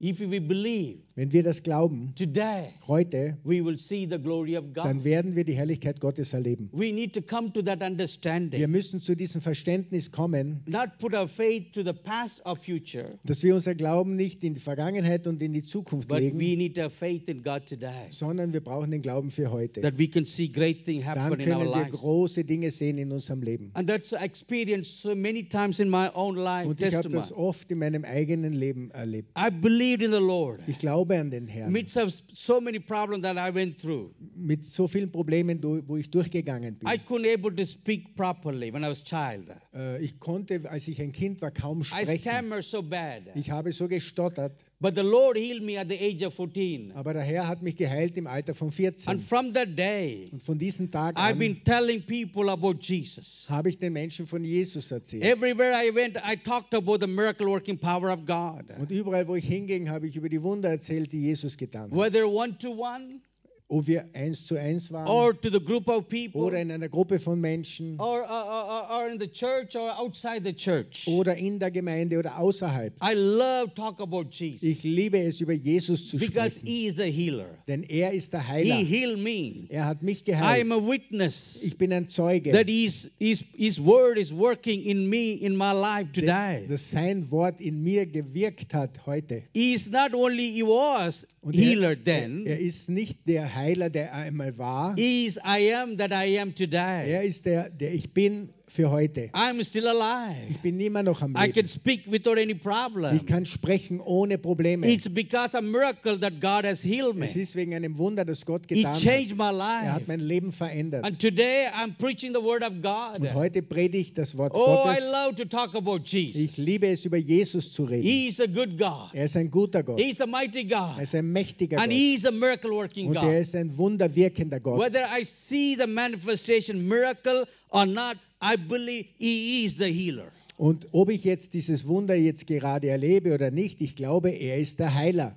If 0.00 0.20
we 0.20 0.40
believe 0.40 0.98
Wenn 1.16 1.32
wir 1.32 1.42
das 1.42 1.64
glauben, 1.64 2.12
today, 2.14 2.68
heute, 2.86 3.36
we 3.42 3.64
will 3.64 3.76
see 3.76 4.06
the 4.08 4.18
glory 4.18 4.56
of 4.56 4.66
dann 4.72 4.98
God. 4.98 5.04
werden 5.04 5.34
wir 5.34 5.42
die 5.42 5.54
Herrlichkeit 5.54 5.98
Gottes 5.98 6.32
erleben. 6.32 6.70
We 6.72 6.92
need 6.92 7.12
to 7.14 7.20
come 7.20 7.52
to 7.52 7.62
that 7.62 7.80
Wir 7.80 7.86
understanding. 7.88 8.70
müssen 8.70 9.00
zu 9.00 9.16
diesem 9.16 9.40
Verständnis 9.40 10.12
kommen, 10.12 10.62
Not 10.66 10.90
put 11.00 11.14
our 11.14 11.26
faith 11.26 11.72
to 11.72 11.82
the 11.82 11.92
past 11.92 12.40
or 12.46 12.54
future, 12.54 13.18
dass 13.24 13.42
wir 13.42 13.56
unser 13.56 13.74
Glauben 13.74 14.14
nicht 14.14 14.44
in 14.44 14.54
die 14.54 14.60
Vergangenheit 14.60 15.26
und 15.26 15.42
in 15.42 15.52
die 15.52 15.62
Zukunft 15.64 16.08
but 16.08 16.20
legen, 16.20 16.38
we 16.38 16.54
need 16.56 16.76
to 16.76 16.82
have 16.82 16.94
faith 16.94 17.28
in 17.28 17.42
God 17.42 17.66
today. 17.66 18.06
sondern 18.10 18.52
wir 18.52 18.60
brauchen 18.60 18.92
den 18.92 19.02
Glauben 19.02 19.32
für 19.32 19.50
heute. 19.50 19.80
That 19.80 19.98
we 19.98 20.06
can 20.06 20.24
see 20.24 20.46
great 20.46 20.84
things 20.84 21.04
Dann 21.06 21.18
happen 21.24 21.40
in 21.40 21.50
our 21.52 21.64
können 21.64 21.74
wir 21.74 21.90
große 21.90 22.44
Dinge 22.44 22.70
sehen 22.70 22.98
in 22.98 23.10
unserem 23.10 23.42
Leben. 23.42 23.72
And 23.74 23.88
that's 23.88 24.12
I 24.12 24.18
experienced 24.22 25.02
so 25.02 25.16
many 25.16 25.42
times 25.48 25.80
in 25.80 25.90
my 25.90 26.08
own 26.14 26.36
life 26.36 26.68
Und 26.68 26.80
ich 26.80 26.94
habe 26.94 27.08
das 27.08 27.32
oft 27.32 27.72
in 27.72 27.80
meinem 27.80 28.04
eigenen 28.04 28.52
Leben 28.52 28.92
erlebt. 28.92 29.30
I 29.36 29.50
believed 29.96 30.02
in 30.02 30.10
the 30.10 30.18
Lord. 30.20 30.60
Ich 30.66 30.78
glaube 30.78 31.16
an 31.18 31.30
den 31.30 31.46
Herrn. 31.48 31.74
Of 31.96 32.12
so 32.32 32.60
many 32.60 32.78
problems 32.78 33.22
that 33.22 33.36
I 33.36 33.54
went 33.54 33.78
through, 33.80 34.10
Mit 34.34 34.64
so 34.64 34.86
vielen 34.86 35.10
Problemen, 35.10 35.62
wo 35.62 35.96
ich 35.96 36.10
durchgegangen 36.10 36.76
bin. 36.76 36.88
I 36.88 36.98
couldn't 36.98 37.26
able 37.32 37.54
to 37.54 37.64
speak 37.64 38.14
properly 38.16 38.72
when 38.72 38.82
I 38.84 38.88
was 38.88 39.02
child. 39.02 39.48
Äh, 39.74 40.02
Ich 40.04 40.18
konnte, 40.20 40.68
als 40.70 40.88
ich 40.88 41.00
ein 41.00 41.12
Kind 41.12 41.40
war, 41.42 41.50
kaum 41.50 41.80
I 41.80 41.84
sprechen. 41.84 42.18
stammer 42.20 42.62
so 42.62 42.82
bad. 42.82 43.22
Ich 43.34 43.50
habe 43.50 43.72
so 43.72 43.88
gestottert. 43.88 44.64
But 44.80 44.94
the 44.94 45.02
Lord 45.02 45.36
healed 45.36 45.62
me 45.64 45.76
at 45.76 45.88
the 45.88 45.96
age 45.96 46.22
of 46.24 46.34
14. 46.34 46.92
Aber 46.94 47.12
der 47.12 47.22
Herr 47.22 47.48
hat 47.48 47.62
mich 47.62 47.74
geheilt 47.76 48.16
im 48.16 48.28
Alter 48.28 48.54
von 48.54 48.70
14. 48.70 49.10
And 49.10 49.20
from 49.20 49.52
that 49.54 49.76
day, 49.76 50.28
Und 50.30 50.40
von 50.40 50.56
diesem 50.56 50.88
Tag 50.92 51.16
I've 51.16 51.34
been 51.34 51.64
telling 51.64 52.02
people 52.02 52.48
about 52.48 52.76
Jesus. 52.80 53.44
habe 53.48 53.70
ich 53.70 53.78
den 53.78 53.92
Menschen 53.92 54.28
von 54.28 54.44
Jesus 54.44 54.92
erzählt. 54.92 55.24
Everywhere 55.24 55.72
I 55.84 55.92
went, 55.92 56.16
I 56.18 56.36
talked 56.36 56.74
about 56.74 56.98
the 57.00 57.08
miracle 57.08 57.48
working 57.48 57.76
power 57.76 58.12
of 58.12 58.24
God. 58.24 58.66
Und 58.78 58.92
überall, 58.92 59.26
wo 59.26 59.34
ich 59.34 59.46
hinging, 59.46 59.88
habe 59.90 60.06
ich 60.06 60.14
über 60.14 60.28
die 60.28 60.40
Wunder 60.42 60.68
erzählt, 60.68 61.12
die 61.12 61.22
Jesus 61.22 61.56
getan 61.58 61.90
hat. 61.90 61.98
Whether 61.98 62.28
one 62.28 62.56
to 62.58 62.70
one 62.70 63.20
Ob 63.70 63.86
wir 63.86 64.06
eins 64.14 64.46
zu 64.46 64.56
eins 64.56 64.90
waren 64.90 65.06
or 65.08 65.38
to 65.38 65.50
the 65.50 65.60
group 65.62 65.88
of 65.88 66.08
people 66.08 66.40
oder 66.40 66.58
in 66.58 66.70
einer 66.72 66.88
Gruppe 66.88 67.18
von 67.20 67.38
Menschen 67.38 68.00
or, 68.00 68.22
uh, 68.22 68.94
or 68.96 69.10
in 69.12 69.20
the 69.20 69.26
church 69.28 69.76
or 69.76 69.90
outside 70.00 70.40
the 70.42 70.54
church. 70.54 71.06
oder 71.06 71.36
in 71.36 71.58
der 71.58 71.70
Gemeinde 71.70 72.18
oder 72.18 72.38
außerhalb. 72.38 72.94
I 73.02 73.12
love 73.12 73.74
talk 73.74 74.00
about 74.00 74.28
Jesus 74.30 74.62
Ich 74.62 74.82
liebe 74.84 75.18
es, 75.20 75.42
über 75.42 75.52
Jesus 75.52 76.08
zu 76.08 76.16
because 76.16 76.54
sprechen. 76.60 76.66
he 76.66 76.86
is 76.86 76.94
the 76.96 77.10
healer. 77.12 77.58
Denn 77.68 77.82
er 77.82 78.12
ist 78.12 78.32
der 78.32 78.40
He 78.40 78.72
Heiler. 78.72 78.76
healed 78.86 79.18
me. 79.18 79.66
Er 79.68 79.84
hat 79.84 80.02
mich 80.02 80.22
I 80.22 80.24
geheilt. 80.30 80.62
am 80.62 80.72
a 80.72 80.76
witness 80.88 81.62
Ich 81.62 81.76
bin 81.76 81.92
ein 81.92 82.08
Zeuge, 82.08 82.52
that 82.52 82.68
his, 82.68 83.10
his, 83.18 83.44
his 83.54 83.78
word 83.78 84.16
is 84.16 84.32
working 84.34 84.82
in 84.82 85.10
me 85.10 85.32
in 85.34 85.54
my 85.54 85.72
life 85.74 86.10
today. 86.14 86.64
dass 86.66 86.90
sein 86.90 87.30
Wort 87.30 87.60
in 87.60 87.82
mir 87.82 88.06
gewirkt 88.06 88.72
hat 88.72 89.04
heute. 89.04 89.42
He 89.52 89.74
is 89.74 89.90
not 89.90 90.14
only 90.14 90.50
he 90.52 90.62
was 90.62 91.26
Und 91.42 91.52
healer 91.54 91.90
er, 91.90 92.02
then, 92.04 92.46
er 92.46 92.58
ist 92.58 92.88
nicht 92.88 93.28
der 93.28 93.42
Heiler, 93.42 93.57
der 93.90 94.14
einmal 94.14 94.58
war. 94.58 94.94
he 94.96 95.26
is 95.26 95.38
I 95.38 95.74
am 95.74 95.96
that 95.98 96.12
I 96.12 96.38
am 96.38 96.54
today. 96.54 97.10
Er 97.10 97.22
ist 97.22 97.46
der, 97.46 97.70
der 97.70 97.92
ich 97.92 98.12
bin 98.12 98.50
für 98.68 98.90
heute. 98.90 99.30
I'm 99.32 99.64
still 99.64 99.86
alive. 99.88 100.36
Ich 100.50 100.58
bin 100.60 100.78
immer 100.80 101.02
noch 101.02 101.22
am 101.22 101.32
I 101.32 101.46
can 101.50 101.52
Leben. 101.54 101.68
speak 101.68 102.02
without 102.10 102.38
any 102.38 102.54
problem. 102.54 103.16
Ich 103.16 103.26
kann 103.26 103.46
sprechen 103.46 104.00
ohne 104.00 104.38
Probleme. 104.38 104.86
It's 104.90 105.08
because 105.08 105.56
a 105.56 105.60
miracle 105.60 106.18
that 106.20 106.34
God 106.40 106.64
has 106.64 106.82
healed 106.82 107.16
me. 107.16 107.24
Es 107.24 107.34
ist 107.36 107.56
wegen 107.56 107.74
einem 107.74 107.98
Wunder, 107.98 108.24
das 108.24 108.44
Gott 108.44 108.62
He 108.68 108.76
getan 108.82 108.92
hat. 108.94 109.00
changed 109.02 109.36
my 109.36 109.44
Er 109.50 109.92
hat 109.94 110.00
life. 110.00 110.04
mein 110.06 110.20
Leben 110.20 110.52
verändert. 110.52 111.04
And 111.04 111.18
today 111.18 111.66
I'm 111.72 111.94
preaching 111.98 112.32
the 112.34 112.42
word 112.42 112.62
of 112.62 112.74
God. 112.82 113.18
Und 113.20 113.34
heute 113.34 113.62
predige 113.62 113.98
ich 113.98 114.14
das 114.14 114.36
Wort 114.36 114.52
Oh, 114.54 114.84
I 114.84 114.88
Gottes. 114.90 115.04
love 115.12 115.34
to 115.36 115.44
talk 115.46 115.74
about 115.74 116.00
Jesus. 116.04 116.36
Ich 116.40 116.56
liebe 116.58 116.86
es, 116.88 117.04
über 117.04 117.16
Jesus 117.16 117.72
zu 117.72 117.84
reden. 117.84 118.02
He 118.02 118.28
is 118.28 118.40
a 118.40 118.46
good 118.46 118.78
God. 118.78 119.10
Er 119.14 119.24
ist 119.24 119.36
ein 119.36 119.50
guter 119.50 119.82
Gott. 119.82 119.98
He's 120.00 120.20
a 120.20 120.26
mighty 120.26 120.68
Er 120.70 120.94
God. 120.94 121.02
ist 121.02 121.14
ein 121.14 121.32
mächtiger 121.32 121.78
And 121.78 121.86
Gott. 121.90 121.96
He 121.98 122.14
is 122.14 122.26
a 122.26 122.30
miracle 122.30 122.70
working 122.70 123.08
Und 123.08 123.16
er 123.16 123.22
God. 123.22 123.32
ist 123.40 123.54
ein 123.56 123.76
wunderwirkender 123.76 124.60
Gott. 124.60 124.78
Whether 124.78 125.06
I 125.18 125.24
see 125.24 125.74
the 125.74 125.86
manifestation 125.86 126.86
miracle 126.86 127.44
or 127.70 127.86
not, 127.86 128.16
I 128.42 128.56
believe 128.56 129.06
He 129.18 129.64
is 129.64 129.76
the 129.78 129.92
healer. 129.92 130.30
Und 130.56 130.88
ob 130.92 131.08
ich 131.10 131.24
jetzt 131.24 131.54
dieses 131.54 131.86
Wunder 131.86 132.14
jetzt 132.16 132.46
gerade 132.46 132.88
erlebe 132.88 133.32
oder 133.32 133.50
nicht, 133.50 133.80
ich 133.80 133.94
glaube, 133.94 134.30
er 134.30 134.58
ist 134.58 134.78
der 134.80 134.94
Heiler. 134.94 135.36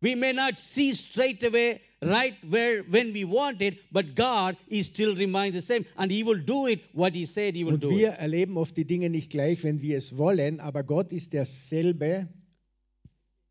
We 0.00 0.16
may 0.16 0.32
not 0.32 0.58
see 0.58 0.92
straight 0.92 1.42
away 1.44 1.80
right 2.02 2.34
where 2.42 2.84
when 2.90 3.14
we 3.14 3.24
want 3.26 3.62
it, 3.62 3.78
but 3.90 4.14
God 4.16 4.56
is 4.68 4.86
still 4.86 5.14
remains 5.14 5.54
the 5.54 5.62
same, 5.62 5.86
and 5.96 6.10
He 6.12 6.24
will 6.24 6.42
do 6.44 6.66
it 6.66 6.80
what 6.92 7.14
He 7.14 7.24
said 7.26 7.54
He 7.54 7.64
will 7.64 7.74
Und 7.74 7.82
do. 7.84 7.90
wir 7.90 8.10
It. 8.14 8.18
erleben 8.18 8.56
oft 8.58 8.76
die 8.76 8.84
Dinge 8.86 9.08
nicht 9.10 9.30
gleich, 9.30 9.62
wenn 9.64 9.80
wir 9.80 9.96
es 9.96 10.16
wollen, 10.18 10.60
aber 10.60 10.82
Gott 10.82 11.12
ist 11.12 11.32
derselbe 11.32 12.28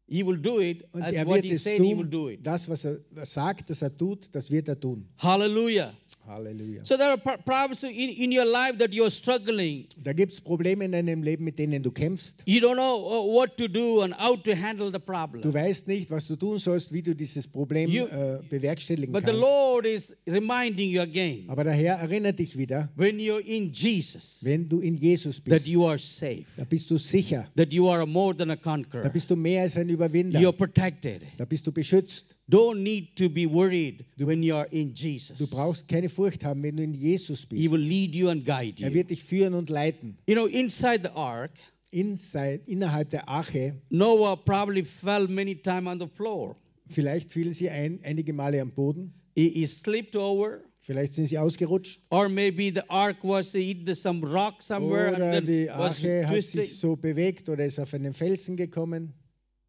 He 0.08 0.22
will 0.26 0.38
do 0.38 0.60
it 0.60 0.84
und 0.94 1.02
as 1.02 1.14
er 1.16 1.26
what 1.26 1.44
He 1.44 1.56
said 1.58 1.80
He 1.82 1.96
will 1.96 2.04
do 2.10 2.26
tun. 2.26 2.32
it. 2.34 2.46
Das, 2.46 2.68
was 2.70 2.84
er 2.86 3.00
sagt, 3.24 3.70
dass 3.70 3.82
er 3.82 3.98
tut, 3.98 4.30
das 4.34 4.52
wird 4.52 4.68
er 4.68 4.80
tun. 4.80 5.06
Hallelujah. 5.18 5.94
Halleluja. 6.28 6.86
So 6.86 6.96
there 6.96 7.10
are 7.10 7.18
pro- 7.18 7.38
problems 7.38 7.84
in, 7.84 7.92
in 8.10 8.32
your 8.32 8.46
life 8.46 8.78
that 8.78 8.94
you 8.94 9.04
are 9.04 9.12
struggling. 9.12 9.86
Da 10.04 10.14
gibt 10.14 10.32
es 10.34 10.40
Probleme 10.42 10.86
in 10.86 10.92
deinem 10.94 11.22
Leben, 11.24 11.44
mit 11.44 11.58
denen 11.60 11.84
du 11.84 11.92
kämpfst. 11.92 12.44
You 12.46 12.60
don't 12.62 12.76
know 12.76 12.96
uh, 12.98 13.34
what 13.34 13.58
to 13.58 13.68
do 13.68 14.02
and 14.02 14.14
how 14.18 14.36
to 14.42 14.52
handle 14.56 14.88
the 14.88 14.94
Du 14.94 15.00
problem. 15.00 15.54
weißt 15.54 15.88
nicht, 15.88 16.12
was 16.12 16.26
du 16.28 16.36
tun 16.38 16.60
sollst, 16.60 16.94
wie 16.94 17.02
du 17.02 17.14
dieses 17.16 17.48
Problem 17.48 17.90
You- 17.90 18.06
äh, 18.06 18.40
bewerkstelligen 18.50 19.12
But 19.12 19.22
the 19.26 19.32
kannst. 19.32 19.42
Lord 19.42 19.86
is 19.86 20.16
reminding 20.28 20.92
you 20.92 21.02
again 21.02 21.46
Aber 21.48 21.64
der 21.66 21.74
Herr 21.74 21.96
erinnert 21.96 22.40
dich 22.40 22.58
wieder, 22.58 22.90
when 22.96 23.18
you're 23.18 23.42
in 23.44 23.72
Jesus 23.74 24.40
wenn 24.42 24.70
du 24.70 24.80
in 24.80 24.96
Jesus 24.96 25.38
that 25.38 25.46
bist, 25.46 25.68
you 25.68 25.86
are 25.88 25.98
safe, 25.98 26.46
da 26.58 26.64
bist 26.64 26.90
du 26.90 26.98
sicher. 26.98 27.48
that 27.58 27.74
you 27.74 27.90
are 27.90 28.06
more 28.06 28.36
than 28.36 28.50
a 28.50 28.56
Da 28.56 28.62
conqueror. 28.62 29.10
bist 29.10 29.30
du 29.30 29.36
mehr 29.36 29.64
als 29.64 29.76
ein 29.76 29.90
Überwinder. 29.94 30.40
You're 30.40 30.52
protected. 30.52 31.24
Da 31.38 31.46
bist 31.46 31.66
du 31.68 31.72
beschützt. 31.72 32.36
Don't 32.50 32.80
need 32.84 33.16
to 33.18 33.30
be 33.30 33.46
worried 33.50 34.06
when 34.18 34.42
you're 34.42 34.70
in 34.72 34.94
Jesus. 34.94 35.38
Du 35.38 35.48
brauchst 35.48 35.88
keine 35.88 36.10
Furcht 36.10 36.44
haben, 36.44 36.62
wenn 36.64 36.78
du 36.78 36.84
in 36.84 36.94
Jesus 36.94 37.42
He 37.50 37.56
bist. 37.56 37.72
will 37.72 37.80
lead 37.82 38.14
you 38.14 38.30
and 38.30 38.46
guide 38.46 38.82
Er 38.84 38.90
you. 38.90 38.94
wird 38.96 39.10
dich 39.10 39.24
führen 39.24 39.54
und 39.54 39.70
leiten. 39.70 40.18
You 40.28 40.36
know, 40.36 40.46
inside 40.46 41.02
the 41.04 41.10
ark, 41.16 41.52
Inside, 41.92 42.62
innerhalb 42.66 43.12
der 43.12 43.30
Arche, 43.30 43.76
Noah 43.92 44.36
probably 44.44 44.84
fell 44.84 45.28
many 45.28 45.56
times 45.56 45.88
on 45.88 46.00
the 46.00 46.08
floor. 46.08 46.56
vielleicht 46.90 47.32
fielen 47.32 47.54
sie 47.54 47.70
ein, 47.70 48.00
einige 48.04 48.34
Male 48.34 48.60
am 48.62 48.72
Boden, 48.72 49.14
He, 49.36 49.50
he 49.50 49.66
slipped 49.68 50.16
over, 50.16 50.60
vielleicht 50.82 51.14
sind 51.14 51.28
sie 51.28 51.38
ausgerutscht. 51.38 52.00
or 52.10 52.30
maybe 52.30 52.72
the 52.74 52.82
ark 52.90 53.18
was 53.24 53.52
hit 53.52 53.86
the- 53.88 53.94
some 53.94 54.26
rock 54.28 54.64
somewhere 54.64 55.16
Oder 55.16 55.42
die 55.42 55.70
Arche 55.70 56.28
hat 56.28 56.42
sich 56.44 56.80
so 56.80 56.96
bewegt 56.96 57.48
oder 57.50 57.64
ist 57.64 57.80
auf 57.80 57.94
einen 57.94 58.14
Felsen 58.14 58.58
gekommen. 58.58 59.14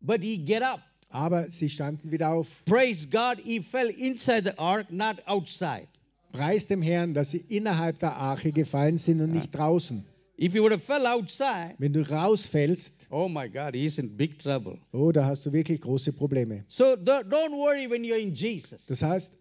But 0.06 0.22
he 0.22 0.36
get 0.38 0.62
up. 0.62 0.80
Aber 1.10 1.48
sie 1.50 1.68
standen 1.70 2.10
wieder 2.12 2.30
auf. 2.30 2.64
Praise 2.64 3.06
God, 3.08 3.38
he 3.42 3.60
fell 3.60 3.88
inside 3.88 4.42
the 4.44 4.58
ark, 4.58 4.90
not 4.90 5.16
outside. 5.26 5.86
Preis 6.32 6.66
dem 6.66 6.82
Herrn, 6.82 7.14
dass 7.14 7.30
sie 7.30 7.38
innerhalb 7.48 8.00
der 8.00 8.16
Arche 8.16 8.50
gefallen 8.52 8.98
sind 8.98 9.20
und 9.20 9.30
nicht 9.32 9.54
draußen. 9.54 10.04
If 10.36 10.52
he 10.52 10.58
would 10.60 10.72
have 10.72 10.82
fell 10.82 11.06
outside, 11.06 11.74
Wenn 11.78 11.92
du 11.92 12.02
rausfällst, 12.10 13.06
oh 13.10 13.28
my 13.28 13.48
God, 13.48 13.74
he's 13.74 13.98
in 13.98 14.16
big 14.16 14.40
trouble. 14.40 14.78
oh, 14.92 15.12
da 15.12 15.26
hast 15.26 15.46
du 15.46 15.52
wirklich 15.52 15.80
große 15.80 16.12
Probleme. 16.12 16.64
So 16.66 16.96
do- 16.96 17.22
don't 17.22 17.52
worry 17.52 17.88
when 17.88 18.02
you're 18.02 18.18
in 18.20 18.34
Jesus. 18.34 18.86
Das 18.86 19.00
heißt, 19.02 19.32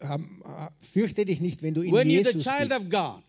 ähm, 0.00 0.42
äh, 0.44 0.68
fürchte 0.80 1.24
dich 1.24 1.40
nicht, 1.40 1.62
wenn 1.64 1.74
du 1.74 1.82
in 1.82 1.92
When 1.92 2.06
you're 2.06 2.22
the 2.22 2.30
Jesus 2.38 2.44
child 2.44 2.68
bist. 2.68 2.80
of 2.82 2.88
God, 2.88 3.22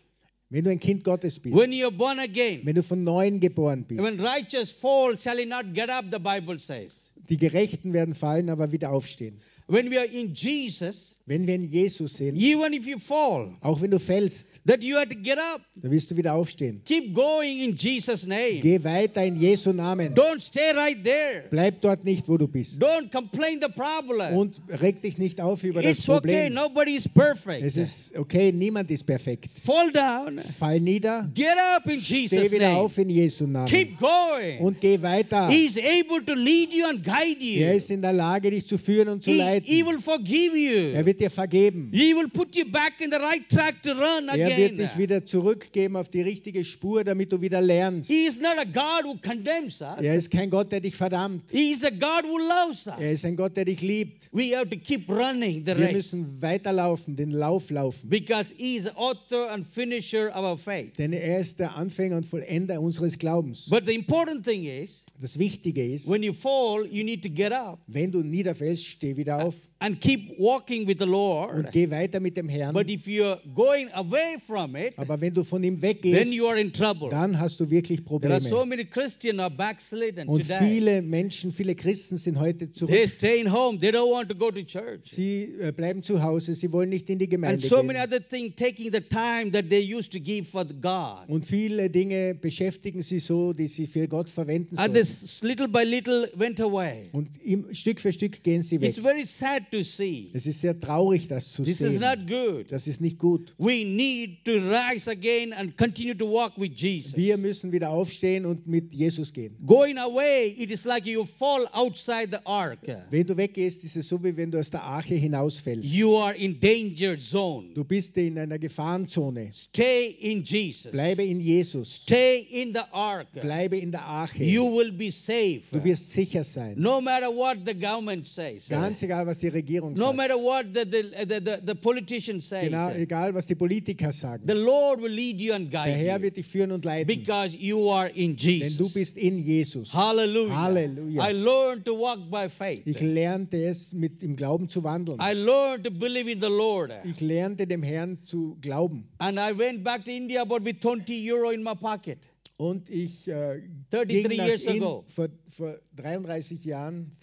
Wenn 0.50 0.64
du 0.64 0.70
ein 0.70 0.80
Kind 0.80 1.04
Gottes 1.04 1.38
bist. 1.38 1.54
when 1.56 1.70
you're 1.70 1.92
born 1.92 2.18
again, 2.18 2.60
Wenn 2.64 2.74
du 2.74 2.82
von 2.82 3.04
Neuem 3.04 3.38
geboren 3.38 3.84
bist. 3.84 4.02
when 4.02 4.18
righteous 4.20 4.70
fall, 4.72 5.16
shall 5.18 5.38
he 5.38 5.46
not 5.46 5.72
get 5.74 5.88
up, 5.88 6.06
the 6.10 6.18
Bible 6.18 6.58
says. 6.58 6.96
Die 7.28 7.36
Gerechten 7.36 7.92
werden 7.92 8.14
fallen, 8.14 8.50
aber 8.50 8.72
wieder 8.72 8.90
aufstehen. 8.90 9.40
When 9.68 9.88
we 9.88 9.96
are 9.98 10.06
in 10.06 10.34
Jesus, 10.34 11.16
Wenn 11.30 11.46
wir 11.46 11.54
in 11.54 11.62
Jesus 11.62 12.14
sind, 12.14 12.34
even 12.36 12.72
if 12.72 12.88
you 12.88 12.98
fall, 12.98 13.52
auch 13.60 13.80
wenn 13.80 13.92
du 13.92 14.00
fällst, 14.00 14.46
that 14.66 14.82
you 14.82 14.96
have 14.96 15.08
to 15.08 15.14
get 15.14 15.38
up. 15.38 15.60
dann 15.80 15.92
wirst 15.92 16.10
du 16.10 16.16
wieder 16.16 16.34
aufstehen. 16.34 16.82
Keep 16.84 17.14
going 17.14 17.60
in 17.60 17.76
Jesus' 17.76 18.26
name. 18.26 18.58
Geh 18.60 18.82
weiter 18.82 19.24
in 19.24 19.40
Jesu 19.40 19.72
Namen. 19.72 20.12
Don't 20.16 20.40
stay 20.40 20.72
right 20.74 20.96
there. 21.04 21.44
Bleib 21.48 21.82
dort 21.82 22.04
nicht, 22.04 22.28
wo 22.28 22.36
du 22.36 22.48
bist. 22.48 22.82
Don't 22.82 23.12
complain 23.12 23.60
the 23.62 23.68
problem. 23.72 24.34
Und 24.36 24.56
reg 24.82 25.02
dich 25.02 25.18
nicht 25.18 25.40
auf 25.40 25.62
über 25.62 25.82
das 25.82 25.98
It's 25.98 26.08
okay. 26.08 26.18
Problem. 26.48 26.54
Nobody 26.54 26.96
is 26.96 27.08
perfect. 27.08 27.62
Es 27.62 27.76
ist 27.76 28.18
okay, 28.18 28.50
niemand 28.50 28.90
ist 28.90 29.04
perfekt. 29.04 29.46
Fall 29.62 29.92
down. 29.92 30.40
Fall 30.40 30.80
nieder, 30.80 31.30
Get 31.32 31.46
up 31.76 31.86
in 31.86 32.00
steh 32.00 32.22
Jesus' 32.26 32.50
wieder 32.50 32.70
name. 32.70 32.78
auf 32.80 32.98
in 32.98 33.08
Jesu 33.08 33.46
Namen. 33.46 33.68
Keep 33.68 34.00
going. 34.00 34.58
Und 34.58 34.80
geh 34.80 35.00
weiter. 35.00 35.48
He's 35.48 35.78
able 35.78 36.24
to 36.26 36.34
lead 36.34 36.72
you 36.72 36.86
and 36.86 37.04
guide 37.04 37.40
Er 37.40 37.70
you. 37.70 37.76
ist 37.76 37.88
in 37.92 38.02
der 38.02 38.12
Lage, 38.14 38.50
dich 38.50 38.66
zu 38.66 38.76
führen 38.78 39.06
und 39.08 39.22
zu 39.22 39.30
He, 39.30 39.36
he 39.36 39.38
leiten. 39.38 39.86
will 39.86 40.00
forgive 40.00 40.56
Er 40.56 40.98
you. 41.00 41.06
Wird 41.20 41.30
dir 41.30 41.30
vergeben. 41.30 41.90
He 41.92 42.14
will 42.14 42.28
put 42.28 42.56
you 42.56 42.64
back 42.70 42.94
in 43.00 43.10
the 43.10 43.18
right 43.18 43.46
track 43.48 43.82
to 43.82 43.90
run 43.92 44.28
Er 44.28 44.36
wird 44.38 44.52
again. 44.52 44.76
dich 44.76 44.96
wieder 44.98 45.24
zurückgeben 45.26 45.96
auf 45.96 46.08
die 46.08 46.22
richtige 46.22 46.64
Spur, 46.64 47.04
damit 47.04 47.32
du 47.32 47.40
wieder 47.40 47.60
lernst. 47.60 48.10
He 48.10 48.24
is 48.26 48.40
not 48.40 48.56
a 48.58 48.64
God 48.64 49.04
who 49.04 49.16
condemns 49.22 49.80
us. 49.80 50.00
Er 50.02 50.14
ist 50.14 50.30
kein 50.30 50.50
Gott, 50.50 50.72
der 50.72 50.80
dich 50.80 50.96
verdammt. 50.96 51.42
He 51.50 51.70
is 51.70 51.84
a 51.84 51.90
God 51.90 52.24
who 52.24 52.38
loves 52.38 52.86
us. 52.86 52.94
Er 52.98 53.12
ist 53.12 53.24
ein 53.24 53.36
Gott, 53.36 53.56
der 53.56 53.64
dich 53.66 53.82
liebt. 53.82 54.28
We 54.32 54.56
have 54.56 54.68
to 54.70 54.76
keep 54.76 55.08
running 55.08 55.60
the 55.66 55.76
Wir 55.76 55.86
race 55.86 55.92
müssen 55.92 56.40
weiterlaufen, 56.42 57.16
den 57.16 57.30
Lauf 57.32 57.70
laufen. 57.70 58.08
because 58.08 58.54
He 58.56 58.76
is 58.76 58.84
the 58.84 58.90
author 58.96 59.50
and 59.50 59.66
finisher 59.66 60.28
of 60.34 60.44
our 60.44 60.56
faith. 60.56 60.96
Denn 60.98 61.12
er 61.12 61.40
ist 61.40 61.58
der 61.58 61.76
Anfänger 61.76 62.16
und 62.16 62.26
Vollender 62.26 62.80
unseres 62.80 63.18
Glaubens. 63.18 63.68
But 63.68 63.84
the 63.86 63.94
important 63.94 64.44
thing 64.44 64.64
is, 64.64 65.04
Das 65.20 65.38
Wichtige 65.38 65.84
ist, 65.84 66.08
when 66.08 66.22
you 66.22 66.32
fall, 66.32 66.86
you 66.90 67.04
need 67.04 67.22
to 67.22 67.28
get 67.28 67.52
up 67.52 67.78
wenn 67.86 68.10
du 68.10 68.22
niederfällst, 68.22 68.86
steh 68.86 69.16
wieder 69.16 69.44
auf 69.44 69.54
and 69.80 70.00
keep 70.00 70.38
walking 70.38 70.86
with 70.86 70.99
the 71.00 71.04
und 71.04 71.10
Lord. 71.10 71.72
geh 71.72 71.90
weiter 71.90 72.20
mit 72.20 72.36
dem 72.36 72.48
Herrn. 72.48 72.72
But 72.74 72.88
if 72.90 73.06
you're 73.06 73.38
going 73.54 73.88
away 73.92 74.38
from 74.44 74.76
it, 74.76 74.94
Aber 74.96 75.20
wenn 75.20 75.34
du 75.34 75.42
von 75.44 75.62
ihm 75.64 75.80
then 75.80 75.82
weggehst, 75.96 76.32
you 76.32 76.46
are 76.46 76.60
in 76.60 76.72
trouble. 76.72 77.08
dann 77.08 77.38
hast 77.40 77.58
du 77.60 77.70
wirklich 77.70 78.04
There 78.04 78.32
are 78.32 78.40
so 78.40 78.48
Probleme. 78.48 78.66
many 78.76 78.84
Christians 78.84 79.38
are 79.40 79.50
backslidden 79.50 80.28
Und 80.28 80.42
today. 80.42 80.58
viele 80.68 81.02
Menschen, 81.02 81.52
viele 81.52 81.74
Christen 81.74 82.16
sind 82.18 82.38
heute 82.38 82.72
zurück. 82.72 82.94
staying 83.08 83.50
home. 83.52 83.78
They 83.78 83.90
don't 83.90 84.10
want 84.10 84.28
to 84.28 84.34
go 84.34 84.50
to 84.50 84.62
church. 84.62 85.10
Sie 85.10 85.44
äh, 85.60 85.72
bleiben 85.72 86.02
zu 86.02 86.22
Hause, 86.22 86.54
sie 86.54 86.72
wollen 86.72 86.90
nicht 86.90 87.08
in 87.10 87.18
die 87.18 87.24
And 87.24 87.30
Gemeinde 87.30 87.68
many 87.70 87.88
gehen. 87.94 88.02
other 88.02 88.20
things, 88.28 88.54
taking 88.56 88.92
the 88.92 89.00
time 89.00 89.50
that 89.52 89.68
they 89.70 89.80
used 89.82 90.12
to 90.12 90.20
give 90.20 90.44
for 90.48 90.64
God. 90.64 91.28
Und 91.28 91.46
viele 91.46 91.90
Dinge 91.90 92.34
beschäftigen 92.34 93.02
sie 93.02 93.18
so, 93.18 93.52
die 93.52 93.66
sie 93.68 93.86
für 93.86 94.06
Gott 94.08 94.30
verwenden 94.30 94.76
And 94.78 94.92
sollen. 94.94 94.94
this 94.94 95.38
little 95.42 95.68
by 95.68 95.82
little 95.84 96.30
went 96.34 96.60
away. 96.60 97.08
Und 97.12 97.28
Stück 97.72 98.00
für 98.00 98.12
Stück 98.12 98.42
gehen 98.42 98.62
sie 98.62 98.80
weg. 98.80 98.90
It's 98.90 98.98
very 98.98 99.24
sad 99.24 99.70
to 99.72 99.82
see. 99.82 100.30
Es 100.32 100.46
ist 100.46 100.60
sehr 100.60 100.78
traurig, 100.78 100.89
das 101.28 101.52
zu 101.52 101.62
This 101.62 101.80
is 101.80 101.98
sehen. 101.98 102.00
not 102.00 102.26
good. 102.26 102.70
Das 102.70 102.86
ist 102.86 103.00
nicht 103.00 103.18
gut. 103.18 103.54
We 103.58 103.84
need 103.84 104.44
to 104.44 104.52
rise 104.52 105.10
again 105.10 105.52
and 105.52 105.76
continue 105.76 106.14
to 106.16 106.26
walk 106.26 106.52
with 106.58 106.72
Jesus. 106.76 107.16
Wir 107.16 107.36
müssen 107.36 107.72
wieder 107.72 107.90
aufstehen 107.90 108.44
und 108.46 108.66
mit 108.66 108.92
Jesus 108.92 109.32
gehen. 109.32 109.56
Going 109.66 109.98
away, 109.98 110.54
it 110.58 110.70
is 110.70 110.84
like 110.84 111.06
you 111.06 111.24
fall 111.24 111.66
outside 111.72 112.28
the 112.30 112.38
ark. 112.44 112.78
Wenn 113.10 113.26
du 113.26 113.36
weggehst, 113.36 113.84
ist 113.84 113.96
es 113.96 114.08
so, 114.08 114.22
wie 114.22 114.36
wenn 114.36 114.50
du 114.50 114.58
aus 114.58 114.70
der 114.70 114.82
Arche 114.82 115.14
hinausfällst. 115.14 115.84
You 115.92 116.16
are 116.16 116.34
in 116.36 116.58
danger 116.60 117.18
zone. 117.18 117.68
Du 117.74 117.84
bist 117.84 118.16
in 118.16 118.38
einer 118.38 118.58
Gefahrenzone. 118.58 119.50
Stay 119.52 120.08
in 120.20 120.42
Jesus. 120.44 120.90
Bleibe 120.92 121.24
in 121.24 121.40
Jesus. 121.40 121.96
Stay 122.02 122.46
in 122.50 122.72
the 122.72 122.80
ark. 122.92 123.28
Bleibe 123.40 123.76
in 123.78 123.90
der 123.92 124.02
Arche. 124.04 124.42
You 124.44 124.64
will 124.66 124.92
be 124.92 125.10
safe. 125.10 125.62
Du 125.72 125.82
wirst 125.84 126.10
sicher 126.10 126.44
sein. 126.44 126.74
No 126.76 127.00
matter 127.00 127.28
what 127.28 127.58
the 127.64 127.74
government 127.74 128.26
says. 128.26 128.68
Ganz 128.68 129.02
egal, 129.02 129.26
was 129.26 129.38
die 129.38 129.48
Regierung 129.48 129.94
No 129.94 130.06
sagt. 130.06 130.16
matter 130.16 130.36
what 130.36 130.66
the, 130.74 130.79
the, 130.84 131.02
the, 131.26 131.40
the, 131.40 131.62
the 131.66 131.74
politician 131.74 132.40
says. 132.40 132.64
Genau, 132.64 132.90
egal, 132.90 133.34
was 133.34 133.46
die 133.46 133.54
Politiker 133.54 134.12
sagen. 134.12 134.46
The 134.46 134.54
Lord 134.54 135.00
will 135.00 135.12
lead 135.12 135.40
you 135.40 135.52
and 135.52 135.72
Der 135.72 135.84
guide 135.84 135.96
Herr 135.96 136.16
you. 136.16 136.22
wird 136.22 136.36
dich 136.36 136.46
führen 136.46 136.72
und 136.72 136.84
leiten. 136.84 137.06
Because 137.06 137.56
you 137.56 137.90
are 137.90 138.08
in 138.08 138.36
Denn 138.36 138.36
du 138.36 138.64
Jesus. 138.64 138.94
bist 138.94 139.16
in 139.18 139.38
Jesus. 139.38 139.92
Hallelujah. 139.92 140.54
Halleluja. 140.56 141.28
I 141.28 141.32
learned 141.32 141.84
to 141.84 141.94
walk 141.98 142.30
by 142.30 142.48
faith. 142.48 142.82
Ich 142.86 143.00
lernte 143.00 143.56
es, 143.64 143.92
mit 143.92 144.22
im 144.22 144.36
Glauben 144.36 144.68
zu 144.68 144.82
wandeln. 144.84 145.18
I 145.20 145.32
learned 145.34 145.84
to 145.84 145.90
believe 145.90 146.30
in 146.30 146.40
the 146.40 146.48
Lord. 146.48 146.92
Ich 147.04 147.20
lernte 147.20 147.66
dem 147.66 147.82
Herrn 147.82 148.18
zu 148.24 148.56
glauben. 148.60 149.08
And 149.18 149.38
I 149.38 149.56
went 149.56 149.84
back 149.84 150.04
to 150.04 150.10
India 150.10 150.42
about 150.42 150.64
with 150.64 150.80
20 150.80 151.30
euro 151.32 151.50
in 151.50 151.62
my 151.62 151.74
pocket. 151.74 152.18
Und 152.56 152.90
ich 152.90 153.26
äh, 153.26 153.62
33 153.90 154.08
ging 154.28 154.36
nach 154.36 154.46
years 154.46 154.64
in, 154.64 154.82
ago. 154.82 155.04
vor, 155.08 155.28
vor 155.48 155.78
33 155.96 156.62
Jahren 156.64 157.16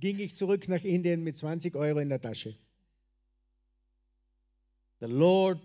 ging 0.00 0.18
ich 0.18 0.36
zurück 0.36 0.66
nach 0.68 0.84
Indien 0.84 1.24
mit 1.24 1.36
20 1.36 1.74
Euro 1.76 1.98
in 1.98 2.08
der 2.08 2.20
Tasche. 2.20 2.54
The 5.00 5.08
Lord 5.08 5.60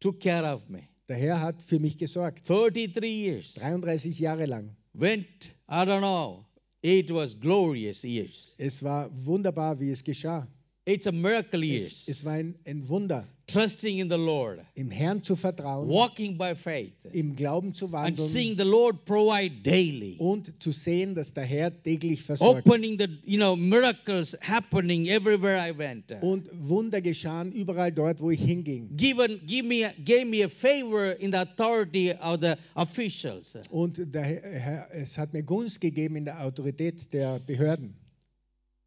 took 0.00 0.20
care 0.20 0.44
of 0.44 0.68
me. 0.68 0.88
Der 1.08 1.16
Herr 1.16 1.40
hat 1.40 1.62
für 1.62 1.78
mich 1.78 1.96
gesorgt. 1.96 2.46
33 2.48 3.04
years. 3.04 3.54
33 3.54 4.18
Jahre 4.18 4.46
lang. 4.46 4.76
Went, 4.92 5.54
I 5.68 5.84
don't 5.84 6.00
know, 6.00 6.46
it 6.82 7.10
was 7.10 7.34
glorious 7.34 8.02
years. 8.02 8.54
Es 8.58 8.82
war 8.82 9.10
wunderbar, 9.12 9.78
wie 9.78 9.90
es 9.90 10.02
geschah. 10.02 10.46
It's 10.88 11.04
a 11.08 11.10
miracle 11.12 11.62
Es, 11.64 11.66
years. 11.68 12.04
es 12.06 12.24
war 12.24 12.34
ein, 12.34 12.54
ein 12.64 12.88
Wunder, 12.88 13.26
Trusting 13.48 13.98
in 13.98 14.08
the 14.08 14.16
Lord. 14.16 14.60
im 14.76 14.88
Herrn 14.90 15.20
zu 15.20 15.34
vertrauen, 15.34 15.88
Walking 15.88 16.38
by 16.38 16.54
faith. 16.54 16.92
im 17.12 17.34
Glauben 17.34 17.74
zu 17.74 17.86
And 17.86 17.92
wandeln 17.94 18.28
seeing 18.30 18.56
the 18.56 18.62
Lord 18.64 19.04
provide 19.04 19.50
daily. 19.64 20.14
und 20.18 20.52
zu 20.62 20.70
sehen, 20.70 21.16
dass 21.16 21.32
der 21.34 21.42
Herr 21.44 21.72
täglich 21.82 22.22
versorgt. 22.22 22.64
Opening 22.68 22.96
the, 23.00 23.06
you 23.24 23.36
know, 23.36 23.56
miracles 23.56 24.36
happening 24.40 25.06
everywhere 25.08 25.58
I 25.58 25.76
went. 25.76 26.04
Und 26.20 26.48
Wunder 26.52 27.00
geschahen 27.00 27.50
überall 27.52 27.90
dort, 27.90 28.20
wo 28.20 28.30
ich 28.30 28.40
hinging. 28.40 28.88
Given, 28.96 29.40
give 29.44 29.64
me, 29.66 29.92
gave 30.04 30.24
me 30.24 30.44
a 30.44 30.48
favor 30.48 31.18
in 31.18 31.32
the 31.32 31.38
authority 31.38 32.12
of 32.12 32.38
the 32.40 32.54
officials. 32.76 33.54
Und 33.70 33.98
der 34.14 34.22
Herr, 34.22 34.88
es 34.92 35.18
hat 35.18 35.32
mir 35.32 35.42
Gunst 35.42 35.80
gegeben 35.80 36.14
in 36.14 36.26
der 36.26 36.44
Autorität 36.44 37.12
der 37.12 37.40
Behörden. 37.40 37.94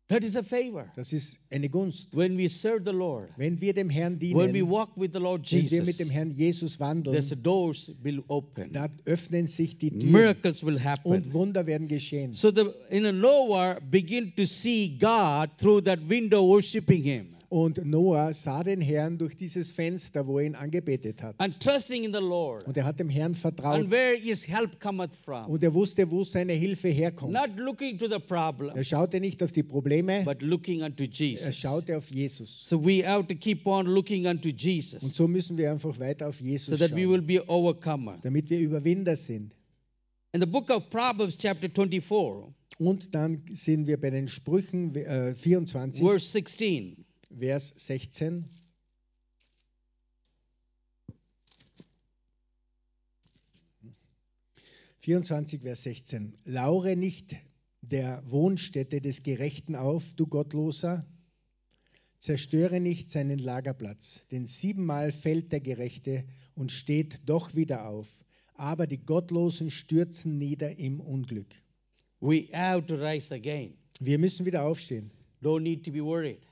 That 0.09 0.23
is 0.23 0.35
a 0.35 0.41
favor. 0.41 0.91
Das 0.95 1.13
ist 1.13 1.39
eine 1.51 1.69
Gunst. 1.69 2.07
When 2.15 2.35
we 2.35 2.49
serve 2.49 2.83
the 2.83 2.91
Lord, 2.91 3.29
Wenn 3.37 3.61
wir 3.61 3.73
dem 3.73 3.91
Herrn 3.91 4.19
when 4.19 4.53
we 4.53 4.67
walk 4.67 4.89
with 4.95 5.11
the 5.13 5.19
Lord 5.19 5.51
wenn 5.51 5.69
wir 5.69 5.79
mit 5.81 5.85
Jesus, 5.85 5.97
dem 5.97 6.09
Herrn 6.09 6.31
Jesus 6.31 6.79
wandeln, 6.79 7.13
there's 7.13 7.29
doors 7.43 7.91
will 8.01 8.23
open. 8.27 8.73
da 8.73 8.89
öffnen 9.05 9.45
sich 9.45 9.77
die 9.77 9.91
Türen 9.91 10.11
Miracles 10.11 10.65
will 10.65 10.79
happen. 10.83 11.11
und 11.11 11.31
Wunder 11.33 11.67
werden 11.67 11.87
geschehen. 11.87 12.33
So 12.33 12.49
the 12.49 12.71
in 12.89 13.05
a 13.05 13.11
Noah 13.11 13.77
begin 13.91 14.33
to 14.35 14.45
see 14.45 14.97
God 14.99 15.51
through 15.59 15.81
that 15.83 15.99
window 16.09 16.43
worshiping 16.43 17.03
him 17.03 17.27
Und 17.49 17.83
Noah 17.83 18.31
sah 18.31 18.63
den 18.63 18.79
Herrn 18.79 19.17
durch 19.17 19.35
dieses 19.35 19.71
Fenster, 19.71 20.27
wo 20.27 20.37
er 20.37 20.45
ihn 20.45 20.53
angebetet 20.55 21.23
hat. 21.23 21.35
and 21.39 21.59
trusting 21.59 22.03
in 22.03 22.13
the 22.13 22.19
Lord. 22.19 22.67
Und 22.67 22.77
er 22.77 22.85
hat 22.85 22.99
dem 22.99 23.09
Herrn 23.09 23.31
And 23.31 23.37
vertraut. 23.37 23.89
where 23.89 24.15
his 24.15 24.47
help 24.47 24.79
cometh 24.79 25.15
from. 25.15 25.45
Und 25.47 25.63
er 25.63 25.73
wusste, 25.73 26.11
wo 26.11 26.23
seine 26.23 26.53
Hilfe 26.53 26.89
herkommt. 26.89 27.33
Not 27.33 27.57
looking 27.57 27.97
to 27.97 28.07
the 28.07 28.19
problem, 28.19 28.75
Er 28.77 28.83
schaute 28.83 29.19
nicht 29.19 29.41
auf 29.41 29.51
die 29.51 29.63
Probleme, 29.63 30.21
but 30.25 30.43
looking 30.43 30.83
unto 30.83 31.03
er 31.03 31.09
Jesus. 31.09 31.55
schaute 31.57 31.97
auf 31.97 32.11
Jesus. 32.11 32.61
So 32.65 32.85
we 32.85 33.03
have 33.03 33.25
to 33.27 33.33
keep 33.35 33.65
on 33.65 33.87
looking 33.87 34.27
unto 34.27 34.49
Und 34.49 34.61
Jesus 34.61 35.01
so 35.15 35.27
müssen 35.27 35.57
wir 35.57 35.71
einfach 35.71 35.99
weiter 35.99 36.27
auf 36.27 36.37
so 36.37 36.43
Jesus 36.45 36.77
that 36.77 36.91
we 36.91 37.09
will 37.09 37.17
schauen, 37.17 37.25
be 37.25 37.43
overcomer. 37.49 38.15
damit 38.21 38.51
wir 38.51 38.59
Überwinder 38.59 39.15
sind. 39.15 39.53
In 40.33 40.41
the 40.41 40.45
book 40.45 40.69
of 40.69 40.91
Proverbs, 40.91 41.35
chapter 41.35 41.67
24, 41.67 42.53
Und 42.77 43.15
dann 43.15 43.41
sind 43.51 43.87
wir 43.87 43.99
bei 43.99 44.11
den 44.11 44.27
Sprüchen 44.27 44.93
äh, 44.95 45.33
24, 45.33 46.05
verse 46.05 46.29
16. 46.29 47.05
Vers 47.37 47.73
16. 47.77 48.45
Vierundzwanzig, 54.99 55.61
Vers 55.61 55.83
16. 55.83 56.37
Laure 56.45 56.95
nicht 56.95 57.35
der 57.81 58.21
Wohnstätte 58.25 58.99
des 58.99 59.23
Gerechten 59.23 59.75
auf, 59.75 60.13
du 60.15 60.27
Gottloser, 60.27 61.05
zerstöre 62.19 62.79
nicht 62.79 63.11
seinen 63.11 63.39
Lagerplatz, 63.39 64.23
denn 64.31 64.45
siebenmal 64.45 65.11
fällt 65.11 65.51
der 65.51 65.61
Gerechte 65.61 66.25
und 66.55 66.71
steht 66.71 67.29
doch 67.29 67.55
wieder 67.55 67.87
auf, 67.87 68.07
aber 68.55 68.87
die 68.87 69.05
Gottlosen 69.05 69.71
stürzen 69.71 70.37
nieder 70.37 70.77
im 70.77 70.99
Unglück. 70.99 71.55
We 72.19 72.49
have 72.51 72.85
to 72.87 72.95
rise 72.95 73.33
again. 73.33 73.77
Wir 73.99 74.19
müssen 74.19 74.45
wieder 74.45 74.63
aufstehen. 74.63 75.11
Don't 75.41 75.61
need 75.61 75.85
to 75.85 75.91
be 75.91 76.03
worried. 76.03 76.48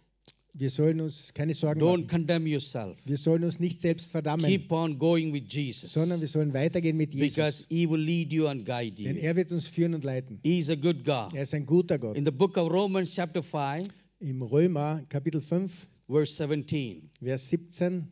Wir 0.60 0.72
sollen 0.72 1.02
uns 1.02 1.34
keine 1.36 1.54
Sorgen 1.54 1.80
Don't 1.80 1.98
machen. 1.98 2.08
condemn 2.08 2.48
yourself. 2.48 2.98
Wir 3.06 3.18
sollen 3.18 3.44
uns 3.44 3.60
nicht 3.60 3.80
selbst 3.80 4.10
verdammen, 4.12 4.46
Keep 4.48 4.72
on 4.72 4.98
going 4.98 5.32
with 5.32 5.44
Jesus. 5.50 5.94
sondern 5.94 6.20
wir 6.20 6.28
sollen 6.28 6.52
weitergehen 6.54 6.98
mit 6.98 7.12
Because 7.12 7.60
Jesus. 7.62 7.66
he 7.70 7.88
will 7.88 8.02
lead 8.02 8.34
you 8.34 8.48
and 8.48 8.66
guide 8.66 8.96
Denn 9.04 9.18
you. 9.18 9.22
er 9.22 9.36
wird 9.36 9.52
uns 9.52 9.68
führen 9.68 9.94
und 9.94 10.04
leiten. 10.04 10.40
He's 10.44 10.70
a 10.72 10.76
good 10.76 11.06
God. 11.06 11.34
Er 11.36 11.44
ist 11.44 11.54
ein 11.54 11.66
guter 11.68 12.00
Gott. 12.00 12.18
In 12.18 12.26
the 12.26 12.32
book 12.32 12.58
of 12.58 12.72
Romans, 12.72 13.14
chapter 13.14 13.44
5, 13.44 13.88
Im 14.20 14.42
Römer 14.42 15.04
Kapitel 15.10 15.42
5, 15.42 15.88
verse 16.08 16.36
17. 16.36 17.10
Vers 17.22 17.50
17. 17.50 18.08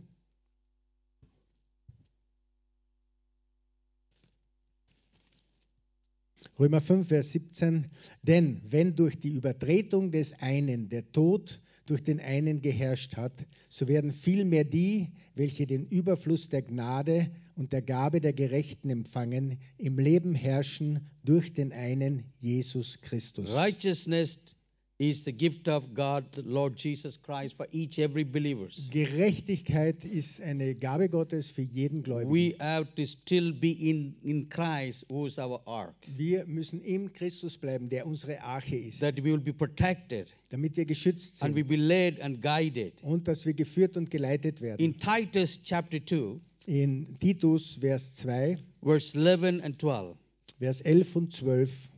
Römer 6.59 6.79
5, 6.81 7.07
Vers 7.07 7.31
17. 7.31 7.85
Denn 8.23 8.61
wenn 8.63 8.95
durch 8.95 9.19
die 9.19 9.29
Übertretung 9.33 10.11
des 10.11 10.33
einen 10.41 10.89
der 10.89 11.11
Tod 11.11 11.61
durch 11.85 12.03
den 12.03 12.19
einen 12.19 12.61
geherrscht 12.61 13.15
hat, 13.15 13.45
so 13.69 13.87
werden 13.87 14.11
vielmehr 14.11 14.63
die, 14.63 15.11
welche 15.35 15.67
den 15.67 15.85
Überfluss 15.85 16.49
der 16.49 16.61
Gnade 16.61 17.29
und 17.55 17.73
der 17.73 17.81
Gabe 17.81 18.21
der 18.21 18.33
Gerechten 18.33 18.89
empfangen, 18.89 19.59
im 19.77 19.99
Leben 19.99 20.33
herrschen 20.33 21.09
durch 21.23 21.53
den 21.53 21.71
einen 21.71 22.23
Jesus 22.39 23.01
Christus. 23.01 23.51
Righteousness 23.51 24.54
is 24.97 25.25
the 25.25 25.31
gift 25.31 25.67
of 25.67 25.93
God, 25.93 26.23
the 26.31 26.43
Lord 26.43 26.77
Jesus 26.77 27.17
Christ, 27.17 27.57
for 27.57 27.67
each 27.71 27.99
every 27.99 28.23
believer. 28.23 28.67
Gerechtigkeit 28.91 30.05
ist 30.05 30.41
eine 30.41 30.75
Gabe 30.75 31.09
Gottes 31.09 31.51
für 31.51 31.63
jeden 31.63 32.01
Gläubigen. 32.01 32.31
We 32.31 32.55
have 32.59 32.93
to 32.95 33.05
still 33.05 33.51
be 33.51 33.71
in, 33.71 34.15
in 34.23 34.47
Christ, 34.49 35.05
who 35.09 35.25
is 35.25 35.37
our 35.37 35.61
ark, 35.67 35.95
Wir 36.15 36.45
müssen 36.45 36.81
im 36.81 37.11
Christus 37.11 37.57
bleiben, 37.57 37.89
der 37.89 38.07
unsere 38.07 38.41
Arche 38.41 38.77
ist, 38.77 39.01
that 39.01 39.17
we 39.17 39.23
will 39.25 39.39
be 39.39 39.53
protected 39.53 40.27
damit 40.49 40.77
wir 40.77 40.85
geschützt 40.85 41.43
and 41.43 41.53
we 41.55 41.59
sind 41.59 41.67
be 41.69 41.75
led 41.75 42.21
and 42.21 42.41
guided. 42.41 42.93
und 43.03 43.27
dass 43.27 43.45
wir 43.45 43.53
geführt 43.53 43.97
und 43.97 44.09
geleitet 44.09 44.61
werden. 44.61 44.79
In 44.79 44.97
Titus 44.97 45.59
chapter 45.63 45.99
2, 46.05 46.39
In 46.67 47.17
Titus, 47.19 47.77
Vers 47.79 48.13
2, 48.13 48.57
verse 48.81 49.17
11 49.17 49.61
and 49.63 49.79
12. 49.79 50.15
Vers 50.59 50.81
11 50.81 51.15
und 51.15 51.33
12. 51.33 51.89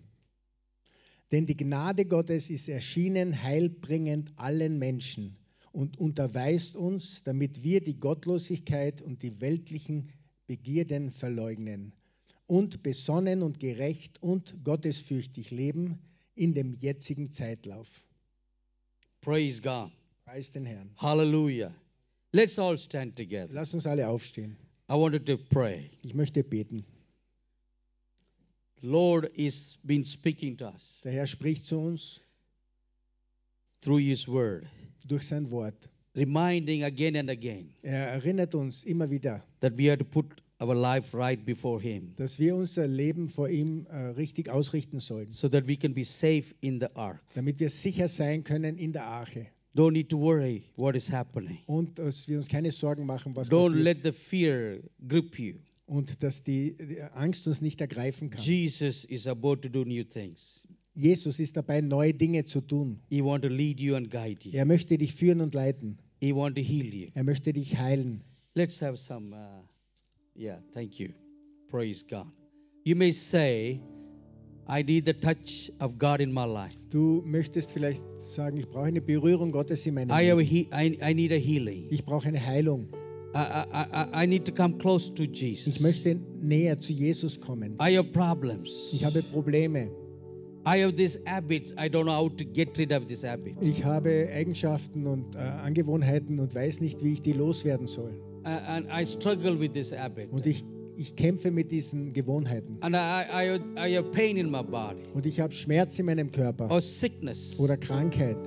Denn 1.32 1.46
die 1.46 1.58
Gnade 1.58 2.06
Gottes 2.06 2.50
ist 2.50 2.70
erschienen, 2.70 3.44
heilbringend 3.44 4.32
allen 4.38 4.80
Menschen 4.80 5.36
und 5.72 5.98
unterweist 5.98 6.76
uns, 6.76 7.24
damit 7.24 7.64
wir 7.64 7.82
die 7.82 8.00
Gottlosigkeit 8.00 9.02
und 9.02 9.24
die 9.24 9.42
weltlichen 9.42 10.10
Begierden 10.48 11.12
verleugnen 11.12 11.92
und 12.46 12.82
besonnen 12.82 13.44
und 13.44 13.60
gerecht 13.60 14.24
und 14.24 14.64
gottesfürchtig 14.64 15.52
leben 15.52 16.00
in 16.36 16.54
dem 16.54 16.74
jetzigen 16.74 17.32
Zeitlauf. 17.34 18.06
Praise 19.22 19.62
God. 19.62 19.92
Preis 20.24 20.52
den 20.52 20.66
Herrn. 20.66 20.90
Hallelujah. 20.98 21.74
Let's 22.32 22.58
all 22.58 22.78
stand 22.78 23.16
together. 23.16 23.50
Lass 23.52 23.74
uns 23.74 23.86
alle 23.86 24.08
aufstehen. 24.08 24.58
I 24.90 24.94
wanted 24.94 25.26
to 25.26 25.38
pray. 25.38 25.90
Ich 26.02 26.14
möchte 26.14 26.44
beten. 26.44 26.86
The 28.82 28.88
Lord 28.88 29.32
is 29.36 29.78
been 29.84 30.06
speaking 30.06 30.58
to 30.58 30.66
us 30.68 31.00
Der 31.04 31.12
Herr 31.12 31.28
spricht 31.28 31.66
zu 31.66 31.78
uns 31.80 32.22
through 33.82 34.00
His 34.00 34.28
Word, 34.28 34.66
durch 35.08 35.24
sein 35.28 35.50
Wort. 35.52 35.90
reminding 36.16 36.84
again 36.84 37.16
and 37.16 37.30
again 37.30 37.74
Er 37.84 38.08
erinnert 38.08 38.56
uns 38.56 38.84
immer 38.84 39.10
wieder, 39.10 39.44
that 39.62 39.78
we 39.78 39.90
have 39.90 40.00
to 40.00 40.06
put 40.06 40.26
our 40.60 40.74
life 40.76 41.16
right 41.16 41.44
before 41.46 41.80
Him 41.82 42.14
dass 42.18 42.40
wir 42.40 42.56
unser 42.56 42.88
Leben 42.88 43.30
vor 43.30 43.50
ihm 43.50 43.86
äh, 43.90 43.98
richtig 44.16 44.50
ausrichten 44.50 45.00
sollen, 45.00 45.32
so 45.32 45.48
that 45.50 45.68
we 45.68 45.76
can 45.78 45.94
be 45.94 46.04
safe 46.04 46.54
in 46.62 46.80
the 46.80 46.88
ark. 46.96 47.22
damit 47.36 47.60
wir 47.60 47.70
sicher 47.70 48.08
sein 48.08 48.44
können 48.44 48.78
in 48.78 48.94
der 48.94 49.06
Arche 49.06 49.48
Don't 49.76 49.92
need 49.92 50.10
to 50.10 50.18
worry 50.20 50.64
what 50.76 50.96
is 50.96 51.12
happening. 51.12 51.60
und 51.68 52.00
dass 52.00 52.28
wir 52.28 52.38
uns 52.38 52.48
keine 52.50 52.72
Sorgen 52.72 53.06
machen, 53.06 53.36
was 53.36 53.52
Don't 53.52 53.70
passiert 53.70 53.84
let 53.84 54.04
the 54.04 54.12
fear 54.12 54.80
grip 55.08 55.38
you. 55.38 55.56
Und 55.88 56.22
dass 56.22 56.44
die, 56.44 56.76
Angst 57.16 57.48
uns 57.48 57.62
nicht 57.62 57.82
ergreifen 57.82 58.30
kann. 58.30 58.42
Jesus 58.44 59.04
is 59.06 59.26
about 59.26 59.56
to 59.58 59.70
do 59.70 59.84
new 59.84 60.04
things. 60.04 60.68
Jesus 60.94 61.40
ist 61.40 61.58
dabei, 61.58 61.82
neue 61.82 62.14
Dinge 62.14 62.46
zu 62.46 62.62
tun. 62.62 63.00
He 63.10 63.24
want 63.24 63.44
to 63.44 63.50
lead 63.50 63.80
you 63.80 63.96
and 63.96 64.12
guide 64.12 64.40
you. 64.44 64.52
Er 64.54 64.66
möchte 64.66 64.98
dich 64.98 65.14
führen 65.14 65.42
und 65.42 65.54
leiten. 65.54 65.98
He 66.20 66.34
want 66.36 66.56
to 66.58 66.62
heal 66.62 66.94
you. 66.94 67.08
Er 67.14 67.24
möchte 67.24 67.54
dich 67.54 67.78
heilen. 67.78 68.24
Let's 68.54 68.82
have 68.82 68.98
some. 68.98 69.34
Uh, 69.36 70.40
yeah, 70.40 70.62
thank 70.74 71.00
you. 71.00 71.10
Praise 71.70 72.04
God. 72.10 72.26
You 72.84 72.96
may 72.96 73.12
say, 73.12 73.80
I 74.68 74.82
need 74.84 75.06
the 75.06 75.14
touch 75.14 75.72
of 75.80 76.00
God 76.00 76.20
in 76.20 76.34
my 76.34 76.46
life. 76.46 76.76
Du 76.90 77.22
möchtest 77.26 77.72
vielleicht 77.72 78.04
sagen, 78.20 78.58
ich 78.58 78.68
brauche 78.68 78.86
eine 78.86 79.02
Berührung 79.02 79.52
Gottes 79.52 79.86
in 79.86 79.94
meinem 79.94 80.10
I, 80.10 80.30
have 80.32 80.40
Leben. 80.42 80.50
he- 80.50 80.68
I, 80.74 80.98
I 81.12 81.14
need 81.14 81.32
a 81.32 81.36
healing. 81.36 81.88
Ich 81.92 82.04
brauche 82.04 82.28
eine 82.28 82.44
Heilung. 82.44 82.88
I, 83.38 83.86
I, 83.94 84.24
I, 84.24 84.26
need 84.26 84.46
to 84.46 84.52
come 84.52 84.78
close 84.80 85.14
to 85.14 85.24
Jesus. 85.26 85.68
Ich 85.68 85.80
möchte 85.80 86.20
näher 86.42 86.80
zu 86.80 86.92
Jesus 86.92 87.40
kommen. 87.40 87.78
I 87.80 87.96
have 87.98 88.12
problems. 88.12 88.90
Ich 88.94 89.04
habe 89.06 89.22
Probleme. 89.22 89.92
I 90.66 90.82
have 90.82 90.96
these 90.96 91.20
habits. 91.26 91.72
I 91.78 91.88
don't 91.88 92.06
know 92.06 92.14
how 92.14 92.30
to 92.30 92.44
get 92.44 92.78
rid 92.78 92.92
of 92.92 93.08
this 93.08 93.24
habit. 93.24 93.56
Ich 93.62 93.86
habe 93.86 94.28
Eigenschaften 94.34 95.06
und 95.06 95.36
äh, 95.36 95.40
Angewohnheiten 95.40 96.40
und 96.40 96.56
weiß 96.56 96.82
nicht, 96.82 97.04
wie 97.04 97.14
ich 97.14 97.22
die 97.22 97.34
loswerden 97.34 97.88
soll. 97.88 98.20
And 98.44 98.88
I 98.92 99.06
struggle 99.06 99.60
with 99.60 99.74
this 99.74 99.92
habit. 99.92 100.32
Und 100.32 100.46
ich, 100.46 100.66
ich 100.96 101.16
kämpfe 101.16 101.52
mit 101.52 101.72
diesen 101.72 102.14
Gewohnheiten. 102.14 102.78
And 102.82 102.96
I, 102.96 102.98
I, 102.98 103.60
I 103.78 103.98
have 103.98 104.12
pain 104.12 104.38
in 104.38 104.50
my 104.50 104.64
body 104.64 105.04
Und 105.14 105.26
ich 105.26 105.40
habe 105.40 105.54
Schmerz 105.54 106.00
in 106.00 106.08
meinem 106.08 106.32
Körper 106.32 106.72
or 106.72 106.82
sickness. 106.82 107.60
oder 107.60 107.78
Krankheit. 107.78 108.38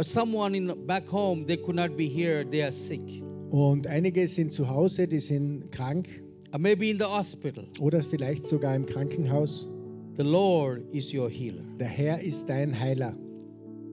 Or 0.00 0.04
someone 0.04 0.54
in 0.54 0.72
back 0.86 1.06
home, 1.06 1.44
they 1.44 1.58
could 1.58 1.76
not 1.76 1.94
be 1.94 2.08
here, 2.08 2.42
they 2.42 2.62
are 2.62 2.72
sick. 2.72 3.02
Und 3.50 3.86
einige 3.86 4.26
sind 4.28 4.54
zu 4.54 4.66
Hause, 4.70 5.06
die 5.06 5.20
sind 5.20 5.70
krank 5.72 6.08
Or 6.54 6.58
maybe 6.58 6.88
in 6.88 6.98
the 6.98 7.04
hospital. 7.04 7.66
oder 7.80 8.00
vielleicht 8.00 8.46
sogar 8.48 8.74
im 8.74 8.86
Krankenhaus. 8.86 9.68
The 10.16 10.22
Lord 10.22 10.84
is 10.94 11.12
your 11.12 11.28
healer. 11.28 11.62
Der 11.78 11.86
Herr 11.88 12.18
ist 12.22 12.46
dein 12.48 12.80
Heiler. 12.80 13.14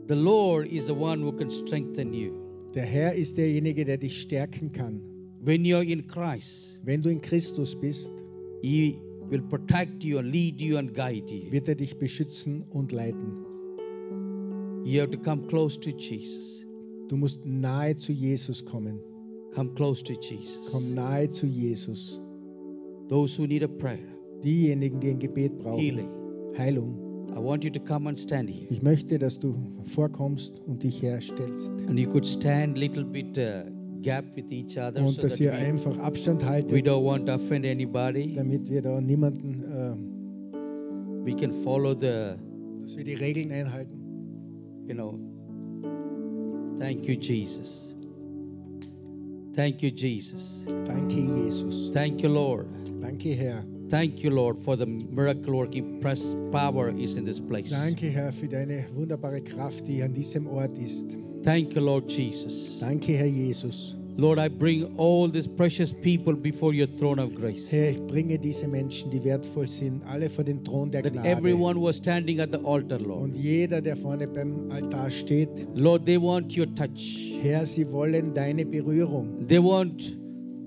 The 0.08 0.14
Lord 0.16 0.72
is 0.72 0.86
the 0.86 0.94
one 0.94 1.22
who 1.26 1.34
can 1.34 1.52
strengthen 1.52 2.14
you. 2.14 2.32
Der 2.74 2.86
Herr 2.86 3.14
ist 3.14 3.38
derjenige, 3.38 3.84
der 3.84 3.98
dich 3.98 4.22
stärken 4.22 4.72
kann. 4.72 5.02
When 5.42 5.64
you're 5.66 5.84
in 5.84 6.08
Christ, 6.08 6.80
Wenn 6.86 7.02
du 7.02 7.10
in 7.10 7.20
Christus 7.20 7.76
bist, 7.78 8.14
He 8.62 8.98
will 9.30 9.42
protect 9.42 10.06
you 10.06 10.20
and 10.20 10.32
lead 10.32 10.62
you 10.62 10.78
and 10.78 10.94
guide 10.94 11.30
you. 11.30 11.52
wird 11.52 11.68
er 11.68 11.76
dich 11.76 11.98
beschützen 11.98 12.64
und 12.70 12.94
leiten. 12.94 13.44
You 14.88 15.02
have 15.02 15.12
to 15.12 15.18
come 15.18 15.48
close 15.48 15.78
to 15.82 15.92
Jesus. 15.92 16.66
Du 17.10 17.18
musst 17.18 17.46
nahe 17.46 17.98
zu 17.98 18.14
Jesus 18.14 18.64
kommen. 18.64 19.02
Come 19.54 19.74
close 19.76 20.02
to 20.04 20.14
Jesus. 20.14 20.60
Komm 20.72 20.94
nahe 20.94 21.30
zu 21.30 21.46
Jesus. 21.46 22.22
Those 23.10 23.38
who 23.38 23.48
need 23.48 23.64
a 23.64 23.68
prayer, 23.68 24.00
Diejenigen, 24.44 25.00
die 25.02 25.10
ein 25.10 25.20
Gebet 25.20 25.60
brauchen. 25.60 25.80
healing, 25.80 26.10
Heilung. 26.58 27.04
I 27.36 27.40
want 27.40 27.64
you 27.66 27.70
to 27.70 27.80
come 27.82 28.08
and 28.08 28.18
stand 28.18 28.50
here. 28.50 28.68
Ich 28.70 28.82
möchte, 28.82 29.20
dass 29.20 29.38
du 29.40 29.56
vorkommst 29.84 30.60
und 30.66 30.84
dich 30.84 31.02
herstellst. 31.02 31.70
And 31.88 32.00
you 32.00 32.10
could 32.10 32.26
stand 32.26 32.78
little 32.78 33.04
bit 33.04 33.38
uh, 33.38 33.70
gap 34.02 34.24
with 34.38 34.52
each 34.52 34.78
other 34.78 35.04
Und 35.04 35.16
so 35.16 35.22
dass 35.24 35.38
ihr 35.40 35.52
we, 35.52 35.56
einfach 35.58 35.98
Abstand 36.00 36.42
we 36.42 36.46
haltet, 36.48 36.88
don't 36.88 37.04
want 37.04 37.28
to 37.28 37.34
offend 37.34 37.66
anybody. 37.66 38.36
damit 38.36 38.70
wir 38.70 38.82
da 38.82 39.02
niemanden, 39.02 39.64
äh, 39.70 40.16
We 41.26 41.36
can 41.36 41.52
follow 41.52 41.94
the, 41.94 42.38
dass 42.84 42.96
wir 42.96 43.04
die 43.04 43.16
Regeln 43.16 43.52
einhalten. 43.52 43.97
You 44.88 44.94
know. 44.94 45.20
Thank 46.80 47.08
you, 47.08 47.16
Jesus. 47.18 47.94
Thank 49.54 49.82
you, 49.82 49.92
Jesus. 49.92 50.64
Danke, 50.86 51.16
Jesus. 51.16 51.90
Thank 51.92 52.22
you, 52.22 52.30
Lord. 52.30 52.68
Danke, 53.02 53.36
Herr. 53.36 53.64
Thank 53.90 54.24
you, 54.24 54.30
Lord, 54.30 54.60
for 54.60 54.76
the 54.76 54.86
miracle 54.86 55.56
working 55.56 56.00
press 56.00 56.36
power 56.52 56.90
is 56.90 57.16
in 57.16 57.26
this 57.26 57.40
place. 57.40 57.72
Danke, 57.72 58.12
Herr, 58.12 58.32
für 58.32 58.48
deine 58.48 58.86
wunderbare 58.94 59.42
Kraft, 59.42 59.88
die 59.88 60.04
an 60.04 60.14
diesem 60.14 60.48
Ort 60.48 60.78
ist. 60.78 61.18
Thank 61.44 61.74
you, 61.74 61.82
Lord 61.82 62.12
Jesus. 62.12 62.78
Danke, 62.80 63.18
Herr 63.18 63.26
Jesus. 63.26 63.97
Lord, 64.20 64.40
I 64.40 64.48
bring 64.50 64.96
all 64.98 65.28
these 65.30 65.46
precious 65.48 65.94
people 65.94 66.34
before 66.34 66.74
your 66.74 66.88
throne 66.88 67.20
of 67.20 67.36
grace. 67.36 67.70
Herr, 67.72 67.92
ich 67.92 68.00
bringe 68.08 68.40
diese 68.40 68.68
Menschen, 68.68 69.12
die 69.12 69.24
wertvoll 69.24 69.68
sind, 69.68 70.02
alle 70.08 70.28
vor 70.28 70.44
den 70.44 70.64
Thron 70.64 70.90
der 70.90 71.04
That 71.04 71.14
Gnade. 71.14 71.28
everyone 71.30 71.80
was 71.80 71.98
standing 71.98 72.40
at 72.40 72.52
the 72.52 72.58
altar, 72.66 72.98
Lord. 73.00 73.22
Und 73.26 73.36
jeder, 73.36 73.80
der 73.80 73.96
vorne 73.96 74.28
beim 74.28 74.72
Altar 74.72 75.12
steht, 75.12 75.50
Lord, 75.76 76.06
they 76.06 76.18
want 76.20 76.58
your 76.58 76.66
touch. 76.74 77.38
Herr, 77.44 77.64
sie 77.68 77.92
wollen 77.92 78.34
deine 78.34 78.66
Berührung. 78.66 79.46
They 79.48 79.60
want 79.60 80.18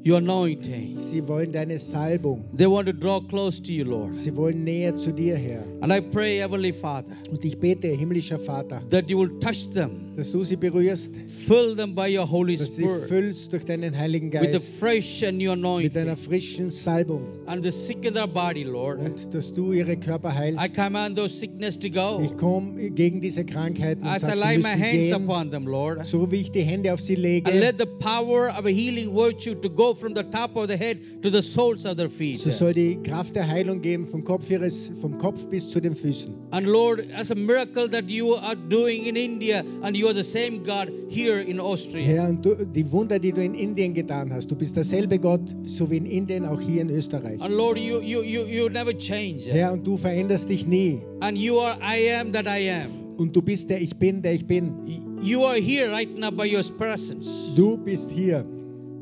your 0.07 0.19
anointing. 0.19 0.97
Sie 0.97 1.27
wollen 1.27 1.51
deine 1.51 1.79
Salbung. 1.81 2.45
They 2.57 2.67
want 2.69 2.87
to 2.87 2.93
draw 2.93 3.21
close 3.21 3.61
to 3.61 3.73
you, 3.73 3.85
Lord. 3.85 4.15
Sie 4.15 4.35
wollen 4.37 4.63
näher 4.65 4.97
zu 4.97 5.11
dir, 5.13 5.37
Herr. 5.37 5.65
And 5.81 5.93
I 5.93 6.01
pray, 6.01 6.39
Heavenly 6.39 6.73
Father, 6.73 7.17
Und 7.31 7.45
ich 7.45 7.59
bete, 7.59 7.89
himmlischer 7.89 8.39
Vater, 8.39 8.83
that 8.91 9.09
you 9.09 9.19
will 9.19 9.31
touch 9.41 9.71
them, 9.73 9.91
dass 10.17 10.33
du 10.33 10.43
sie 10.45 10.57
berührst, 10.57 11.11
fill 11.47 11.77
them 11.77 11.95
by 11.95 12.09
your 12.17 12.29
Holy 12.31 12.57
dass 12.57 12.75
sie 12.75 12.83
Spirit 12.83 13.09
füllst 13.09 13.53
durch 13.53 13.65
deinen 13.65 13.97
Heiligen 13.97 14.33
with 14.33 14.41
the 14.47 14.47
Geist 14.53 14.79
fresh 14.79 15.23
and 15.23 15.39
new 15.39 15.51
mit 15.55 15.95
deiner 15.95 16.13
anointing. 16.13 16.17
frischen 16.17 16.71
Salbung 16.71 17.23
And 17.47 17.63
the 17.65 17.71
sick 17.71 18.05
in 18.05 18.15
their 18.15 18.27
body, 18.27 18.65
Lord. 18.65 18.99
und 19.01 19.33
dass 19.35 19.53
du 19.55 19.73
ihre 19.73 19.97
Körper 19.97 20.31
I 20.31 20.57
heilst. 20.57 20.75
command 20.75 21.17
those 21.17 21.35
sickness 21.39 21.79
to 21.79 21.89
go. 21.89 22.21
Ich 22.23 22.37
komme 22.37 22.91
gegen 22.91 23.21
diese 23.21 23.45
Krankheiten 23.45 24.03
und 24.03 24.09
As 24.09 24.23
I 24.25 24.27
lay 24.29 24.35
sie 24.35 24.43
my 24.43 24.57
müssen 24.57 24.81
hands 24.81 24.93
gehen, 25.09 25.15
upon 25.15 25.51
them, 25.51 25.67
Lord. 25.67 26.05
so 26.07 26.31
wie 26.33 26.37
ich 26.41 26.51
die 26.51 26.63
Hände 26.63 26.93
auf 26.93 27.01
sie 27.01 27.15
And 27.15 27.23
lege. 27.23 27.51
let 27.53 27.77
the 27.79 27.87
power 27.87 28.49
of 28.59 28.65
a 28.67 28.71
healing 28.71 29.15
virtue 29.15 29.55
to 29.55 29.71
go 29.71 29.95
from 29.95 30.15
the 30.15 30.25
top 30.25 30.57
of 30.57 30.69
the 30.69 30.77
head 30.77 30.99
to 31.23 31.31
the 31.31 31.43
soles 31.43 31.85
of 31.87 31.97
their 31.97 32.11
feet. 32.11 32.41
So 32.41 32.51
soll 32.51 32.75
die 32.75 32.99
Kraft 33.03 33.37
der 33.37 33.47
Heilung 33.47 33.81
gehen 33.83 34.07
vom 34.07 34.25
Kopf, 34.25 34.51
ihres, 34.51 34.91
vom 35.01 35.19
Kopf 35.19 35.49
bis 35.49 35.69
zu 35.69 35.81
den 35.81 35.95
Füßen. 35.95 36.35
And 36.51 36.67
Lord, 36.67 37.01
as 37.21 37.31
a 37.31 37.35
miracle 37.35 37.89
that 37.89 38.09
you 38.09 38.35
are 38.35 38.55
doing 38.57 39.05
in 39.07 39.17
India, 39.17 39.63
and 39.83 39.97
you 39.97 40.09
are 40.09 40.15
the 40.15 40.25
same 40.25 40.65
God 40.65 40.91
here 41.09 41.39
in 41.39 41.61
Austria. 41.61 42.05
Herr, 42.05 42.29
und 42.29 42.45
du, 42.45 42.55
die 42.67 42.91
Wunder, 42.91 43.19
die 43.19 43.33
du 43.33 43.43
in 43.43 43.55
Indien 43.55 43.93
getan 43.95 44.33
hast, 44.33 44.51
du 44.51 44.57
bist 44.57 44.75
derselbe 44.77 45.19
Gott, 45.19 45.55
so 45.65 45.91
wie 45.91 45.99
in 45.99 46.07
Indien, 46.07 46.47
auch 46.47 46.61
hier 46.61 46.81
in 46.81 46.91
Österreich. 46.91 47.41
And 47.41 47.55
Lord, 47.55 47.79
you 47.79 48.01
you 48.01 48.23
you 48.23 48.45
you 48.47 48.69
never 48.69 48.93
change. 48.97 49.45
Herr, 49.47 49.73
und 49.73 49.87
du 49.87 49.97
veränderst 49.97 50.49
dich 50.49 50.67
nie. 50.67 51.01
And 51.21 51.37
you 51.37 51.59
are 51.59 51.77
I 51.83 52.13
am 52.15 52.33
that 52.33 52.47
I 52.47 52.71
am. 52.71 52.91
Und 53.19 53.37
du 53.37 53.43
bist 53.43 53.69
der 53.69 53.83
Ich 53.83 53.97
Bin, 53.99 54.23
der 54.23 54.33
ich 54.33 54.47
bin. 54.47 54.75
You 55.23 55.45
are 55.45 55.61
here 55.61 55.91
right 55.93 56.09
now 56.19 56.31
by 56.31 56.47
your 56.47 56.63
presence. 56.79 57.29
Du 57.55 57.77
bist 57.77 58.11
hier 58.11 58.47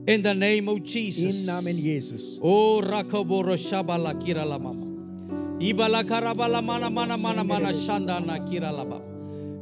In 0.06 0.24
the 0.24 0.34
name 0.34 0.68
of 0.68 0.80
Jesus. 0.84 1.40
im 1.40 1.46
Namen 1.46 1.78
Jesus. 1.78 2.38
Oh 2.40 2.80
Rakoboro 2.82 3.56
Shabala 3.56 4.14
Kira 4.14 4.44
Mama. 4.58 4.97
Ibala 5.60 6.04
Karabala 6.04 6.62
Mana 6.64 6.88
Mana 6.88 7.16
Mana 7.16 7.42
Mana 7.44 7.72
Shanda 7.72 8.24
na 8.24 8.38
Kira 8.38 8.70
Baba. 8.72 9.00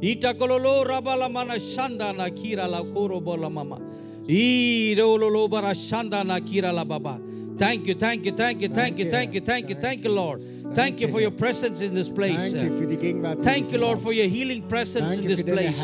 Itakololo 0.01 0.85
Rabala 0.85 1.31
Mana 1.31 1.55
Shanda 1.55 2.15
na 2.15 2.29
Kira 2.29 2.67
La 2.69 2.83
Koro 2.83 3.19
Bola 3.19 3.49
Mama. 3.49 3.79
Irololo 4.27 5.49
Bara 5.49 5.73
Shanda 5.73 6.23
na 6.23 6.39
Kira 6.39 6.71
La 6.71 6.83
Baba. 6.83 7.19
Thank 7.57 7.87
you, 7.87 7.95
thank 7.95 8.25
you, 8.25 8.31
thank 8.31 8.61
you, 8.61 8.69
thank 8.69 8.99
you, 8.99 9.09
thank 9.09 9.33
you, 9.33 9.41
thank 9.41 9.69
you, 9.69 9.75
thank 9.75 10.03
you, 10.03 10.11
Lord. 10.11 10.43
Thank 10.73 11.01
you 11.01 11.07
for 11.07 11.19
your 11.19 11.31
presence 11.31 11.81
in 11.81 11.95
this 11.95 12.09
place. 12.09 12.53
Danke 12.53 12.77
für 12.77 12.87
die 12.87 12.97
Gegenwart. 12.97 13.39
in 13.39 13.43
Thank 13.43 13.71
you, 13.71 13.79
Lord, 13.79 13.99
for 13.99 14.13
your 14.13 14.27
healing 14.27 14.61
presence 14.67 15.11
oh, 15.11 15.19
in 15.19 15.27
this 15.27 15.41
place. 15.41 15.75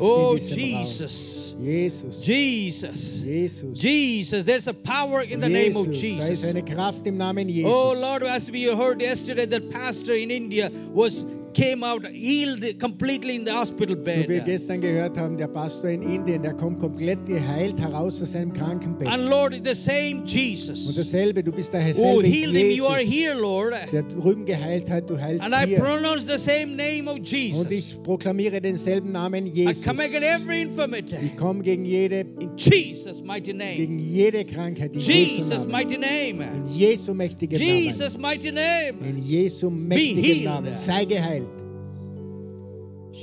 Oh, 0.00 0.38
Jesus. 0.38 1.52
Jesus. 1.58 2.20
Jesus. 2.20 3.20
Jesus. 3.20 3.78
Jesus. 3.78 4.44
There's 4.44 4.66
a 4.66 4.74
power 4.74 5.22
in 5.22 5.40
the 5.40 5.48
name 5.48 5.76
of 5.76 5.92
Jesus. 5.92 6.26
Da 6.26 6.32
ist 6.32 6.42
Jesus. 6.42 6.44
eine 6.44 6.62
Kraft 6.62 7.06
im 7.06 7.18
Namen 7.18 7.48
oh, 7.48 7.52
Jesus. 7.52 7.72
Oh 7.72 7.92
Lord, 7.92 8.22
as 8.22 8.50
we 8.50 8.64
heard 8.64 9.00
yesterday, 9.02 9.46
that 9.46 9.70
pastor 9.70 10.14
in 10.14 10.30
India 10.30 10.70
was 10.94 11.24
came 11.58 11.82
out 11.84 12.04
healed 12.06 12.78
completely 12.78 13.34
in 13.36 13.44
the 13.44 13.50
hospital 13.52 13.96
So 13.96 14.02
wie 14.02 14.28
wir 14.28 14.36
bed. 14.38 14.44
gestern 14.44 14.80
gehört 14.80 15.18
haben, 15.18 15.36
der 15.36 15.48
Pastor 15.48 15.90
in 15.90 16.02
Indien, 16.02 16.42
der 16.42 16.54
kommt 16.54 16.78
komplett 16.78 17.26
geheilt 17.26 17.80
heraus 17.80 18.22
aus 18.22 18.32
seinem 18.32 18.52
Krankenbett. 18.52 19.08
And 19.08 19.24
Lord, 19.24 19.54
the 19.64 19.74
same 19.74 20.20
Und 20.20 20.30
Jesus 20.32 20.94
dasselbe, 20.94 21.42
du 21.42 21.50
bist 21.50 21.72
der 21.72 21.80
who 21.88 21.92
selbe 21.94 22.26
healed 22.28 22.54
him, 22.56 22.70
you 22.70 22.86
are 22.86 23.00
Jesus, 23.00 23.14
here, 23.14 23.34
Lord. 23.34 23.74
der 23.92 24.02
drüben 24.04 24.44
geheilt 24.44 24.88
hat, 24.88 25.10
du 25.10 25.18
heilst 25.20 25.44
And 25.44 25.52
I 25.52 25.66
hier. 25.66 25.78
pronounce 25.80 26.26
the 26.26 26.38
same 26.38 26.76
name 26.76 27.08
of 27.10 27.16
Und 27.18 27.28
Jesus. 27.30 27.66
ich 27.70 28.02
proklamiere 28.04 28.60
denselben 28.60 29.10
Namen 29.10 29.46
I 29.46 29.50
Jesus. 29.50 29.82
come 29.84 30.00
against 30.02 30.22
every 30.26 30.62
infirmity 30.62 31.16
Ich 31.24 31.36
komme 31.36 31.62
gegen 31.62 31.84
jede, 31.84 32.20
in 32.38 32.50
Jesus' 32.56 33.20
mighty 33.22 33.52
name. 33.52 33.76
gegen 33.76 33.98
jede 33.98 34.44
Krankheit 34.44 34.94
in 34.94 35.00
Jesu 35.00 35.36
Jesus' 35.38 35.66
Namen. 35.66 35.70
mighty 35.72 35.98
name. 35.98 36.44
In 36.54 36.66
Jesu 36.76 37.14
mächtigen 37.14 37.58
Jesus' 37.58 38.16
mighty 38.16 38.52
name. 38.52 38.92
Namen. 39.00 39.16
In 39.16 39.26
Jesu 39.26 39.70
mächtigen 39.70 40.44
Namen. 40.44 40.74
Sei 40.76 41.04
geheilt. 41.04 41.47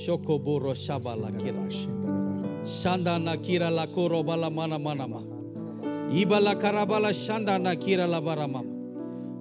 Shokoboro 0.06 0.76
Shabala 0.76 1.32
Kira. 1.32 1.66
Shanda 2.64 3.18
Nakira 3.20 3.72
La 3.72 3.88
Korobala 3.88 4.54
Mana 4.54 4.78
Manama. 4.78 5.24
Ibala 6.12 6.62
Karabala 6.62 7.12
Shanda 7.12 7.60
Nakira 7.60 8.08
La 8.08 8.22
Baramama. 8.22 8.74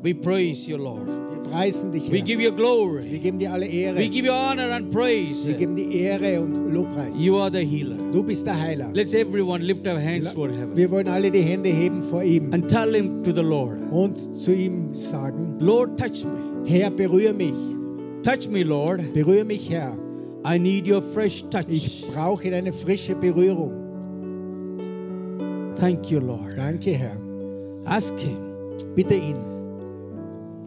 We 0.03 0.15
praise 0.15 0.67
you, 0.67 0.79
Lord. 0.79 1.09
Wir 1.09 1.43
preisen 1.43 1.93
dich, 1.93 2.11
We 2.11 2.23
give 2.23 2.41
you 2.41 2.51
glory. 2.51 3.05
Wir 3.05 3.19
geben 3.19 3.39
dir 3.39 3.53
alle 3.53 3.67
Ehre. 3.67 3.97
We 3.97 4.09
give 4.09 4.25
you 4.25 4.33
honor 4.33 4.71
and 4.71 4.91
praise. 4.91 5.47
Wir 5.47 5.55
geben 5.55 5.77
dir 5.77 5.91
Ehre 5.91 6.41
und 6.41 6.73
Lobpreis. 6.73 7.19
You 7.21 7.37
are 7.37 7.51
the 7.51 7.65
healer. 7.65 7.97
Du 8.12 8.23
bist 8.23 8.47
der 8.47 8.59
Heiler. 8.59 8.91
Let's 8.95 9.12
everyone 9.12 9.62
lift 9.62 9.87
our 9.87 9.99
hands 9.99 10.33
toward 10.33 10.53
heaven 10.53 10.75
Wir 10.77 10.91
wollen 10.91 11.09
alle 11.09 11.31
die 11.31 11.43
Hände 11.43 11.69
heben 11.69 12.03
vor 12.03 12.23
ihm 12.23 12.53
and 12.55 12.69
tell 12.69 12.95
him 12.95 13.23
to 13.23 13.33
the 13.33 13.43
Lord, 13.43 13.81
und 13.91 14.37
zu 14.37 14.55
ihm 14.55 14.95
sagen, 14.95 15.57
Lord, 15.59 15.99
touch 15.99 16.25
me. 16.25 16.65
Herr, 16.67 16.91
berühre 16.91 17.35
mich. 17.35 17.55
Touch 18.23 18.49
me, 18.49 18.62
Lord. 18.62 19.12
Berühre 19.12 19.45
mich, 19.45 19.69
Herr. 19.71 20.04
I 20.45 20.59
need 20.59 20.86
your 20.86 21.01
fresh 21.03 21.42
touch. 21.51 21.66
Ich 21.68 22.05
brauche 22.12 22.51
deine 22.51 22.72
frische 22.72 23.14
Berührung. 23.14 23.72
Thank 25.76 26.11
you, 26.11 26.20
Lord. 26.20 26.57
Danke, 26.57 26.92
Herr. 26.92 27.16
Ask 27.86 28.14
him. 28.18 28.36
Bitte 28.95 29.14
ihn. 29.14 29.36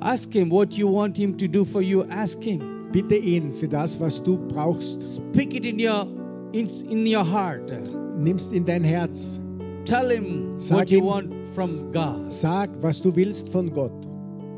Ask 0.02 0.32
him 0.34 0.50
what 0.52 0.74
you 0.78 0.88
want 0.88 1.18
him 1.18 1.38
to 1.38 1.48
do 1.48 1.64
for 1.66 1.82
you. 1.82 2.04
Ask 2.10 2.42
him. 2.42 2.62
Bitte 2.92 3.16
ihn 3.16 3.52
für 3.54 3.68
das, 3.68 4.00
was 4.00 4.22
du 4.24 4.38
brauchst. 4.38 5.02
Speak 5.04 5.54
it 5.54 5.66
in 5.66 5.80
your 5.80 6.08
in, 6.54 6.68
in 6.90 7.06
your 7.06 7.24
heart. 7.26 7.72
Nimmst 8.18 8.54
in 8.54 8.66
dein 8.66 8.84
Herz. 8.84 9.40
Tell 9.86 10.10
him 10.10 10.60
Sag 10.60 10.78
what 10.80 10.90
you 10.92 11.00
ihm- 11.00 11.06
want 11.06 11.34
from 11.54 11.70
God. 11.92 12.32
Sag, 12.32 12.70
was 12.82 13.02
du 13.02 13.16
willst 13.16 13.50
von 13.50 13.72
Gott. 13.74 13.92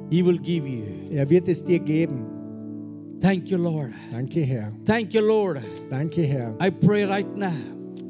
He 0.09 0.23
will 0.25 0.37
give 0.39 0.67
you. 0.67 0.83
Er 1.11 1.29
wird 1.29 1.47
es 1.47 1.63
dir 1.63 1.79
geben. 1.79 2.25
Thank 3.21 3.49
you, 3.51 3.57
Lord. 3.57 3.93
Danke, 4.11 4.45
Herr. 4.45 4.71
Thank 4.85 5.13
you, 5.13 5.21
Lord. 5.21 5.61
Danke, 5.89 6.25
Herr. 6.25 6.55
I 6.59 6.69
pray 6.69 7.03
right 7.05 7.27
now 7.35 7.53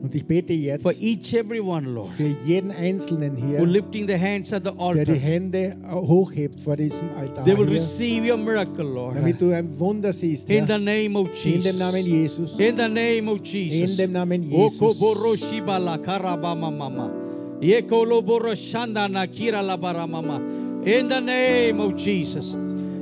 Und 0.01 0.16
ich 0.16 0.26
bete 0.26 0.53
jetzt 0.53 0.84
for 0.84 0.93
each 1.01 1.34
every 1.34 1.60
one, 1.60 1.86
Lord, 1.86 2.10
für 2.16 2.34
jeden 2.45 2.72
Einzelnen 2.72 3.36
hier, 3.36 3.60
who 3.60 3.66
lifting 3.66 4.07
the 4.07 4.18
hands 4.18 4.53
at 4.53 4.64
the 4.64 4.72
der 4.72 4.93
die 4.93 5.12
altar. 5.12 5.16
Hände 5.16 5.76
hochhebt 5.91 6.60
vor 6.60 6.78
diesem 6.78 7.10
Altar 7.18 7.43
They 7.43 7.57
will 7.57 7.68
hier, 7.68 7.76
receive 7.76 8.26
your 8.32 8.38
miracle, 8.38 8.86
Lord. 8.86 9.18
damit 9.18 9.41
du 9.41 9.51
ein 9.51 9.78
Wunder 9.78 10.14
siehst, 10.14 10.49
In 10.49 10.68
Herr. 10.68 10.78
the 10.78 10.86
name 10.86 11.18
of 11.18 11.34
Jesus. 11.34 11.55
In 11.55 11.64
dem 11.64 11.78
Namen 11.80 12.05
Jesus. 12.05 12.60
In 12.60 12.78
the 12.78 12.88
name 12.88 13.28
of 13.30 13.41
Jesus. 13.43 13.91
In 13.91 13.97
dem 13.97 14.12
Namen 14.14 14.43
Jesus. 14.43 14.82
Okoboroshi 14.82 15.66
bala 15.66 15.97
karabama 15.97 16.72
mama. 16.72 17.12
Yekoloboro 17.60 18.55
shanda 18.55 19.10
na 19.10 19.26
kira 19.28 19.62
la 19.62 19.76
baramama. 19.76 20.86
In 20.88 21.10
the 21.10 21.20
name 21.20 21.82
of 21.82 21.97
Jesus. 21.97 22.55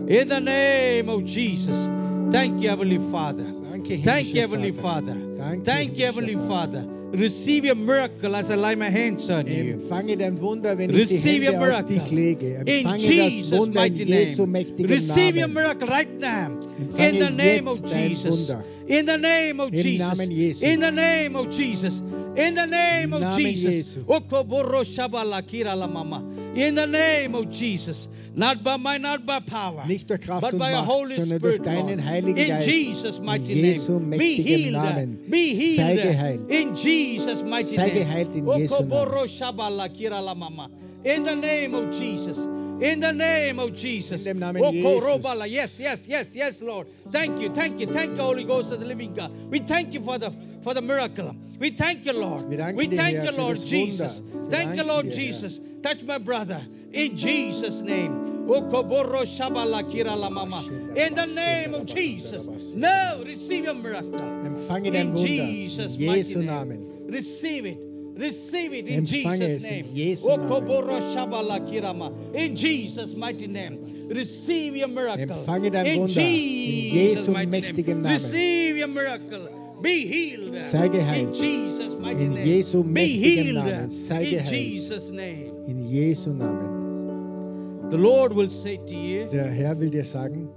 In 0.07 0.27
the 0.29 0.39
name 0.39 1.09
of 1.09 1.25
Jesus. 1.25 1.85
Thank 2.31 2.61
you, 2.61 2.69
Heavenly 2.69 2.97
Father. 2.99 3.43
Danke, 3.43 4.01
Thank 4.03 4.33
you, 4.33 4.41
Heavenly. 4.41 4.71
Father. 4.71 5.13
Danke, 5.13 5.65
Thank 5.65 5.97
you, 5.97 6.05
Heavenly 6.05 6.35
Father. 6.35 6.85
Receive 7.11 7.63
your 7.65 7.75
miracle 7.75 8.35
as 8.35 8.49
I 8.51 8.55
lay 8.55 8.75
my 8.75 8.89
hands 8.89 9.29
on 9.29 9.45
you. 9.45 9.73
Empfange 9.79 10.17
dein 10.17 10.39
Wunder, 10.41 10.77
wenn 10.77 10.89
ich 10.89 11.07
die 11.07 11.15
Receive 11.15 11.43
your 11.43 11.53
Hände 11.53 11.77
auf 11.77 11.89
miracle. 11.89 11.99
dich 11.99 12.11
lege. 12.11 12.55
In 12.65 12.67
Empfange 12.67 12.97
das 12.97 13.07
Jesus' 13.07 13.51
Wunder 13.59 13.85
in 13.85 13.93
mighty 13.93 14.03
Jesu 14.03 14.41
name. 14.41 14.51
mächtigen 14.51 14.91
Receive 14.91 15.35
your 15.39 15.47
Namen. 15.47 15.53
miracle 15.53 15.87
right 15.89 16.19
now. 16.19 16.57
In 16.97 17.19
the 17.19 17.29
name 17.29 17.67
of 17.67 17.81
Jesus. 17.85 18.49
Wunder. 18.49 18.63
In 18.87 19.05
the 19.05 19.17
name 19.17 19.59
of 19.59 19.71
Jesus. 19.71 20.61
In 20.61 20.79
the 20.79 20.91
name 20.91 21.35
of 21.35 21.49
Jesus. 21.49 21.99
In 21.99 22.55
the 22.55 22.65
name 22.65 23.13
of 23.13 23.35
Jesus. 23.35 23.95
Jesu. 23.95 24.05
Okoboro 24.05 24.83
shabala 24.85 25.41
kira 25.41 25.75
la 25.75 25.87
mama. 25.87 26.23
In 26.55 26.75
the 26.75 26.87
name 26.87 27.35
of 27.35 27.49
Jesus. 27.51 28.07
Not 28.33 28.63
by 28.63 28.77
might, 28.77 29.01
not 29.01 29.25
by 29.25 29.39
power. 29.39 29.83
Nicht 29.87 30.09
durch 30.09 30.21
Kraft 30.21 30.51
but 30.51 30.57
by 30.57 30.71
your 30.71 30.83
Holy 30.83 31.15
durch 31.15 31.27
Spirit, 31.27 31.65
deinen 31.65 31.97
Lord. 31.97 32.01
Heiligen 32.01 32.37
In 32.37 32.47
Geist. 32.47 32.67
Jesus' 32.67 33.19
mighty 33.19 33.53
In 33.53 33.65
Jesu 33.65 33.99
name. 33.99 34.17
Be 34.17 34.35
healed. 34.35 34.73
Namen. 34.73 35.19
Uh, 35.25 35.29
be 35.31 35.55
healed. 35.55 35.75
Sei 35.75 35.95
geheilt. 35.97 36.49
In 36.49 36.75
Jesus' 36.75 37.43
mighty 37.43 37.75
Sei 37.75 37.87
name. 37.87 37.99
geheilt 37.99 38.35
in 38.35 38.45
Jesu 38.45 38.83
Namen. 38.83 38.91
Okoboro 38.91 39.27
shabala 39.27 39.89
kira 39.89 40.21
la 40.23 40.33
mama. 40.33 40.69
In 41.03 41.23
the 41.23 41.35
name 41.35 41.75
of 41.75 41.91
Jesus. 41.91 42.47
In 42.81 42.99
the 42.99 43.11
name 43.11 43.59
of 43.59 43.73
Jesus. 43.73 44.25
Namen 44.25 44.61
oh, 44.63 44.71
Jesus. 44.71 45.51
Yes, 45.51 45.79
yes, 45.79 46.07
yes, 46.07 46.35
yes, 46.35 46.61
Lord. 46.61 46.87
Thank 47.11 47.39
you, 47.39 47.49
thank 47.49 47.79
you, 47.79 47.87
thank 47.87 48.11
you, 48.11 48.21
Holy 48.21 48.43
Ghost 48.43 48.71
of 48.71 48.79
the 48.79 48.85
living 48.85 49.15
God. 49.15 49.31
We 49.49 49.59
thank 49.59 49.93
you 49.93 50.01
for 50.01 50.17
the 50.19 50.31
for 50.63 50.73
the 50.73 50.81
miracle. 50.81 51.35
We 51.59 51.71
thank 51.71 52.05
you, 52.05 52.13
Lord. 52.13 52.43
We 52.75 52.87
thank 52.87 53.23
you, 53.23 53.31
Lord 53.31 53.57
Jesus. 53.57 54.21
Thank 54.49 54.75
you, 54.77 54.83
Lord. 54.83 55.11
Jesus. 55.11 55.59
Touch 55.81 56.03
my 56.03 56.19
brother 56.19 56.61
in 56.91 57.17
Jesus' 57.17 57.81
name. 57.81 58.47
Oh, 58.49 58.61
Okoboro 58.61 59.25
shabala 59.25 59.83
kira 59.83 60.15
la 60.15 60.29
mama. 60.29 60.63
In 60.95 61.15
the 61.15 61.25
name 61.25 61.73
of 61.73 61.85
Jesus. 61.85 62.75
Now 62.75 63.23
receive 63.23 63.65
your 63.65 63.73
miracle. 63.73 64.11
Empfange 64.19 64.91
dein 64.91 65.07
In 65.09 65.17
Jesus' 65.17 65.97
mighty 65.97 66.35
name. 66.35 67.07
Receive 67.07 67.65
it. 67.65 67.96
Receive 68.17 68.73
it 68.73 68.87
in 68.87 69.05
Empfange 69.05 69.37
Jesus' 69.37 69.63
es 69.63 69.63
in 69.65 69.69
name. 69.69 69.95
Jesu 69.95 70.27
Namen. 70.27 71.67
Kirama. 71.67 72.11
In 72.33 72.55
Jesus' 72.55 73.15
mighty 73.15 73.47
name. 73.47 74.07
Receive 74.09 74.75
your 74.75 74.87
miracle. 74.87 75.35
Empfange 75.35 75.71
dein 75.71 75.85
in 75.85 75.99
Wunder. 75.99 76.21
In 76.21 76.27
Jesus' 76.27 77.27
Jesu 77.27 77.31
mächtigem 77.31 77.87
name. 77.87 78.03
Namen. 78.03 78.11
Receive 78.11 78.77
your 78.77 78.87
miracle. 78.87 79.49
Be 79.81 80.07
healed. 80.07 80.61
Sei 80.63 80.87
geheilt. 80.87 81.27
In 81.27 81.33
Jesus' 81.33 81.95
mighty 81.95 82.23
In 82.23 82.33
name. 82.33 82.45
Jesu 82.45 82.83
Be 82.83 82.89
mächtigem 82.89 83.43
healed. 83.45 83.65
Namen. 83.65 83.89
Sei 83.91 84.23
in. 84.23 84.45
Jesus' 84.45 85.09
name. 85.11 85.51
In 85.67 85.87
Jesu 85.89 86.31
Namen. 86.31 87.89
The 87.91 87.97
Lord 87.97 88.33
will 88.33 88.49
say 88.49 88.77
to 88.77 88.95
you, 88.95 89.29
Der 89.29 89.47
Herr 89.49 89.75
will 89.79 89.89
dir 89.89 90.03
sagen, 90.03 90.49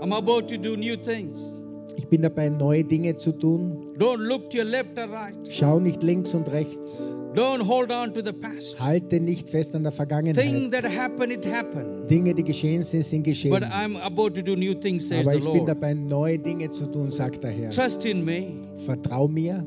I'm 0.00 0.12
about 0.12 0.48
to 0.48 0.56
do 0.56 0.76
new 0.76 0.96
things. 0.96 1.56
ich 1.98 2.06
bin 2.06 2.22
dabei, 2.22 2.48
neue 2.50 2.84
Dinge 2.84 3.16
zu 3.18 3.32
tun. 3.32 3.85
Don't 3.98 4.20
look 4.20 4.50
to 4.50 4.58
your 4.58 4.66
left 4.66 4.98
or 4.98 5.08
right. 5.08 5.34
Schau 5.50 5.78
nicht 5.78 6.02
links 6.02 6.34
und 6.34 6.48
rechts. 6.48 7.14
Don't 7.34 7.60
hold 7.60 7.90
on 7.90 8.12
to 8.14 8.22
the 8.22 8.32
past. 8.32 8.78
Halte 8.78 9.20
nicht 9.20 9.48
fest 9.48 9.74
an 9.74 9.82
der 9.82 9.92
Vergangenheit. 9.92 10.70
that 10.70 10.84
happen, 10.84 11.30
it 11.30 11.44
happened. 11.46 12.10
Dinge, 12.10 12.34
die 12.34 12.44
geschehen 12.44 12.82
sind, 12.82 13.04
sind 13.04 13.24
geschehen. 13.24 13.50
But 13.50 13.62
I'm 13.62 13.96
about 13.96 14.30
to 14.30 14.42
do 14.42 14.56
new 14.56 14.74
things, 14.74 15.08
says 15.08 15.26
Aber 15.26 15.36
ich 15.36 15.44
bin 15.44 15.66
dabei, 15.66 15.94
neue 15.94 16.38
Dinge 16.38 16.70
zu 16.70 16.86
tun, 16.86 17.10
sagt 17.10 17.42
der 17.42 17.50
Herr. 17.50 17.70
Trust 17.70 18.04
in 18.04 18.24
me. 18.24 18.54
Vertrau 18.84 19.28
mir, 19.28 19.66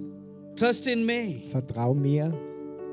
Trust 0.55 0.87
in 0.87 1.05
me. 1.05 1.41
vertrau 1.49 1.93
mir, 1.93 2.33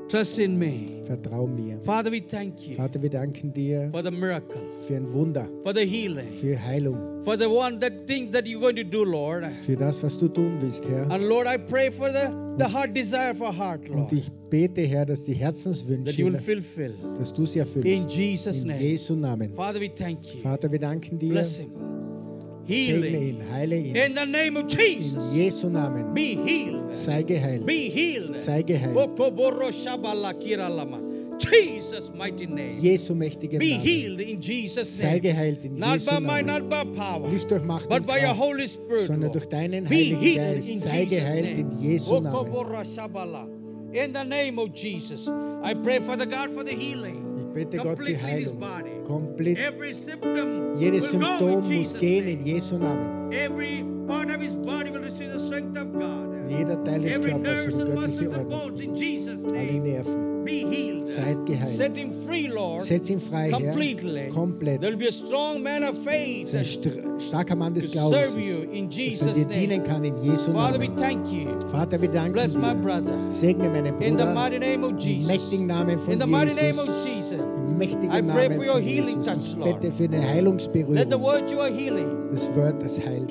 Trust 0.08 0.38
in 0.38 0.56
me. 0.56 1.02
vertrau 1.04 1.46
mir. 1.48 1.78
Father, 1.82 2.10
we 2.12 2.20
thank 2.20 2.66
you 2.68 2.76
Vater, 2.76 3.02
wir 3.02 3.10
danken 3.10 3.52
dir 3.52 3.88
for 3.90 4.02
the 4.04 4.10
miracle, 4.10 4.60
für 4.86 4.94
ein 4.96 5.12
Wunder, 5.12 5.48
for 5.64 5.74
the 5.74 5.84
healing, 5.84 6.32
für 6.32 6.56
Heilung, 6.60 7.24
for 7.24 7.36
the 7.36 7.46
one 7.48 7.80
that 7.80 8.06
thing 8.06 8.30
that 8.32 8.46
you're 8.46 8.60
going 8.60 8.76
to 8.76 8.84
do, 8.84 9.02
Lord. 9.04 9.44
für 9.64 9.74
das, 9.76 10.02
was 10.04 10.16
du 10.16 10.28
tun 10.28 10.58
willst, 10.60 10.84
Herr. 10.88 11.10
And 11.10 11.24
Lord, 11.28 11.46
I 11.48 11.58
pray 11.58 11.90
for 11.90 12.08
the, 12.10 12.28
the 12.56 12.64
heart 12.72 12.94
desire 12.94 13.34
for 13.34 13.52
heart, 13.52 13.80
Und 13.90 13.96
Lord, 13.98 14.12
ich 14.12 14.30
bete, 14.48 14.82
Herr, 14.82 15.06
dass 15.06 15.22
die 15.24 15.32
that 15.34 15.40
you 15.40 16.26
will 16.26 16.34
Herzenswünsche, 16.34 16.38
fulfill. 16.40 16.94
dass 17.18 17.32
du 17.32 17.44
sie 17.44 17.58
In 17.58 17.64
erfüllst. 17.66 18.16
Jesus' 18.16 18.60
In 18.62 18.68
name. 18.68 18.80
Jesu 18.80 19.14
Namen. 19.16 19.54
Father, 19.54 19.80
we 19.80 19.88
thank 19.88 20.22
you. 20.34 20.40
Vater, 20.40 20.70
wir 20.70 20.78
danken 20.78 21.18
dir. 21.18 21.30
Bless 21.32 21.56
him. 21.56 21.70
Segne 22.68 23.06
Healing. 23.06 23.22
ihn, 23.40 23.42
heile 23.50 23.76
ihn. 23.76 23.96
In 23.96 24.14
the 24.14 24.26
name 24.26 24.56
of 24.56 24.64
In 24.72 24.78
Jesus. 24.78 25.32
Jesu 25.32 25.68
Namen. 25.68 26.14
Be 26.14 26.34
healed. 26.34 26.92
Sei 26.94 27.22
geheilt. 27.22 27.64
Be 27.66 27.88
healed. 27.90 28.36
Sei 28.36 28.62
geheilt. 28.62 28.94
Jesus' 31.38 32.10
mighty 32.14 32.46
name. 32.46 32.80
Jesu 32.80 33.14
mächtigen 33.14 33.58
Be 33.58 33.70
Namen. 33.72 33.82
healed 33.86 34.20
in 34.20 34.40
Jesus' 34.40 34.88
Sei 34.98 35.06
name. 35.18 35.20
geheilt 35.20 35.64
in 35.64 35.78
Not 35.78 35.94
Jesu 36.00 36.10
by 36.10 36.42
Namen. 36.42 36.46
not 36.46 36.68
by 36.70 36.84
power, 36.96 37.28
Nicht 37.28 37.50
durch 37.50 37.62
Macht 37.62 37.88
but 37.88 38.06
by 38.06 38.18
your 38.18 38.34
Holy 38.34 38.66
Spirit. 38.66 39.06
sondern 39.06 39.32
durch 39.32 39.46
deinen 39.46 39.84
Be 39.84 39.94
Heiligen 39.96 40.18
healed 40.20 40.36
Geist. 40.54 40.70
in 40.70 40.78
Sei 40.78 41.02
Jesus' 41.02 41.18
geheilt 41.18 41.56
in 41.58 41.68
name. 41.68 41.82
Jesu 41.82 42.20
Namen. 42.20 43.46
In 43.92 44.12
the 44.12 44.24
name 44.24 44.58
of 44.58 44.74
Jesus, 44.74 45.28
I 45.62 45.74
pray 45.74 46.00
for 46.00 46.16
the 46.16 46.26
God 46.26 46.52
for 46.52 46.64
the 46.64 46.72
healing. 46.74 47.22
Ich 47.38 47.44
bete 47.54 47.76
Gott 47.78 47.98
für 47.98 48.10
in 48.10 48.20
Heilung. 48.20 48.58
Body. 49.08 49.54
Komplett. 49.54 49.58
Every 49.58 49.92
symptom 49.92 50.74
Jedes 50.78 51.12
will 51.12 51.20
go 51.38 51.38
Symptom 51.38 51.48
in 51.48 51.76
muss 51.78 51.92
Jesus' 51.94 52.00
gehen 52.00 52.24
name. 52.24 52.38
in 52.40 52.46
Jesu 52.46 52.78
Namen. 52.78 53.32
Jeder 56.48 56.82
Teil 56.84 57.00
des 57.02 57.14
Körpers 57.30 57.64
and 57.80 57.88
göttliche 57.94 58.30
Jesus' 58.94 59.44
Alle 59.46 59.80
Nerven. 59.80 60.26
Seid 61.06 61.44
geheilt. 61.46 61.68
Setz 62.78 63.10
ihn 63.10 63.20
frei, 63.20 63.50
Herr. 63.62 63.74
Komplett. 64.32 64.80
Str- 66.64 67.20
starker 67.20 67.56
Mann 67.56 67.74
des 67.74 67.90
Glaubens 67.90 68.28
ist. 68.28 68.36
Dass 69.22 69.36
er 69.38 69.44
dir 69.44 69.44
dienen 69.60 69.82
kann 69.82 70.04
in 70.04 70.16
Jesu 70.22 70.52
Namen. 70.52 70.96
thank 70.96 71.26
you. 71.32 71.48
Vater, 71.68 72.00
wir 72.00 72.08
danken 72.10 72.34
dir. 72.54 72.60
Segne 73.32 73.68
meinen 73.70 73.96
Bruder 73.96 74.34
im 75.22 75.26
mächtigen 75.26 75.66
Namen 75.66 75.98
von 75.98 76.12
Jesus. 76.44 76.58
Im 77.56 77.78
mächtigen 77.78 78.08
Namen 78.26 78.38
von 78.54 78.64
Jesus. 78.82 79.16
Ich 79.26 79.56
bete 79.80 79.92
für 79.92 80.04
eine 80.04 80.22
Heilungsberührung. 80.28 80.94
Das 82.32 82.54
Wort, 82.56 82.82
das 82.82 82.98
heilt. 83.04 83.30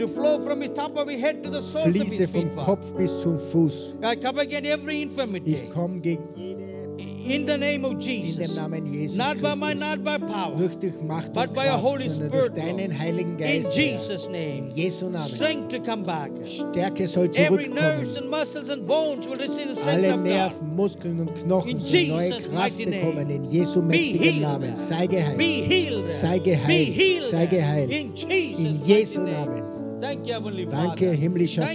Fließe 1.93 2.28
vom. 2.28 2.41
Kopf 2.66 2.93
bis 2.95 3.05
zum 3.22 3.38
Fuß. 3.39 3.95
I 4.03 4.16
come 4.16 4.39
against 4.39 4.70
every 4.70 5.01
infirmity 5.01 5.51
Ich 5.56 5.70
komme 5.70 5.99
gegen 5.99 6.24
jede 6.36 6.66
in 7.28 7.47
the 7.47 7.58
name 7.58 7.84
of 7.86 7.93
in 7.93 7.99
dem 7.99 8.24
Jesus. 8.24 8.56
Namen 8.56 8.93
Jesus 8.93 9.18
Not 9.18 9.41
by 9.41 9.56
might, 9.56 9.78
Christus. 9.80 9.97
not 9.97 10.03
by 10.03 10.18
power. 10.28 10.56
Nicht 10.60 10.84
durch 10.84 11.01
Macht 11.01 11.34
But 11.34 11.53
by 11.56 11.66
your 11.66 11.82
Holy 11.82 12.06
Kraft, 12.06 12.20
durch 12.22 12.30
Spirit, 12.32 12.58
deinen. 12.58 12.99
Heiligen 12.99 13.32
In 13.32 13.38
Geist. 13.39 13.76
Herr. 13.76 13.84
Jesus' 13.97 14.30
name. 14.30 14.68
In 14.68 14.76
Jesu 14.76 15.06
Namen. 15.10 15.20
Strength 15.36 15.70
to 15.70 15.80
come 15.80 16.03
back. 16.03 16.30
Stärke 16.43 17.08
soll 17.08 17.30
Every 17.34 17.68
nerves 17.68 18.14
zurückkommen. 18.14 18.18
and 18.18 18.30
muscles 18.30 18.70
and 18.70 18.86
bones 18.88 19.28
will 19.28 19.38
receive 19.38 19.70
the 19.70 19.76
strength 19.76 20.03
Alle 20.03 20.14
of 20.14 20.18
God. 20.18 20.26
Nerven, 20.26 20.76
Muskeln 20.76 21.20
und 21.20 21.34
Knochen 21.36 21.72
In 21.72 21.80
sollen 21.82 22.08
neue 22.10 22.28
Jesus' 22.30 22.47
Kraft 22.51 22.78
bekommen. 22.78 23.30
In 23.32 23.43
Jesu 23.51 23.82
Be 23.82 23.88
mächtigen 23.88 24.22
healed. 24.22 24.41
Namen. 24.41 24.76
Sei 24.76 25.08
Be 25.08 25.16
geheilt. 25.16 25.41
healed. 25.41 26.10
Sei 26.10 26.38
Be 26.38 26.43
geheilt. 26.51 27.22
Sei 27.24 27.45
geheilt. 27.47 27.91
In 27.91 28.16
Jesus' 28.16 28.60
In 28.80 28.86
Jesu 28.86 29.20
name. 29.22 29.32
Namen. 29.32 29.64
Thank 29.99 30.28
you, 30.28 30.34
Heavenly 30.36 30.66
Danke, 30.68 31.06
Father. 31.06 31.18
himmlischer 31.18 31.66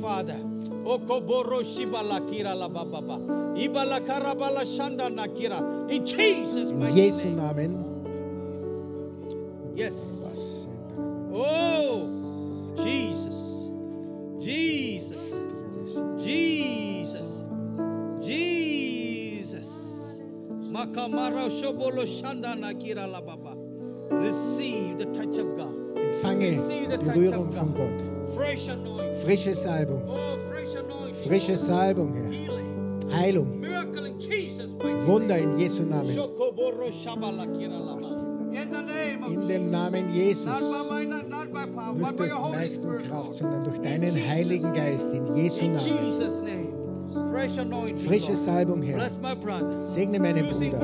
Vater. 0.00 0.53
Okoboro 0.84 1.62
shibala 1.64 2.20
kira 2.28 2.54
la 2.54 2.68
bababa. 2.68 3.18
Ibala 3.56 4.00
karabala 4.04 4.64
shanda 4.64 5.08
nakira. 5.08 5.60
In 5.90 6.04
Jesus' 6.04 6.72
mighty 6.72 6.94
Jesu 6.94 7.28
name. 7.28 7.38
Namen. 7.38 7.94
Yes. 9.74 10.68
Oh, 11.32 12.06
Jesus. 12.76 13.70
Jesus. 14.44 15.34
Jesus. 16.22 17.44
Jesus. 18.20 20.20
Makamara 20.70 21.48
shobolo 21.50 22.04
shanda 22.06 22.54
nakira 22.54 23.06
la 23.10 23.20
baba. 23.20 23.56
Receive 24.10 24.98
the 24.98 25.06
touch 25.06 25.38
of 25.38 25.56
God. 25.56 25.74
Empfange 25.96 26.88
the 26.88 26.98
Berührung 26.98 27.50
von 27.52 27.72
Gott. 27.72 28.02
Fresh 28.34 28.68
anointing. 28.68 29.20
Frische 29.24 29.54
Salbung. 29.54 30.04
Oh. 30.08 30.33
Frische 31.26 31.56
Salbung, 31.56 32.14
Herr. 32.14 33.18
Heilung. 33.18 33.62
Wunder 35.06 35.38
in 35.38 35.58
Jesu 35.58 35.82
Namen. 35.82 36.10
In 39.30 39.48
dem. 39.48 39.70
Namen 39.70 40.14
Jesus. 40.14 40.44
Nicht 40.44 42.18
durch 42.20 42.30
Geist 42.52 42.84
und. 42.84 42.98
Kraft, 43.08 43.34
sondern 43.34 43.64
durch 43.64 43.76
In 43.76 43.82
deinen 43.82 44.28
Heiligen. 44.28 44.72
Geist. 44.72 45.12
In 45.14 45.34
Jesu 45.36 45.64
Namen. 45.64 46.68
Frische. 47.96 48.36
Salbung, 48.36 48.82
Herr. 48.82 49.08
Segne 49.82 50.20
meinen 50.20 50.46
Bruder. 50.46 50.78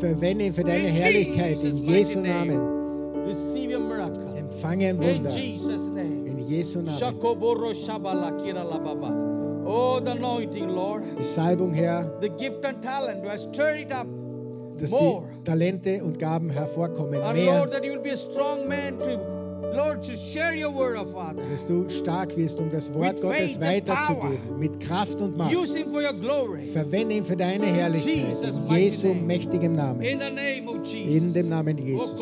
Verwende 0.00 0.46
ihn 0.46 0.52
für 0.52 0.64
deine 0.64 0.88
In 0.88 0.94
Herrlichkeit. 0.94 1.62
In 1.62 1.76
Jesu. 1.76 2.20
Namen. 2.20 2.60
Empfange 4.36 4.88
ein 4.88 5.00
In 5.00 5.24
Wunder. 5.24 5.30
Jesu 6.62 6.82
Namen. 6.82 6.98
Oh, 9.64 10.00
the 10.00 10.10
anointing, 10.12 10.68
Lord. 10.68 11.04
Die 11.18 11.22
Salbung, 11.22 11.72
Herr, 11.72 12.18
The 12.20 12.28
gift 12.30 12.64
and 12.64 12.82
talent. 12.82 13.24
I 13.26 13.36
stir 13.36 13.76
it 13.76 13.92
up. 13.92 14.06
dass 14.76 14.90
More. 14.90 15.28
die 15.38 15.44
Talente 15.44 16.02
und 16.02 16.18
Gaben 16.18 16.50
hervorkommen. 16.50 17.20
And 17.20 17.36
Mehr, 17.36 17.58
Lord, 17.58 17.70
that 17.72 17.84
you 17.84 17.92
will 17.92 18.02
be 18.02 18.10
a 18.10 18.16
strong 18.16 18.66
man 18.68 18.98
to, 18.98 19.18
Lord, 19.74 20.02
to 20.04 20.16
share 20.16 20.54
your 20.54 20.74
word, 20.74 20.96
oh 20.98 21.04
Father. 21.06 21.42
dass 21.48 21.66
du 21.66 21.88
stark 21.88 22.36
wirst, 22.36 22.58
um 22.58 22.70
das 22.70 22.92
Wort 22.94 23.16
With 23.16 23.22
Gottes 23.22 23.60
weiterzugeben. 23.60 24.58
Mit 24.58 24.80
Kraft 24.80 25.20
und 25.20 25.36
Macht. 25.36 25.54
Use 25.54 25.76
him 25.78 25.88
for 25.88 26.02
your 26.02 26.14
glory. 26.14 26.66
Verwende 26.66 27.14
ihn 27.16 27.24
für 27.24 27.36
deine 27.36 27.66
Herrlichkeit. 27.66 28.28
Jesus' 28.28 28.56
In 28.56 28.74
Jesu 28.74 29.08
name. 29.08 29.22
mächtigem 29.22 29.74
Namen. 29.74 30.00
In 30.00 30.18
the 30.18 30.30
name 30.30 30.68
of 30.68 30.84
Jesus. 30.86 31.22
In 31.22 31.32
dem 31.32 31.48
Namen 31.48 31.78
Jesus. 31.78 32.14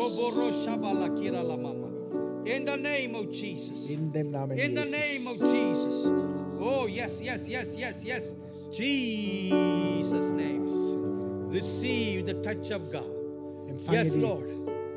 In 2.45 2.65
the 2.65 2.75
name 2.77 3.15
of 3.15 3.31
Jesus. 3.31 3.89
In 3.89 4.11
dem 4.11 4.31
Namen 4.31 4.57
In 4.57 4.73
the 4.73 4.85
name 4.85 5.27
of 5.27 5.37
Jesus. 5.37 6.03
Jesus. 6.03 6.57
Oh, 6.59 6.87
yes, 6.87 7.21
yes, 7.21 7.47
yes, 7.47 7.75
yes, 7.75 8.03
yes. 8.03 8.33
Jesus' 8.71 10.29
name. 10.29 10.65
Receive 11.49 12.25
the 12.25 12.33
touch 12.41 12.71
of 12.71 12.91
God. 12.91 13.09
Empfange 13.67 13.93
Yes, 13.93 14.15
Lord. 14.15 14.45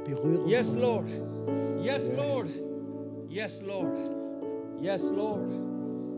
Berührung 0.07 0.49
Yes, 0.49 0.73
Lord. 0.73 1.09
Yes, 1.83 2.05
Yes. 2.05 2.17
Lord. 2.17 2.49
Yes, 3.29 3.63
Lord. 3.63 4.09
Yes, 4.81 5.03
Lord. 5.11 5.51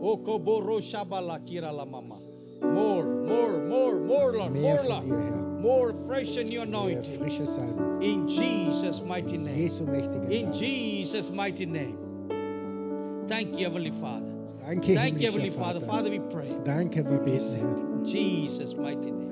Oh, 0.01 0.17
Okoboro 0.17 0.79
shabala 0.79 1.39
kira 1.45 1.71
la 1.75 1.85
mama. 1.85 2.19
More, 2.61 3.05
more, 3.05 3.59
more, 3.59 3.99
more, 3.99 4.33
Lord. 4.33 4.53
Mehr 4.53 4.83
More, 4.83 5.01
Lord. 5.01 5.61
More 5.61 5.93
fresh 5.93 6.37
in 6.37 6.51
your 6.51 6.63
anointing. 6.63 7.21
In 8.01 8.27
Jesus' 8.27 9.01
mighty 9.01 9.37
name. 9.37 9.55
Jesu 9.55 9.85
mächtigen 9.85 10.31
In 10.31 10.53
Jesus' 10.53 11.29
mighty 11.29 11.65
name. 11.65 11.97
Thank 13.27 13.57
you, 13.57 13.65
Heavenly 13.65 13.91
Father. 13.91 14.25
Danke, 14.65 14.95
Thank 14.95 15.19
you, 15.19 15.27
Heavenly 15.27 15.49
Father. 15.49 15.79
Father, 15.79 16.09
we 16.09 16.19
pray. 16.19 16.49
Danke, 16.63 17.03
wir 17.03 17.19
beten, 17.19 17.55
Herr. 17.55 17.77
In 17.77 18.05
Jesus' 18.05 18.75
mighty 18.75 19.11
name. 19.11 19.26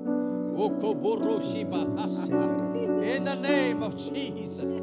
In 3.05 3.25
the 3.25 3.35
name 3.35 3.83
of 3.83 3.97
Jesus. 3.97 4.81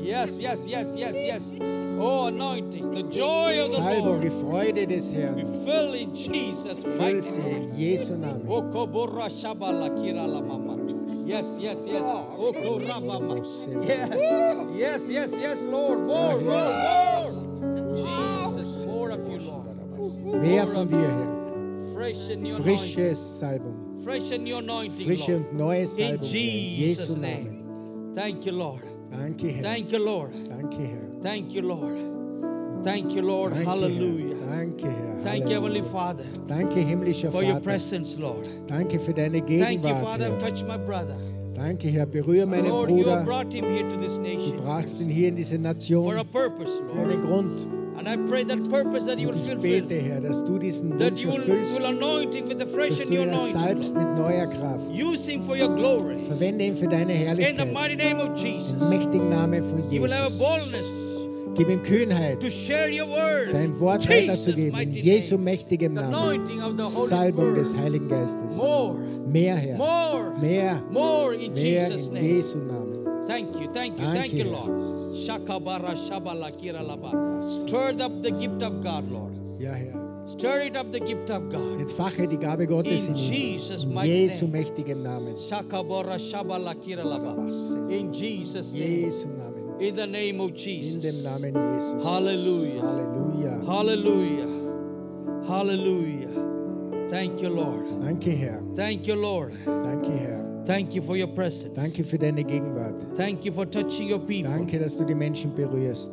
Yes, 0.00 0.38
yes, 0.38 0.64
yes, 0.66 0.94
yes, 0.96 1.14
yes. 1.16 1.58
Oh, 1.98 2.26
anointing, 2.26 2.92
the 2.92 3.02
joy 3.02 3.60
of 3.60 3.70
the 3.70 3.76
Salbung, 3.78 4.20
die 4.22 4.28
Lord. 4.28 4.32
Freude 4.32 4.86
des 4.86 5.10
We 5.10 5.16
Herrn. 5.20 5.64
fill 5.64 5.94
in 5.94 6.14
Jesus' 6.14 6.78
Füll 6.84 7.22
sie 7.22 7.50
in 7.50 7.76
Jesu 7.76 8.14
Namen. 8.16 8.46
Yes, 11.26 11.58
yes, 11.60 11.84
yes. 11.86 12.04
Okorabama. 12.38 13.36
Yes, 13.84 14.14
yes, 14.76 15.08
yes, 15.10 15.36
yes, 15.38 15.62
Lord. 15.64 15.98
More, 16.06 16.40
more, 16.40 16.72
more. 16.72 17.96
Jesus, 17.96 18.86
more 18.86 19.10
of 19.10 19.28
you, 19.28 19.38
Lord. 19.40 19.66
Mehr 20.40 20.66
von 20.66 20.88
dir, 20.88 21.10
Herr. 21.10 21.92
Fresh 21.92 22.30
in 22.30 22.46
your 22.46 22.56
anointing. 22.60 22.78
Frische 22.78 23.14
Salbung. 23.16 23.87
Fresh 24.08 24.30
in 24.32 24.46
your 24.46 24.60
anointing, 24.60 25.04
Frische 25.06 25.32
Lord. 25.32 25.50
und 25.50 25.58
neue 25.58 25.80
In 25.80 25.86
Salbung, 25.86 26.24
In 26.28 26.32
Jesus' 26.32 27.08
Jesu 27.08 27.16
name. 27.20 28.12
Thank 28.14 28.46
you, 28.46 28.52
Lord. 28.52 28.82
Danke, 29.10 29.48
Herr. 29.48 29.62
Thank 29.62 29.92
you, 29.92 29.98
Lord. 29.98 30.30
Danke, 30.48 30.78
Herr. 30.78 31.22
Thank 31.22 31.52
you, 31.52 31.60
Lord. 31.60 31.98
Thank 32.84 33.12
you, 33.14 33.20
Lord. 33.20 33.52
Danke, 33.52 33.66
Hallelujah. 33.66 34.34
Danke, 34.46 34.86
Herr. 34.86 35.20
Thank 35.20 35.44
you, 35.44 35.50
Heavenly. 35.50 35.82
Father, 35.82 36.24
Danke, 36.46 36.76
himmlischer 36.80 37.30
for 37.30 37.42
your 37.42 37.60
presence, 37.60 38.16
Lord. 38.16 38.48
Danke 38.66 38.98
für 38.98 39.12
deine 39.12 39.40
Thank 39.40 39.50
you, 39.50 39.58
Gegenwart, 39.58 39.98
Father. 40.02 40.30
Herr. 40.30 40.38
Touch 40.38 40.62
my 40.64 40.78
brother. 40.78 41.16
Danke, 41.54 41.88
Herr. 41.88 42.06
Berühre 42.06 42.46
meinen 42.46 42.66
Lord, 42.70 42.88
you 42.88 43.02
Bruder. 43.04 43.24
brought 43.24 43.52
him 43.52 43.66
here 43.66 43.86
to 43.90 43.96
this 43.98 44.14
Du 44.16 44.22
nation 44.22 44.56
brachst 44.56 45.02
ihn 45.02 45.10
hier 45.10 45.28
in 45.28 45.36
diese 45.36 45.58
for 45.58 45.66
a 45.68 45.72
Nation 45.74 46.26
purpose, 46.32 46.80
für 46.88 46.98
einen 46.98 47.10
Lord. 47.10 47.26
Grund. 47.26 47.87
And 47.98 48.08
I 48.08 48.16
pray 48.28 48.44
that 48.44 48.70
purpose 48.70 49.04
that 49.06 49.18
you 49.18 49.28
Und 49.28 49.44
will 49.44 49.56
ich 49.56 49.62
bete, 49.88 50.00
Herr, 50.00 50.20
dass 50.20 50.44
du 50.44 50.58
diesen 50.58 50.96
That 50.98 51.10
Wunsch 51.12 51.24
you 51.24 51.30
will, 51.32 51.40
erfüllst, 51.40 51.74
will 51.78 51.84
anoint 51.86 52.32
him 52.34 52.46
with 52.48 52.58
the 52.60 52.66
fresh 52.66 52.98
dass 52.98 53.06
du 53.08 53.14
ihn 53.14 53.28
anointing. 53.28 53.52
salbst 53.52 53.94
mit 53.94 54.06
neuer 54.16 54.46
Kraft. 54.46 54.88
Use 54.92 55.26
him 55.28 55.42
for 55.42 55.56
your 55.56 55.74
glory. 55.74 56.22
Verwende 56.24 56.64
ihn 56.64 56.76
für 56.76 56.86
deine 56.86 57.12
In 57.12 57.18
the 57.18 57.24
Herrlichkeit. 57.24 57.72
mighty 57.72 57.96
name 57.96 58.20
of 58.20 58.40
Im 58.40 58.88
mächtigen 58.88 59.28
Namen 59.30 59.62
von 59.64 59.82
You 59.90 60.02
will 60.02 60.12
have 60.12 60.26
a 60.26 60.28
Jesus. 60.28 60.38
boldness 60.38 60.90
Gib 61.56 61.68
ihm 61.70 61.82
Kühnheit, 61.82 62.38
to 62.40 62.50
share 62.50 62.88
your 62.88 63.08
word. 63.08 63.52
dein 63.52 63.80
Wort 63.80 64.04
Jesus' 64.08 64.46
weiterzugeben. 64.46 64.80
In 64.80 64.92
Jesu 64.94 65.36
mächtigem 65.38 65.94
Namen. 65.94 66.40
Salbung 67.08 67.56
des. 67.56 67.74
Heiligen 67.76 68.08
Geistes. 68.08 68.56
More, 68.56 68.96
Mehr, 69.26 69.56
Herr. 69.56 69.76
more, 69.76 70.32
Mehr, 70.40 70.82
more 70.92 71.34
in 71.34 71.52
mehr 71.54 71.88
Jesus' 71.88 72.08
in. 72.08 72.14
Jesu 72.16 72.58
Namen. 72.58 72.97
Thank 73.28 73.60
you, 73.60 73.70
thank 73.74 73.98
you, 74.00 74.06
Danke, 74.06 74.18
thank 74.20 74.32
you, 74.32 74.44
Herr. 74.44 74.52
Lord. 74.52 75.14
Shakabara 75.14 75.94
shabala 75.94 76.50
kiralaba. 76.50 77.12
Stir 77.44 77.94
up 78.02 78.22
the 78.22 78.30
gift 78.30 78.62
of 78.62 78.82
God, 78.82 79.10
Lord. 79.10 79.34
Ja, 79.60 79.74
Herr. 79.74 79.92
Stir 80.24 80.62
it 80.62 80.76
up 80.76 80.90
the 80.92 81.00
gift 81.00 81.28
of 81.30 81.50
God. 81.50 81.78
Entfache 81.78 82.26
die 82.26 82.36
Gabe 82.36 82.66
Gottes 82.66 83.06
In 83.06 83.14
in. 83.14 83.16
Jesus' 83.16 83.84
mighty 83.84 84.28
Jesu 84.28 84.46
name. 84.46 84.64
mächtigem 84.64 85.02
Namen. 85.02 85.36
Shakabara 85.36 86.18
shabala 86.18 86.74
kiralaba. 86.74 87.36
In 87.90 88.12
Jesus' 88.14 88.72
name. 88.72 89.02
Jesu 89.04 89.26
Namen. 89.28 89.78
In 89.80 89.94
the 89.94 90.06
name 90.06 90.40
of 90.40 90.50
In 90.50 90.56
Jesus. 90.56 91.02
dem 91.02 91.22
Namen 91.22 91.52
Jesus. 91.52 92.02
Hallelujah. 92.02 92.80
Halleluja. 92.80 93.66
Hallelujah. 93.66 94.48
Hallelujah. 95.46 97.08
Thank 97.10 97.42
you, 97.42 97.50
Lord. 97.50 97.84
Danke, 98.02 98.34
Herr. 98.34 98.62
Thank 98.74 99.06
you, 99.06 99.16
Lord. 99.16 99.52
Danke, 99.66 100.16
Herr. 100.18 100.47
Thank 100.68 100.94
you 100.94 101.00
for 101.00 101.16
your 101.16 101.28
presence. 101.28 101.72
Danke 101.74 102.04
für 102.04 102.18
deine 102.18 102.44
Gegenwart. 102.44 103.16
Thank 103.16 103.42
you 103.42 103.52
for 103.54 103.64
touching 103.64 104.10
your 104.10 104.18
people. 104.18 104.50
Danke, 104.50 104.78
dass 104.78 104.98
du 104.98 105.04
die 105.06 105.14
Menschen 105.14 105.54
berührst. 105.54 106.10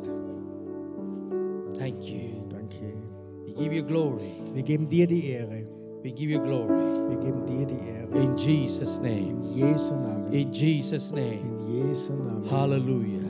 Thank 1.78 2.08
you. 2.08 2.40
Danke. 2.48 2.96
We 3.44 3.52
give 3.52 3.74
you 3.74 3.82
glory. 3.84 4.40
Wir 4.54 4.62
geben 4.62 4.88
dir 4.88 5.06
die 5.06 5.26
Ehre. 5.26 5.66
We 6.02 6.10
give 6.10 6.30
you 6.30 6.40
glory. 6.40 6.70
Wir 7.10 7.18
geben 7.18 7.44
dir 7.44 7.66
die 7.66 7.74
Ehre. 7.74 8.24
In 8.24 8.34
Jesus' 8.38 8.98
name. 8.98 9.28
In 9.28 9.42
Jesu 9.54 9.92
Namen. 9.92 10.32
In 10.32 10.50
Jesus' 10.50 11.10
name. 11.10 11.42
In 11.44 11.88
Jesu 11.88 12.14
Namen. 12.14 12.50
Hallelujah. 12.50 13.20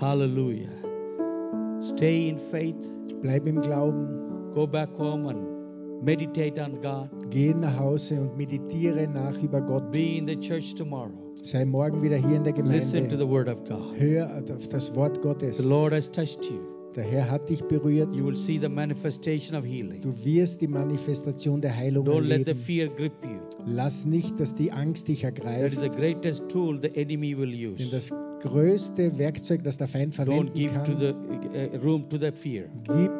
Halleluja. 0.00 0.68
Hallelujah. 0.68 1.82
Stay 1.82 2.28
in 2.28 2.38
faith. 2.38 2.76
Bleib 3.22 3.44
im 3.44 3.60
Glauben. 3.60 4.52
Go 4.54 4.68
back 4.68 4.90
home 4.98 5.26
and 5.28 5.47
meditate 6.02 6.60
on 6.60 6.80
God. 6.80 7.08
Geh 7.30 7.52
nach 7.54 7.78
Hause 7.78 8.20
und 8.20 8.36
meditiere 8.36 9.06
nach 9.08 9.40
über 9.42 9.60
Gott. 9.60 9.90
Be 9.92 10.16
in 10.18 10.26
the 10.26 10.36
church 10.36 10.74
tomorrow. 10.74 11.10
Sei 11.42 11.64
morgen 11.64 12.02
wieder 12.02 12.16
hier 12.16 12.36
in 12.36 12.44
der 12.44 12.52
Listen 12.54 13.08
to 13.08 13.16
Gemeinde. 13.16 13.18
the 13.18 13.28
word 13.28 13.48
of 13.48 13.64
God. 13.64 13.98
Hör 13.98 14.42
auf 14.52 14.68
das 14.68 14.94
Wort 14.96 15.22
Gottes. 15.22 15.58
The 15.58 15.68
Lord 15.68 15.92
has 15.92 16.10
touched 16.10 16.44
you. 16.44 16.58
Der 16.96 17.04
Herr 17.04 17.30
hat 17.30 17.48
dich 17.48 17.62
berührt. 17.62 18.12
You 18.16 18.24
will 18.26 18.34
see 18.36 18.58
the 18.58 18.68
manifestation 18.68 19.56
of 19.56 19.64
healing. 19.64 20.00
Du 20.00 20.12
wirst 20.24 20.60
die 20.62 20.66
Manifestation 20.66 21.60
der 21.60 21.76
Heilung 21.76 22.04
Don't 22.06 22.22
let 22.22 22.38
the 22.46 22.50
erleben. 22.52 22.56
fear 22.58 22.88
grip 22.88 23.12
you. 23.22 23.38
Lass 23.66 24.04
nicht, 24.04 24.40
dass 24.40 24.54
die 24.56 24.72
Angst 24.72 25.06
dich 25.06 25.20
That 25.22 25.32
is 25.38 25.44
ergreift. 25.44 25.80
the 25.80 25.88
greatest 25.90 26.48
tool 26.48 26.80
the 26.80 26.88
enemy 26.96 27.36
will 27.38 27.50
Denn 27.52 27.72
use. 27.74 27.90
das 27.90 28.10
größte 28.40 29.18
Werkzeug, 29.18 29.62
das 29.62 29.76
der 29.76 29.88
Feind 29.88 30.14
Don't 30.14 30.16
verwenden 30.16 30.66
kann, 30.72 30.98
the 30.98 31.14
uh, 31.76 31.78
room 31.82 32.08
to 32.08 32.18
the 32.18 32.30
fear. 32.32 32.64
gib, 32.84 33.10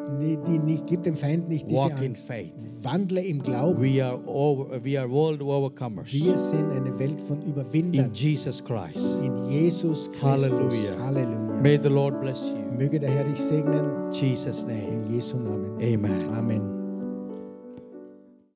die 0.45 0.59
nicht, 0.59 0.87
gib 0.87 1.03
dem 1.03 1.15
Feind 1.15 1.49
nicht 1.49 1.69
diese 1.69 1.83
Walk 1.83 2.01
in 2.01 2.09
Angst. 2.09 2.27
faith. 2.27 2.53
Wandle 2.81 3.21
im 3.21 3.41
Glauben. 3.41 3.81
We 3.81 4.03
are 4.03 4.19
over, 4.25 4.83
Wir 4.83 6.37
sind 6.37 6.71
eine 6.71 6.97
Welt 6.99 7.21
von 7.21 7.41
in 7.41 7.49
Überwindern. 7.49 8.11
Jesus 8.13 8.63
Christ. 8.63 9.05
In 9.23 9.49
Jesus 9.49 10.09
Christus. 10.11 10.23
Halleluja. 10.23 10.99
Halleluja. 10.99 11.61
May 11.61 11.79
the 11.81 11.89
Lord 11.89 12.21
bless 12.21 12.49
you. 12.49 12.77
Möge 12.77 12.99
der 12.99 13.09
Herr 13.09 13.25
dich 13.25 13.39
segnen. 13.39 14.05
In 14.07 14.11
Jesus' 14.11 14.63
name. 14.63 14.87
In 14.87 15.11
Jesu 15.11 15.37
Namen. 15.37 15.75
Amen. 15.81 16.23
Amen. 16.33 16.78